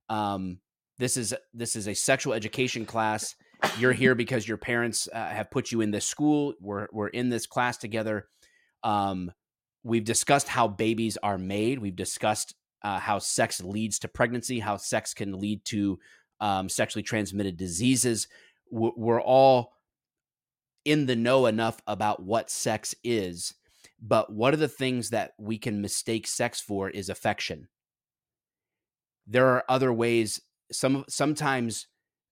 [0.09, 0.59] um,
[0.97, 3.35] this is this is a sexual education class.
[3.79, 6.53] You're here because your parents uh, have put you in this school.
[6.59, 8.27] We're we're in this class together.
[8.83, 9.31] Um,
[9.83, 11.79] we've discussed how babies are made.
[11.79, 15.99] We've discussed uh, how sex leads to pregnancy, how sex can lead to
[16.39, 18.27] um, sexually transmitted diseases.
[18.71, 19.73] We're, all
[20.83, 23.53] in the know enough about what sex is,
[24.01, 27.67] but one of the things that we can mistake sex for is affection.
[29.27, 30.41] There are other ways.
[30.71, 31.87] Some sometimes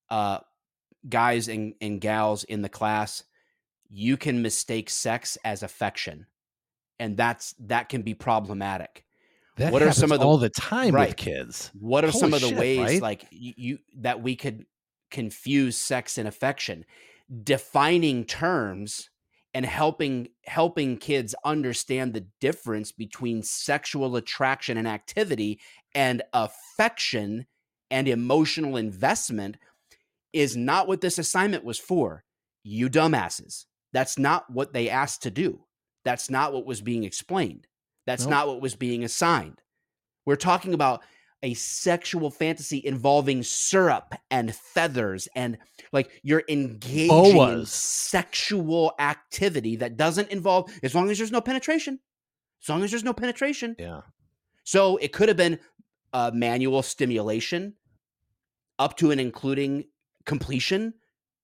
[0.10, 0.40] uh,
[1.08, 3.24] guys and, and gals in the class,
[3.90, 6.26] you can mistake sex as affection,
[7.00, 9.06] and that's that can be problematic.
[9.58, 11.10] That What are happens some of the- all the time Right.
[11.10, 11.72] with kids?
[11.80, 13.02] What are some of the shit, ways right?
[13.02, 14.66] like you, you that we could
[15.12, 16.86] confuse sex and affection?
[17.44, 19.10] Defining terms
[19.54, 25.60] and helping helping kids understand the difference between sexual attraction and activity
[25.94, 27.46] and affection
[27.92, 29.58] and emotional investment
[30.34, 32.24] is not what this assignment was for.
[32.64, 33.66] You dumbasses.
[33.92, 35.66] That's not what they asked to do.
[36.04, 37.68] That's not what was being explained.
[38.08, 38.32] That's Nope.
[38.32, 39.62] not what was being assigned.
[40.26, 41.04] We're talking about
[41.44, 45.58] a sexual fantasy involving syrup and feathers and
[45.92, 52.00] like you're engaging in sexual activity that doesn't involve as long as there's no penetration.
[52.64, 53.76] As long as there's no penetration.
[53.78, 54.02] Yeah.
[54.64, 55.60] So it could have been
[56.14, 57.74] uh, manual stimulation
[58.80, 59.86] up to and including
[60.26, 60.94] completion,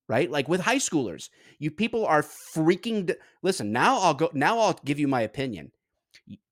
[0.07, 0.31] right?
[0.31, 3.07] Like with high schoolers, you people are freaking.
[3.07, 4.29] D- Listen, now I'll go.
[4.33, 5.73] Now I'll give you my opinion.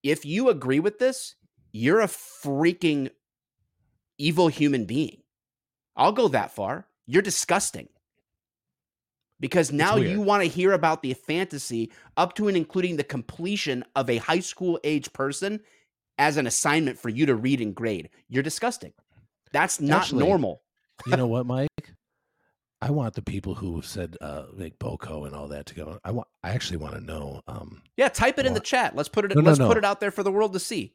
[0.03, 1.35] If you agree with this,
[1.71, 3.09] you're a freaking
[4.17, 5.21] evil human being.
[5.95, 6.87] I'll go that far.
[7.05, 7.89] You're disgusting.
[9.39, 13.83] Because now you want to hear about the fantasy up to and including the completion
[13.95, 15.59] of a high school age person
[16.17, 18.09] as an assignment for you to read and grade.
[18.29, 18.93] You're disgusting.
[19.51, 20.63] That's not Actually, normal.
[21.05, 21.69] You know what, Mike?
[22.81, 25.99] I want the people who said uh like Boko and all that to go.
[26.03, 26.27] I want.
[26.43, 27.41] I actually want to know.
[27.47, 28.95] Um, Yeah, type it in the chat.
[28.95, 29.35] Let's put it.
[29.35, 29.67] No, no, let's no.
[29.67, 30.93] put it out there for the world to see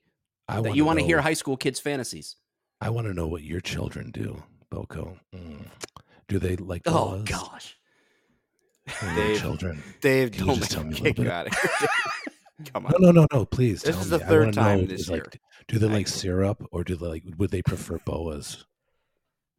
[0.48, 2.36] I that you want to hear high school kids' fantasies.
[2.82, 5.16] I want to know what your children do, Boko.
[5.34, 5.66] Mm.
[6.28, 6.82] Do they like?
[6.86, 7.22] Oh boas?
[7.24, 7.76] gosh,
[9.02, 9.82] Or your Dave, children.
[10.00, 11.32] Dave, Can you don't just tell me me a little kick you bit?
[11.32, 11.88] out of here.
[12.72, 12.92] Come on.
[12.98, 13.44] No, no, no, no.
[13.44, 13.82] Please.
[13.82, 14.18] This tell is me.
[14.18, 15.32] the I third time this is, like, year.
[15.68, 17.22] do they like syrup or do they like?
[17.38, 18.64] Would they prefer boas?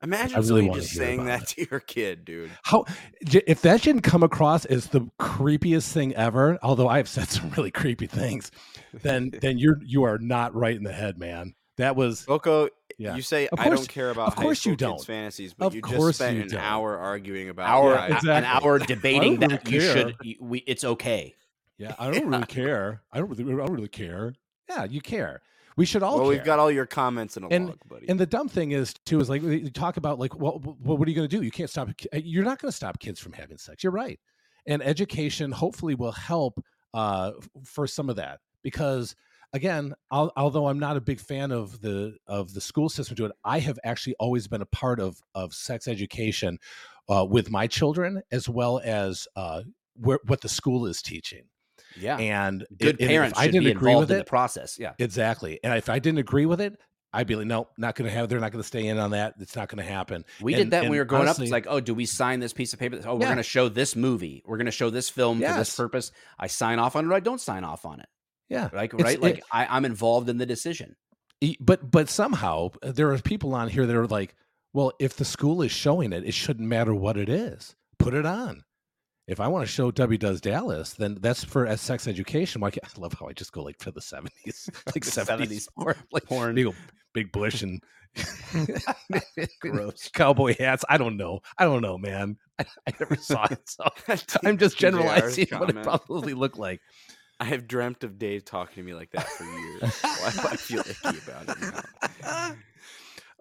[0.01, 2.51] Imagine I really somebody just saying about that to your kid, dude.
[2.63, 2.83] How
[3.21, 7.71] if that didn't come across as the creepiest thing ever, although I've said some really
[7.71, 8.51] creepy things,
[8.93, 11.53] then then you're you are not right in the head, man.
[11.77, 12.67] That was Boko,
[12.97, 13.15] yeah.
[13.15, 15.05] you say Of I don't care about of course school you kids' don't.
[15.05, 16.59] fantasies, but Of you just spent you an don't.
[16.61, 20.07] hour arguing about hour yeah, I- an hour debating really that you should.
[20.07, 20.13] care.
[20.23, 21.33] y- We, it's okay.
[21.77, 23.01] Yeah, I don't really care.
[23.11, 24.33] I don't really, I don't really care.
[24.69, 25.41] Yeah, you care.
[25.75, 26.37] We should all well, care.
[26.37, 28.07] we've got all your comments in a And- log, buddy.
[28.07, 31.07] and the dumb thing is too is like you talk about like well, well what
[31.07, 31.43] are you going to do?
[31.43, 31.89] You can't stop.
[32.13, 33.83] a You're not going to stop kids from having sex.
[33.83, 34.19] You're right.
[34.67, 36.63] And education hopefully will help
[36.93, 37.31] uh,
[37.65, 39.15] for some of that because
[39.53, 43.29] again, al- although I'm not a big fan of the of the school system doing
[43.31, 46.57] it, I have actually always been a part of of sex education
[47.09, 49.61] uh, with my children as well as uh,
[49.95, 51.43] where, what the school is teaching.
[51.99, 54.25] Yeah, And good if parents I should didn't be agree involved with in it.
[54.25, 54.77] the process.
[54.79, 55.59] Yeah, Exactly.
[55.63, 56.75] And if I didn't agree with it,
[57.15, 58.29] I'd be like, no, not going to have.
[58.29, 59.35] They're not going to stay in on that.
[59.39, 60.25] It's not going to happen.
[60.41, 61.37] we And- did that when we were growing up.
[61.39, 62.99] It's like, oh, do we sign this piece of paper?
[63.05, 63.25] Oh, we're Yeah.
[63.27, 64.41] going to show this movie.
[64.47, 66.11] We're going to show this film for this purpose.
[66.39, 67.09] I sign off on it.
[67.09, 68.07] or I don't sign off on it.
[68.53, 68.69] Yeah.
[68.73, 69.17] Like, It's- right?
[69.17, 70.95] it- Like, I, I'm involved in the decision.
[71.59, 74.33] But but somehow uh, there are people on here that are like,
[74.71, 77.75] well, if the school is showing it, it shouldn't matter what it is.
[77.99, 78.63] Put it on.
[79.27, 82.61] If I want to show Debbie Does Dallas, then that's for as sex education.
[82.61, 86.25] Why I love how I just go like for the seventies, like seventies porn, like
[86.25, 86.55] porn.
[86.55, 86.73] big,
[87.13, 87.81] big bush and
[89.59, 90.09] Gross.
[90.13, 90.85] cowboy hats.
[90.89, 91.39] I don't know.
[91.57, 92.37] I don't know, man.
[92.59, 93.83] I, I never saw it, so
[94.45, 96.79] I'm just generalizing what it probably looked like.
[97.43, 99.99] I have dreamt of Dave talking to me like that for years.
[100.01, 101.83] Why do I feel icky about it
[102.21, 102.55] now?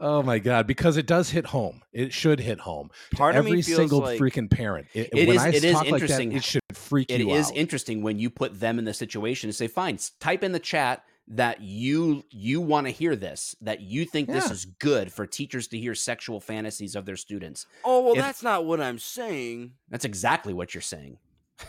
[0.00, 0.66] Oh my god!
[0.66, 1.82] Because it does hit home.
[1.92, 2.90] It should hit home.
[3.10, 4.88] to Part of me every feels single like- freaking parent.
[4.92, 6.32] It, It when is- I it is talk like that, interesting.
[6.32, 7.56] it should freak It you is out.
[7.56, 11.04] interesting when you put them in the situation and say, fine, type in the chat
[11.28, 15.68] that you you want to hear this, that you think this is good for teachers
[15.68, 17.66] to hear sexual fantasies of their students.
[17.84, 19.74] Oh well, If- that's not what I'm saying.
[19.88, 21.18] That's exactly what you're saying.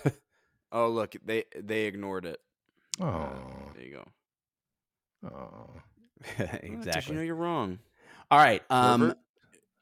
[0.74, 2.40] Oh look, they they ignored it.
[3.00, 3.32] Uh, oh,
[3.76, 4.08] there you go.
[5.30, 5.30] oh.
[5.30, 5.70] Oh,
[6.38, 7.14] Tish, exactly.
[7.14, 7.80] you know you're wrong.
[8.32, 8.62] All right.
[8.70, 9.18] Um, Pervert.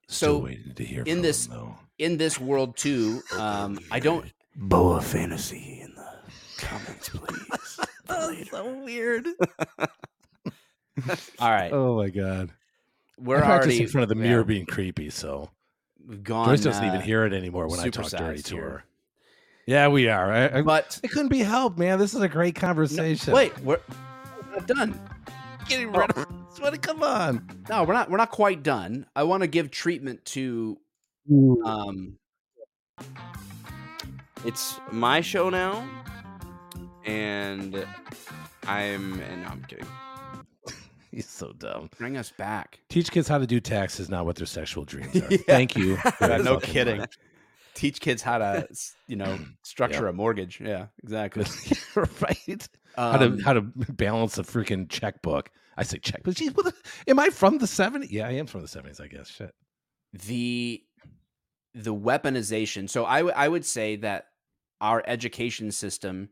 [0.08, 4.26] Still so waiting to hear in this- him, in this world too, um, I don't.
[4.56, 6.12] Boa fantasy in the
[6.58, 8.48] comments, please.
[8.50, 9.28] so weird.
[11.40, 12.52] All right, Oh my god!
[13.18, 15.50] we're I practice already in front of the yeah, mirror being creepy, so
[16.24, 16.48] gone.
[16.50, 18.64] Joyce doesn't even uh, hear it anymore when I talk dirty sized to here.
[18.70, 18.84] her.
[19.68, 20.32] Yeah, we are.
[20.32, 22.00] I, I, But it couldn't be helped, man.
[22.00, 23.34] This is a great no, conversation.
[23.34, 23.80] wait, we're
[24.52, 25.00] not done.
[25.68, 26.26] getting rid of her.
[26.82, 27.64] Come on.
[27.70, 28.10] No, we're not.
[28.12, 29.06] We're not quite done.
[29.16, 30.78] I want to give treatment to.
[31.66, 32.18] Um,
[34.46, 35.88] It's my show now,
[37.06, 37.86] and
[38.68, 39.86] I'm and no, I'm kidding.
[41.12, 41.90] He's so dumb.
[41.98, 42.80] bring us back.
[42.90, 45.28] Teach kids how to do taxes, not what their sexual dreams are.
[45.32, 45.38] Yeah.
[45.46, 45.96] Thank you.
[46.22, 47.06] No fucking kidding.
[47.74, 48.68] Teach kids how to,
[49.08, 50.60] you know, structure a mortgage.
[50.60, 51.46] Yeah, exactly.
[51.96, 52.70] right.
[52.96, 55.50] how to Um, how to balance a freaking checkbook.
[55.78, 56.74] I say check, but geez, what
[57.08, 58.08] am I from the 70s?
[58.12, 59.30] Yeah, I am from the 70s, I guess.
[59.30, 59.54] Shit.
[60.14, 60.84] the
[61.74, 64.26] the weaponization so I w- I would say that
[64.82, 66.30] our education system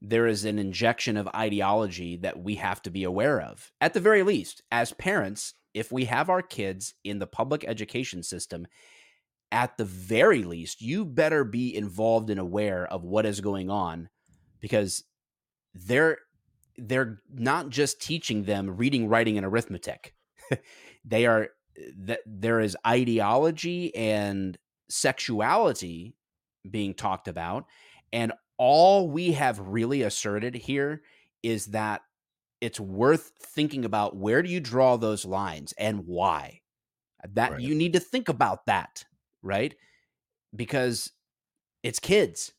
[0.00, 4.00] there is an injection of ideology that we have to be aware of at the
[4.00, 8.66] very least as parents if we have our kids in the public education system
[9.52, 14.08] at the very least you better be involved and aware of what is going on
[14.60, 15.04] because
[15.74, 16.18] there
[16.78, 20.14] they're not just teaching them reading, writing, and arithmetic.
[21.04, 21.50] they are
[21.98, 24.58] that there is ideology and
[24.88, 26.16] sexuality
[26.68, 27.66] being talked about,
[28.12, 31.02] and all we have really asserted here
[31.42, 32.02] is that
[32.60, 36.60] it's worth thinking about where do you draw those lines and why.
[37.34, 37.60] That Right.
[37.60, 39.04] you need to think about that,
[39.42, 39.74] right?
[40.54, 41.12] Because
[41.82, 42.52] it's kids.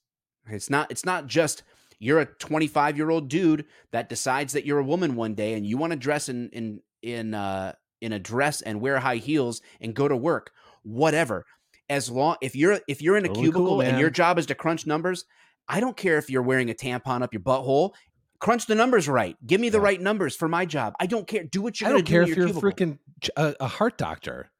[0.48, 1.64] It's not it's not just
[2.00, 5.66] you're a 25 year old dude that decides that you're a woman one day and
[5.66, 9.62] you want to dress in in in uh in a dress and wear high heels
[9.80, 10.52] and go to work
[10.84, 11.46] whatever
[11.90, 14.46] as long if you're if you're in a Totally cool, cubicle and your job is
[14.48, 15.24] to crunch numbers
[15.70, 17.94] i don't care if you're wearing a tampon up your butthole
[18.40, 19.84] crunch the numbers right give me the Yeah.
[19.86, 22.30] right numbers for my job i don't care do what you're I don't care in
[22.30, 22.98] if your you're a cubicle.
[23.38, 24.52] freaking a heart doctor.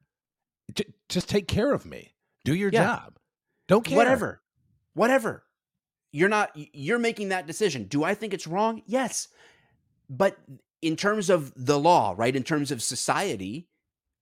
[0.74, 2.13] J- just take care of me.
[2.44, 2.84] Do your Yeah.
[2.84, 3.18] job.
[3.68, 3.96] Don't care.
[3.96, 4.42] whatever.
[4.94, 5.44] Whatever.
[6.12, 7.84] You're not you're making that decision.
[7.84, 8.82] Do i think it's wrong?
[8.86, 9.28] Yes.
[10.08, 10.38] But
[10.82, 13.68] in terms of the law right in terms of society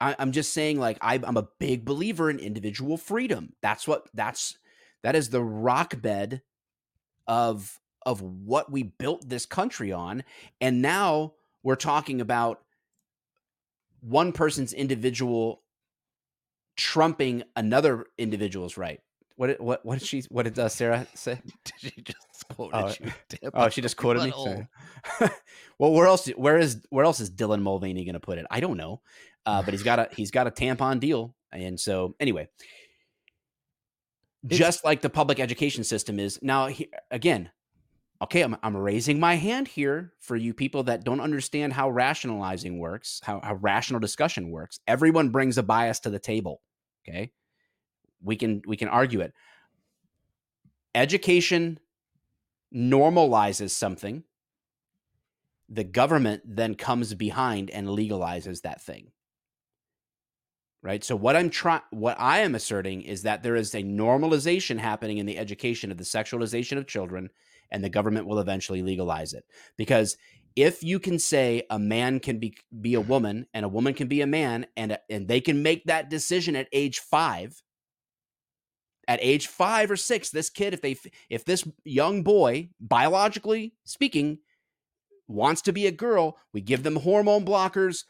[0.00, 3.54] I, i'm just saying like I, i'm a big believer in individual freedom.
[3.62, 4.56] That's what that's
[5.02, 6.42] that is the rock bed
[7.26, 10.24] of of what we built this country on.
[10.60, 12.60] And now we're talking about
[14.00, 15.62] one person's individual
[16.76, 19.00] trumping another individual's right
[19.36, 21.40] what did, what what did she what did uh, Sarah say?
[21.64, 23.12] Did she just quoted Oh, you?
[23.40, 24.32] Damn Oh, she just quoted me.
[25.78, 26.28] well, where else?
[26.28, 28.46] Where is where else is Dylan Mulvaney going to put it?
[28.50, 29.00] I don't know,
[29.46, 32.48] uh, but he's got a he's got a tampon deal, and so anyway,
[34.44, 36.66] It's- just like the public education system is now.
[36.66, 37.50] He, again,
[38.22, 42.78] okay, I'm I'm raising my hand here for you people that don't understand how rationalizing
[42.78, 44.78] works, how how rational discussion works.
[44.86, 46.62] Everyone brings a bias to the table.
[47.06, 47.32] Okay,
[48.22, 49.32] we can we can argue it.
[50.94, 51.80] Education
[52.74, 54.24] normalizes something,
[55.68, 59.10] the government then comes behind and legalizes that thing.
[60.82, 61.04] Right?
[61.04, 65.18] So what I'm trying what I am asserting is that there is a normalization happening
[65.18, 67.30] in the education of the sexualization of children
[67.72, 69.44] and the government will eventually legalize it.
[69.76, 70.16] Because
[70.54, 74.06] if you can say a man can be be a woman and a woman can
[74.06, 77.62] be a man and and they can make that decision at age 5
[79.08, 80.96] at age 5 or 6 this kid if they
[81.30, 84.38] if this young boy biologically speaking
[85.26, 88.04] wants to be a girl we give them hormone blockers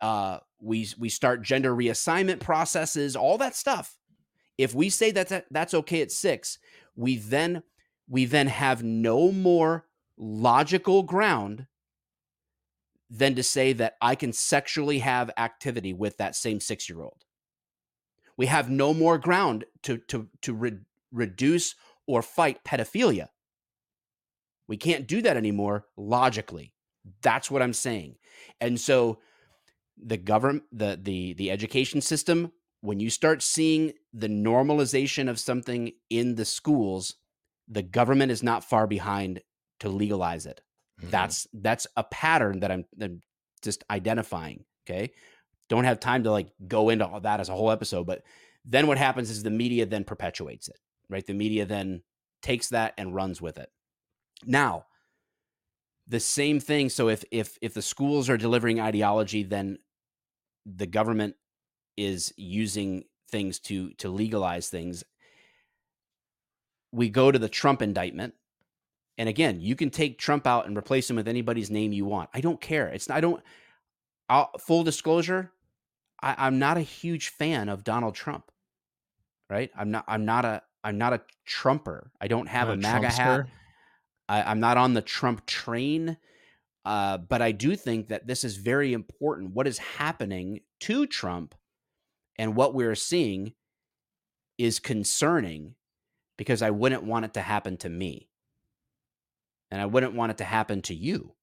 [0.00, 3.96] uh we we start gender reassignment processes all that stuff
[4.56, 6.58] if we say that, that that's okay at 6
[6.96, 7.62] we then
[8.08, 9.86] we then have no more
[10.16, 11.66] logical ground
[13.10, 17.24] than to say that I can sexually have activity with that same 6-year-old
[18.36, 20.78] we have no more ground to to to re-
[21.12, 21.74] reduce
[22.06, 23.28] or fight pedophilia.
[24.66, 26.72] We can't do that anymore logically.
[27.22, 28.16] That's what I'm saying.
[28.60, 29.18] And so
[29.96, 35.92] the government the the the education system when you start seeing the normalization of something
[36.10, 37.14] in the schools,
[37.68, 39.42] the government is not far behind
[39.80, 40.60] to legalize it.
[41.02, 41.10] Mhm.
[41.10, 43.20] That's that's a pattern that I'm, I'm
[43.62, 44.64] just identifying.
[44.86, 45.12] Okay.
[45.68, 48.22] Don't have time to like go into all that as a whole episode, but
[48.64, 50.78] then what happens is the media then perpetuates it,
[51.08, 51.26] right?
[51.26, 52.02] The media then
[52.42, 53.70] takes that and runs with it.
[54.44, 54.86] Now,
[56.06, 56.90] the same thing.
[56.90, 59.78] So if if if the schools are delivering ideology, then
[60.66, 61.36] the government
[61.96, 65.02] is using things to to legalize things.
[66.94, 68.34] We go to the Trump indictment.
[69.18, 72.30] And again, you can take Trump out and replace him with anybody's name you want.
[72.34, 72.88] I don't care.
[72.88, 73.42] It's I don't.
[74.28, 75.52] I'll, full disclosure,
[76.22, 78.50] I, I'm not a huge fan of Donald Trump.
[79.50, 79.70] Right?
[79.76, 80.04] I'm not.
[80.08, 80.62] I'm not a.
[80.82, 82.10] I'm not a Trumper.
[82.20, 83.40] I don't have Not a MAGA hat.
[83.40, 83.46] Trumpster?
[84.28, 86.16] I, I'm not on the Trump train,
[86.84, 89.54] uh, but I do think that this is very important.
[89.54, 91.54] What is happening to Trump
[92.36, 93.52] and what we're seeing
[94.58, 95.74] is concerning
[96.36, 98.28] because I wouldn't want it to happen to me.
[99.70, 101.34] And I wouldn't want it to happen to you.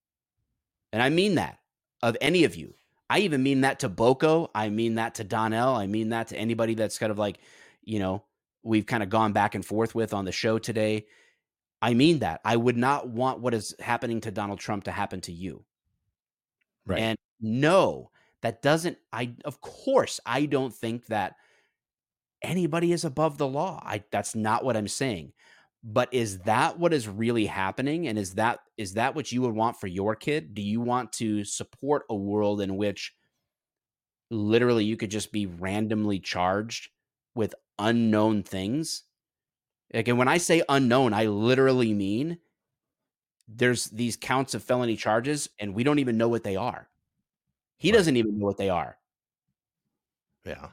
[0.93, 1.59] And I mean that
[2.01, 2.75] of any of you.
[3.09, 4.49] I even mean that to Boko.
[4.55, 5.75] I mean that to Donnell.
[5.75, 7.39] I mean that to anybody that's kind of like,
[7.83, 8.23] you know,
[8.63, 11.07] we've kind of gone back and forth with on the show today.
[11.81, 12.41] I mean that.
[12.45, 15.65] I would not want what is happening to Donald Trump to happen to you.
[16.85, 16.99] Right.
[16.99, 18.11] And no,
[18.41, 21.35] that doesn't I of course I don't think that
[22.41, 23.81] anybody is above the law.
[23.85, 25.33] I that's not what I'm saying.
[25.83, 29.55] But is that what is really happening and is that is that what you would
[29.55, 30.53] want for your kid?
[30.53, 33.13] Do you want to support a world in which
[34.29, 36.89] literally you could just be randomly charged
[37.33, 39.03] with unknown things?
[39.91, 42.37] And when I say unknown, I literally mean
[43.47, 46.87] there's these counts of felony charges and we don't even know what they are.
[47.77, 47.97] He right.
[47.97, 48.97] doesn't even know what they are.
[50.45, 50.69] Yeah.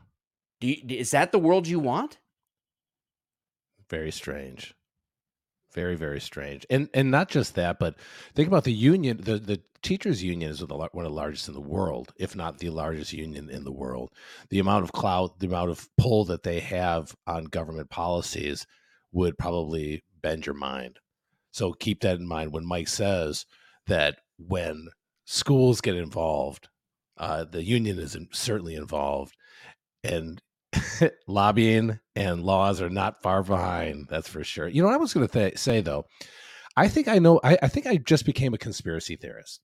[0.61, 2.19] Do you, is that the world you want?
[3.91, 4.75] Very strange.
[5.73, 6.67] Very very strange.
[6.71, 7.97] And and not just that, but
[8.35, 9.19] think about the union.
[9.21, 12.71] The the teachers union is one of the largest in the world, if not the
[12.71, 14.11] largest union in the world.
[14.51, 18.67] The amount of clout, the amount of pull that they have on government policies
[19.13, 20.99] would probably bend your mind.
[21.53, 23.47] So keep that in mind when Mike says
[23.87, 24.89] that when
[25.27, 26.69] schools get involved,
[27.17, 29.35] uh, the union is certainly involved,
[30.05, 30.41] and
[31.27, 34.07] lobbying and laws are not far behind.
[34.11, 34.69] That's for sure.
[34.69, 36.05] You know what I was going to th- say though?
[36.77, 37.41] I think I know.
[37.43, 39.61] I, I think I just became a conspiracy theorist.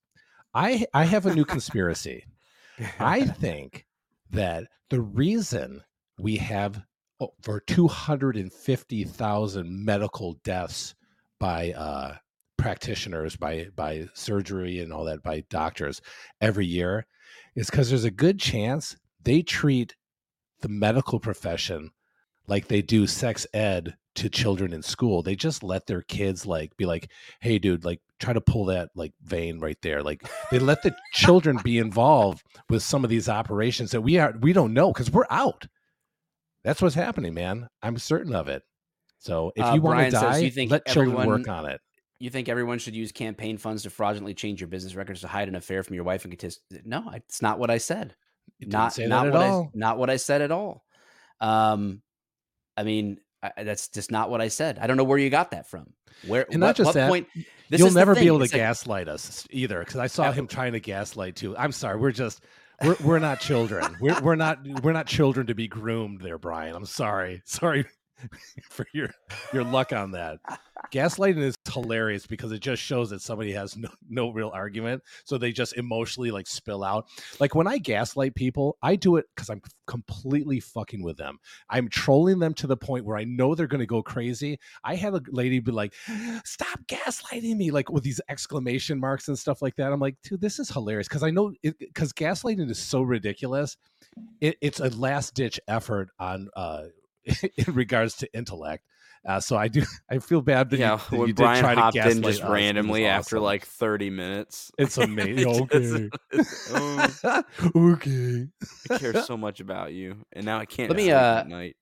[0.54, 2.24] I I have a new conspiracy.
[2.98, 3.86] I think
[4.30, 5.82] that the reason
[6.18, 6.82] we have
[7.20, 10.94] over 250,000 medical deaths
[11.38, 12.16] by uh,
[12.56, 16.00] practitioners, by by surgery and all that, by doctors
[16.40, 17.06] every year,
[17.54, 19.94] is because there's a good chance they treat
[20.64, 21.90] the medical profession
[22.46, 25.22] like they do sex ed to children in school.
[25.22, 27.10] They just let their kids like be like,
[27.40, 30.96] "Hey, dude, like try to pull that like vein right there." Like they let the
[31.12, 35.10] children be involved with some of these operations that we are we don't know because
[35.10, 35.66] we're out.
[36.64, 37.68] That's what's happening, man.
[37.82, 38.62] I'm certain of it.
[39.18, 41.80] So if uh, you want to die, you think let everyone, children work on it.
[42.20, 45.48] You think everyone should use campaign funds to fraudulently change your business records to hide
[45.48, 46.62] an affair from your wife and contest?
[46.86, 48.14] No, it's not what I said
[48.60, 49.70] not not what all.
[49.74, 50.84] I not what I said at all.
[51.40, 52.02] Um,
[52.76, 54.78] I mean, I, that's just not what I said.
[54.78, 55.92] I don't know where you got that from.
[56.26, 57.08] Where and not just what that.
[57.08, 57.28] Point,
[57.70, 61.36] you'll never be able to gaslight us either because I saw him trying to gaslight
[61.36, 61.56] too.
[61.56, 62.42] I'm sorry, we're just
[62.82, 63.96] we're we're not children.
[64.00, 66.74] we're we're not we're not children to be groomed there, Brian.
[66.74, 67.42] I'm sorry.
[67.44, 67.84] Sorry
[68.70, 69.10] for your
[69.52, 70.38] your luck on that.
[70.92, 75.38] Gaslighting is hilarious because it just shows that somebody has no, no real argument, so
[75.38, 77.06] they just emotionally like spill out.
[77.40, 81.38] Like when I gaslight people, I do it because I'm completely fucking with them.
[81.68, 84.58] I'm trolling them to the point where I know they're going to go crazy.
[84.84, 85.94] I had a lady be like,
[86.44, 89.92] "Stop gaslighting me!" like with these exclamation marks and stuff like that.
[89.92, 93.76] I'm like, dude, this is hilarious because I know because gaslighting is so ridiculous.
[94.40, 96.84] It, it's a last ditch effort on uh,
[97.56, 98.84] in regards to intellect.
[99.26, 99.82] Uh, so I do.
[100.10, 100.92] I feel bad that yeah.
[100.92, 105.62] You, that when you Brian hopped in just randomly after like thirty minutes, it's amazing.
[105.62, 106.10] okay,
[106.72, 107.42] oh,
[107.74, 108.46] okay.
[108.90, 110.90] I care so much about you, and now I can't.
[110.90, 111.76] Let me uh, at night.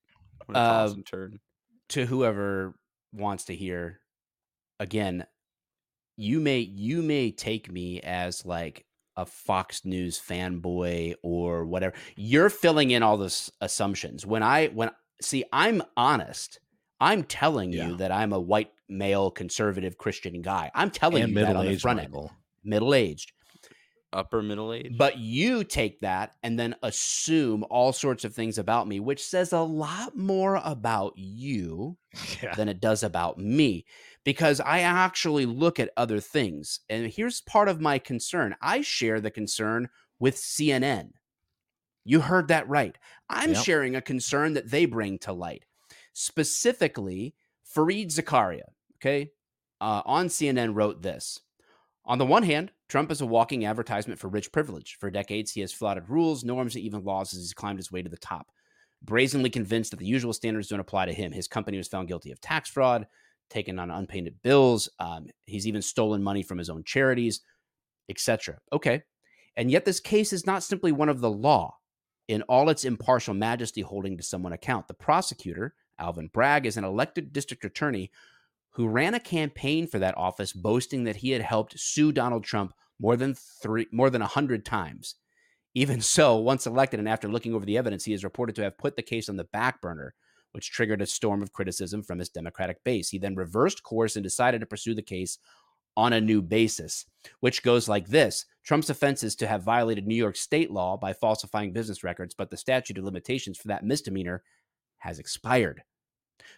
[0.53, 1.39] Uh, turn
[1.89, 2.75] to whoever
[3.11, 3.99] wants to hear.
[4.79, 5.25] Again,
[6.17, 11.93] you may you may take me as like a Fox News fanboy or whatever.
[12.15, 14.25] You're filling in all those assumptions.
[14.25, 14.91] When I when
[15.23, 16.59] see, I'm honest.
[16.99, 17.87] I'm telling yeah.
[17.87, 20.71] you that I'm a white male conservative Christian guy.
[20.73, 22.15] I'm telling and you that on the front end.
[22.63, 23.33] Middle aged.
[24.13, 24.95] Upper middle age.
[24.95, 29.51] But you take that and then assume all sorts of things about me, which says
[29.51, 31.97] a lot more about you
[32.43, 32.53] yeah.
[32.53, 33.85] than it does about me.
[34.23, 36.79] Because I actually look at other things.
[36.89, 39.89] And here's part of my concern I share the concern
[40.19, 41.09] with CNN.
[42.05, 42.97] You heard that right.
[43.35, 43.63] I'm yep.
[43.63, 45.65] sharing a concern that they bring to light.
[46.13, 47.35] Specifically,
[47.75, 49.31] Fareed Zakaria, okay,
[49.81, 51.39] uh, on CNN wrote this.
[52.05, 54.97] On the one hand, Trump is a walking advertisement for rich privilege.
[54.99, 58.01] For decades, he has flouted rules, norms, and even laws as he's climbed his way
[58.01, 58.47] to the top.
[59.01, 61.31] Brazenly convinced that the usual standards don't apply to him.
[61.31, 63.07] His company was found guilty of tax fraud,
[63.49, 64.89] taken on unpaid bills.
[64.99, 67.41] Um, he's even stolen money from his own charities,
[68.09, 68.59] etc.
[68.71, 69.03] Okay.
[69.55, 71.75] And yet, this case is not simply one of the law
[72.27, 74.87] in all its impartial majesty holding to someone account.
[74.87, 78.11] The prosecutor, Alvin Bragg, is an elected district attorney
[78.71, 82.73] who ran a campaign for that office boasting that he had helped sue Donald Trump
[82.99, 85.15] more than three more than a hundred times.
[85.75, 88.77] Even so, once elected and after looking over the evidence, he is reported to have
[88.77, 90.13] put the case on the back burner,
[90.53, 93.09] which triggered a storm of criticism from his Democratic base.
[93.09, 95.37] He then reversed course and decided to pursue the case
[95.95, 97.05] on a new basis,
[97.39, 101.13] which goes like this Trump's offense is to have violated New York state law by
[101.13, 104.43] falsifying business records, but the statute of limitations for that misdemeanor
[104.99, 105.83] has expired.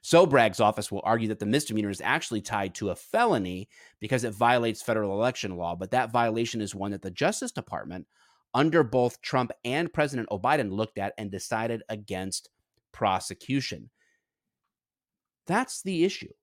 [0.01, 4.23] So Bragg's office will argue that the misdemeanor is actually tied to a felony because
[4.23, 8.05] it violates federal election law, but that violation is one that the Justice Department,
[8.53, 12.49] under both Trump and President Biden, looked at and decided against
[12.91, 13.89] prosecution.
[15.47, 16.33] That's the issue.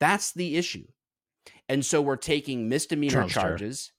[0.00, 0.86] That's the issue.
[1.68, 3.92] And so we're taking misdemeanor charges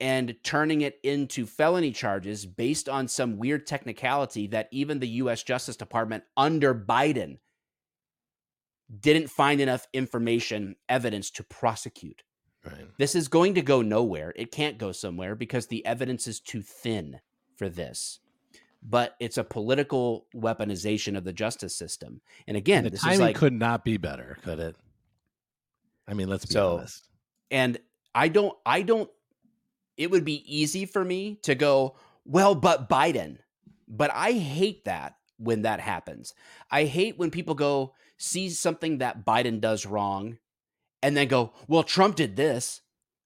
[0.00, 5.42] and turning it into felony charges based on some weird technicality that even the US
[5.42, 7.38] Justice Department under Biden
[9.00, 12.22] didn't find enough information, evidence to prosecute.
[12.64, 12.86] Right.
[12.98, 14.32] This is going to go nowhere.
[14.36, 17.20] It can't go somewhere because the evidence is too thin
[17.56, 18.20] for this.
[18.82, 22.20] But it's a political weaponization of the justice system.
[22.46, 24.76] And again, And the this timing is like could not be better, could it?
[26.08, 27.08] I mean, let's be So, honest.
[27.50, 27.78] and
[28.14, 29.10] I don't I don't
[29.96, 33.38] it would be easy for me to go, well, but Biden.
[33.88, 36.34] But I hate that when that happens.
[36.70, 40.38] I hate when people go see something that Biden does wrong
[41.02, 42.80] and then go, well, Trump did this.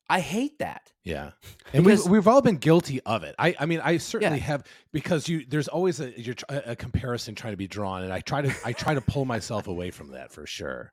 [0.08, 0.92] I hate that.
[1.04, 1.30] Yeah,
[1.72, 3.34] and we've we've all been guilty of it.
[3.38, 4.44] I I mean, I certainly Yeah.
[4.44, 8.12] have because you there's always a you're, a a comparison trying to be drawn, and
[8.12, 10.92] I try to I try to pull myself away from that for sure.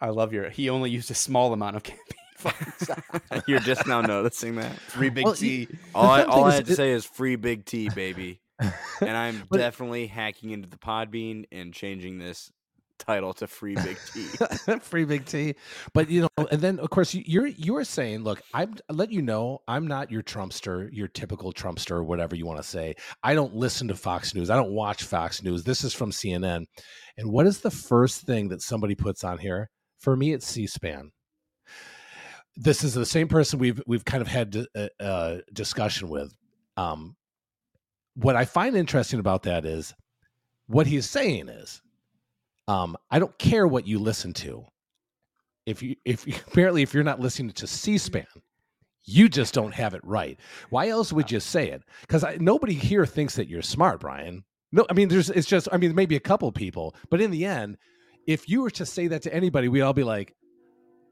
[0.00, 2.04] I love your he only used a small amount of campaign
[2.36, 2.90] funds.
[3.46, 4.78] You're just now noticing that.
[4.78, 5.68] free big Well, T.
[5.94, 8.40] All I, all I had to it- say is free big T, baby.
[9.00, 12.50] And I'm But- definitely hacking into the Podbean and changing this
[12.98, 14.22] title to free big T.
[14.80, 15.54] free big T.
[15.94, 19.10] But you know, and then of course you- you're you're saying, look, I'm I let
[19.12, 22.94] you know I'm not your Trumpster, your typical Trumpster, whatever you want to say.
[23.22, 24.50] I don't listen to Fox News.
[24.50, 25.62] I don't watch Fox News.
[25.64, 26.64] This is from CNN.
[27.16, 29.70] And what is the first thing that somebody puts on here?
[29.98, 31.10] For me, it's C-SPAN.
[32.56, 36.36] This is the same person we've we've kind of had a, a discussion with.
[36.76, 37.16] Um,
[38.14, 39.94] what I find interesting about that is
[40.66, 41.80] what he's saying is
[42.66, 44.66] um, I don't care what you listen to.
[45.66, 48.26] If you, if you, apparently if you're not listening to C-SPAN,
[49.04, 50.38] you just don't have it right.
[50.70, 51.82] Why else would you say it?
[52.02, 54.44] Because nobody here thinks that you're smart, Brian.
[54.70, 57.46] No, I mean, there's, it's just, I mean, maybe a couple people, but in the
[57.46, 57.78] end,
[58.28, 60.36] if you were to say that to anybody, we'd all be like,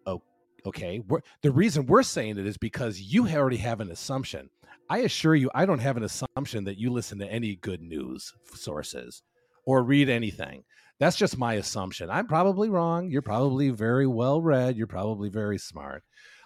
[0.05, 0.23] oh,
[0.67, 1.01] okay.
[1.09, 4.51] We're, the reason we're saying it is because you already have an assumption.
[4.91, 8.35] I assure you, I don't have an assumption that you listen to any good news
[8.55, 9.23] sources
[9.65, 10.63] or read anything.
[11.01, 12.11] That's just my assumption.
[12.11, 13.11] I'm probably wrong.
[13.11, 14.77] You're probably very well read.
[14.77, 16.05] You're probably very smart.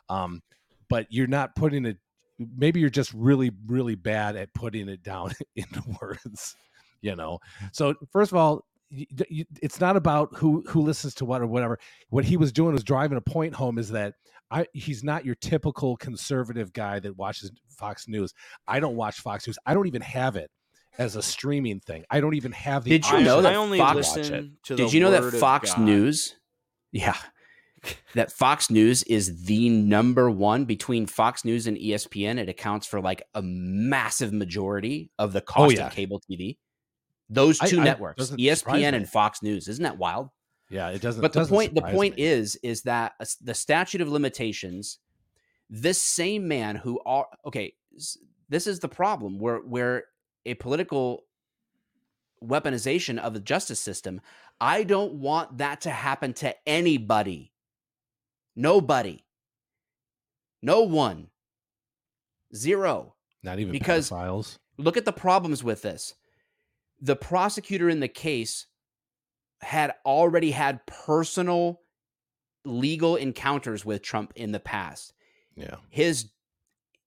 [0.09, 0.40] Um,
[0.88, 1.98] but you're not putting it,
[2.38, 6.55] maybe you're just really, really bad at putting it down into words,
[7.02, 7.40] you know?
[7.72, 11.79] So, first of all, it's not about who who listens to what or whatever.
[12.09, 14.15] What he was doing was driving a point home is that
[14.51, 18.35] I he's not your typical conservative guy that watches Fox News.
[18.67, 19.59] I don't watch Fox News.
[19.65, 20.51] I don't even have it
[20.99, 22.05] as a streaming thing.
[22.11, 22.91] I don't even have the.
[22.91, 25.77] Did you know that I only Fox- listen to the Did you know that Fox
[25.79, 26.37] News?
[26.93, 27.17] Yeah.
[28.15, 32.39] That Fox News is the number one between Fox News and ESPN.
[32.39, 35.87] It accounts for like a massive majority of the oh, cost yeah.
[35.87, 36.59] of cable TV.
[37.32, 39.69] Those two I- networks, E ESPN and Fox News.
[39.69, 40.28] Isn't that wild?
[40.69, 41.23] Yeah, it doesn't.
[41.23, 42.23] but the doesn't point the point me.
[42.23, 44.98] is is that the statute of limitations
[45.69, 47.74] this same man who are okay
[48.48, 50.05] this is the problem where where
[50.47, 51.24] a political
[52.44, 54.20] weaponization of the justice system
[54.61, 57.52] i don't want that to happen to anybody
[58.57, 59.24] nobody
[60.62, 61.28] no one
[62.55, 64.59] zero not even because- files.
[64.78, 66.15] look at the problems with this.
[67.01, 68.66] The prosecutor in the case
[69.62, 71.81] had already had personal
[72.64, 75.12] legal encounters with Trump in the past.
[75.56, 76.31] Yeah, His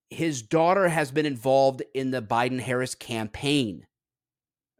[0.10, 3.88] his daughter has been involved in the Biden Harris campaign.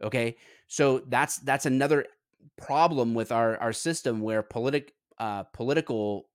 [0.02, 0.36] Okay?
[0.68, 2.06] So that's that's another
[2.58, 6.30] problem with our our system where politic uh political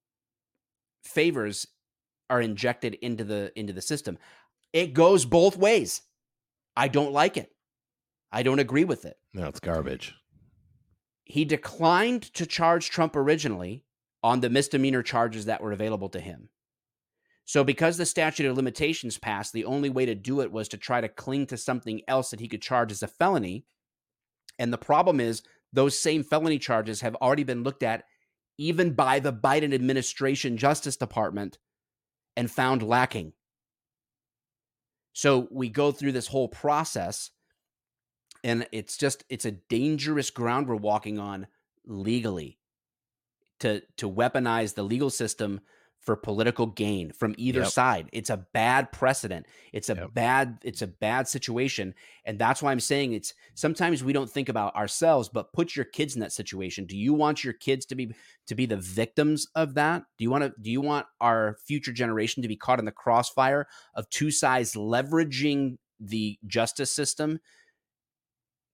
[1.02, 1.66] favors
[2.30, 4.18] are injected into the into the system.
[4.72, 6.02] It goes both ways.
[6.76, 7.50] I don't like it.
[8.30, 9.16] I don't agree with it.
[9.32, 10.14] no, it's garbage.
[11.24, 13.84] He declined to charge Trump originally
[14.22, 16.48] on the misdemeanor charges that were available to him.
[17.44, 20.76] So, because the statute of limitations passed, the only way to do it was to
[20.76, 23.64] try to cling to something else that he could charge as a felony.
[24.58, 25.42] And the problem is,
[25.72, 28.04] those same felony charges have already been looked at
[28.58, 31.58] even by the Biden administration Justice Department
[32.36, 33.32] and found lacking.
[35.12, 37.30] So we go through this whole process
[38.44, 41.46] and it's just it's a dangerous ground we're walking on
[41.84, 42.58] legally
[43.60, 45.60] to to weaponize the legal system
[46.00, 47.72] for political gain from either Yep.
[47.72, 48.08] side.
[48.12, 49.46] It's a bad precedent.
[49.72, 50.10] It's a Yep.
[50.14, 51.92] bad it's a bad situation
[52.24, 55.84] and that's why I'm saying it's sometimes we don't think about ourselves but put your
[55.84, 56.86] kids in that situation.
[56.86, 58.14] Do you want your kids to be
[58.46, 60.04] to be the victims of that?
[60.16, 62.92] Do you want to do you want our future generation to be caught in the
[62.92, 67.40] crossfire of two sides leveraging the justice system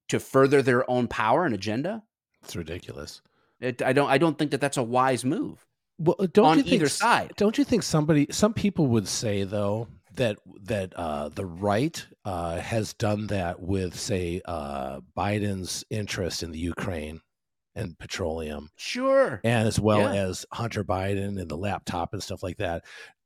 [0.08, 2.02] to further their own power and agenda?
[2.42, 3.22] It's ridiculous.
[3.60, 5.64] It, I don't I don't think that that's a wise move
[5.98, 7.32] Well, don't on you think either side.
[7.36, 12.58] Don't you think somebody, some people would say though that that uh, the right uh,
[12.58, 17.20] has done that with, say, uh, Biden's interest in the Ukraine?
[17.76, 19.40] and petroleum, Sure.
[19.42, 20.26] and as well Yeah.
[20.28, 22.84] as Hunter Biden and the laptop and stuff like that.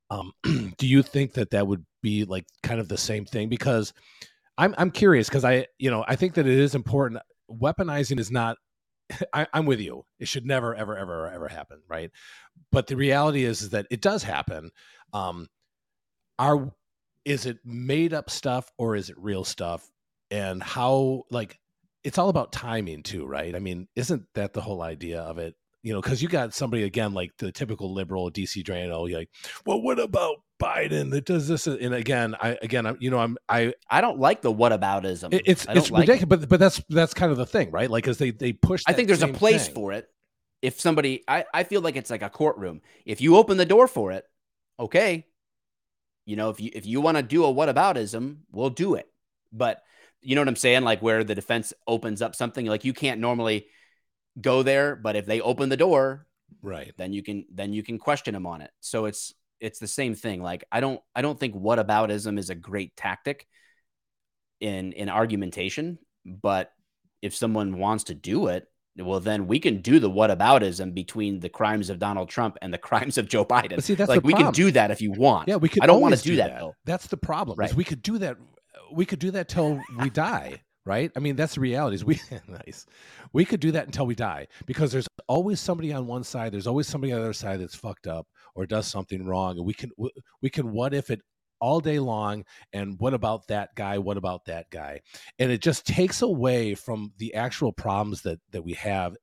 [0.09, 0.33] Um,
[0.79, 3.51] do you think that that would be like kind of the same thing?
[3.51, 3.93] Because
[4.59, 7.23] I'm I'm curious because I you know I think that it is important.
[7.51, 8.59] Weaponizing is not.
[9.33, 10.05] I, I'm with you.
[10.19, 12.11] It should never ever ever ever happen, right?
[12.73, 14.71] But the reality is, is that it does happen.
[15.15, 15.47] Um,
[16.39, 16.71] are
[17.25, 19.89] is it made up stuff or is it real stuff?
[20.31, 21.59] And how like
[22.05, 23.55] it's all about timing too, right?
[23.55, 25.55] I mean, isn't that the whole idea of it?
[25.89, 29.31] You know, because you got somebody again like the typical liberal DC Drano, you're like,
[29.65, 31.67] well, what about Biden that does this?
[31.67, 35.33] And again, I again, I'm, you know, I'm I I don't like the whataboutism.
[35.33, 36.11] it- it's I don't it's like it.
[36.11, 37.89] ridiculous, but but that's that's kind of the thing, right?
[37.91, 38.83] Like, as they they push.
[38.87, 39.75] I think there's a place thing.
[39.77, 40.11] for it.
[40.61, 42.83] If somebody, I, I feel like it's like a courtroom.
[43.07, 44.27] If you open the door for it,
[44.79, 45.25] okay.
[46.27, 49.09] You know, if you if you want to do a whataboutism, we'll do it.
[49.55, 49.83] But
[50.21, 50.83] you know what I'm saying?
[50.83, 53.69] Like where the defense opens up something, like you can't normally
[54.41, 56.27] go there, but if they open the door,
[56.63, 56.93] right?
[56.97, 58.71] then you can then you can question them on it.
[58.81, 60.43] So it's it's the same thing.
[60.43, 63.47] Like I don't I don't think what whataboutism is a great tactic
[64.61, 66.73] in in argumentation, but
[67.23, 68.67] if someone wants to do it,
[68.97, 72.73] well then we can do the what whataboutism between the crimes of Donald Trump and
[72.73, 73.77] the crimes of Joe Biden.
[73.77, 75.49] But see, that's like we can do that if you want.
[75.49, 75.83] Yeah, we could.
[75.83, 76.75] I don't wanna always do that, though.
[76.85, 77.57] That's the problem.
[77.59, 77.75] Right.
[77.75, 78.37] we could do that.
[78.93, 80.63] We could do that till we die.
[80.89, 81.13] Right.
[81.15, 81.97] I mean, that's the reality.
[81.97, 82.87] Is we nice.
[83.35, 86.51] We could do that until we die because there's always somebody on one side.
[86.51, 89.67] There's always somebody on the other side that's fucked up or does something wrong, and
[89.67, 89.91] we can
[90.41, 91.21] we can what if it
[91.61, 92.43] all day long.
[92.73, 93.99] And what about that guy?
[93.99, 95.03] What about that guy?
[95.39, 99.15] And it just takes away from the actual problems that that we have,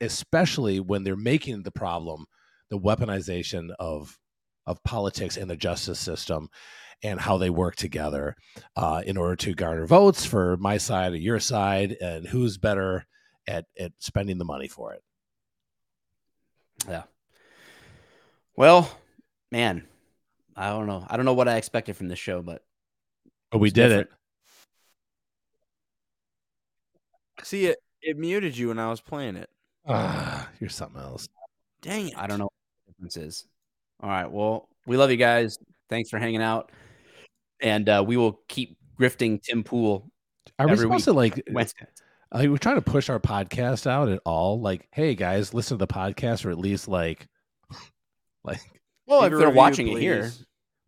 [0.00, 2.24] especially when they're making the problem
[2.70, 4.18] the weaponization of
[4.66, 6.48] of politics and the justice system
[7.04, 8.34] and how they work together
[8.76, 13.04] uh, in order to garner votes for my side or your side and who's better
[13.46, 15.02] at, at spending the money for it.
[16.88, 17.02] Yeah.
[18.56, 18.90] Well,
[19.52, 19.86] man,
[20.56, 21.06] I don't know.
[21.08, 22.62] I don't know what I expected from this show, but
[23.50, 24.10] But we did different.
[27.42, 27.78] See it.
[28.00, 29.42] It muted you when I was playing it.
[29.42, 29.50] it.
[29.88, 31.28] Ah, you're something else.
[31.82, 32.14] Dang it!
[32.16, 32.52] I don't know what
[32.86, 33.46] the difference is.
[34.02, 34.30] All right.
[34.30, 35.58] Well, we love you guys.
[35.90, 36.70] Thanks for hanging out.
[37.64, 40.10] And uh, we will keep grifting Tim Pool
[40.58, 41.42] Are we Every supposed to like?
[41.50, 41.86] Wednesday.
[42.30, 44.60] Are we trying to push our podcast out at all?
[44.60, 47.26] Like, hey guys, listen to the podcast, or at least like,
[48.44, 48.60] like.
[49.06, 50.30] Well, if they're review, watching it here.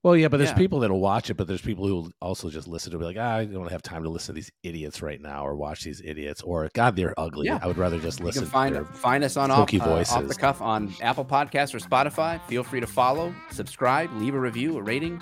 [0.03, 0.57] Well, yeah, but there's Yeah.
[0.57, 3.17] people that'll watch it, but there's people who will also just listen to it, like,
[3.19, 6.01] ah, I don't have time to listen to these idiots right now, or watch these
[6.05, 7.47] idiots, or God, they're ugly.
[7.47, 7.59] Yeah.
[7.63, 8.43] I would rather just you listen.
[8.43, 11.25] can find to their- find us on off, hokey uh, off the cuff on Apple
[11.25, 12.41] Podcasts or Spotify.
[12.49, 15.21] Feel free to follow, subscribe, leave a review, a rating,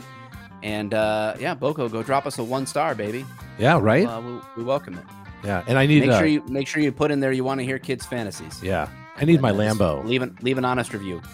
[0.65, 3.25] and uh, yeah, Boko, go drop us a one star, baby.
[3.59, 4.09] yeah, right.
[4.09, 5.05] Uh, we'll, we welcome it.
[5.45, 6.01] yeah, and I need.
[6.01, 8.05] Make uh, sure you make sure you put in there you want to hear kids'
[8.07, 8.61] fantasies.
[8.63, 10.05] yeah, I need my And, just Lambo.
[10.05, 11.23] Leave an leave an honest review.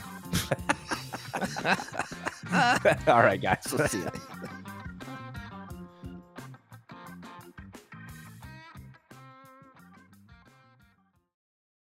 [3.07, 3.66] All right, guys.
[3.73, 4.11] We'll see you.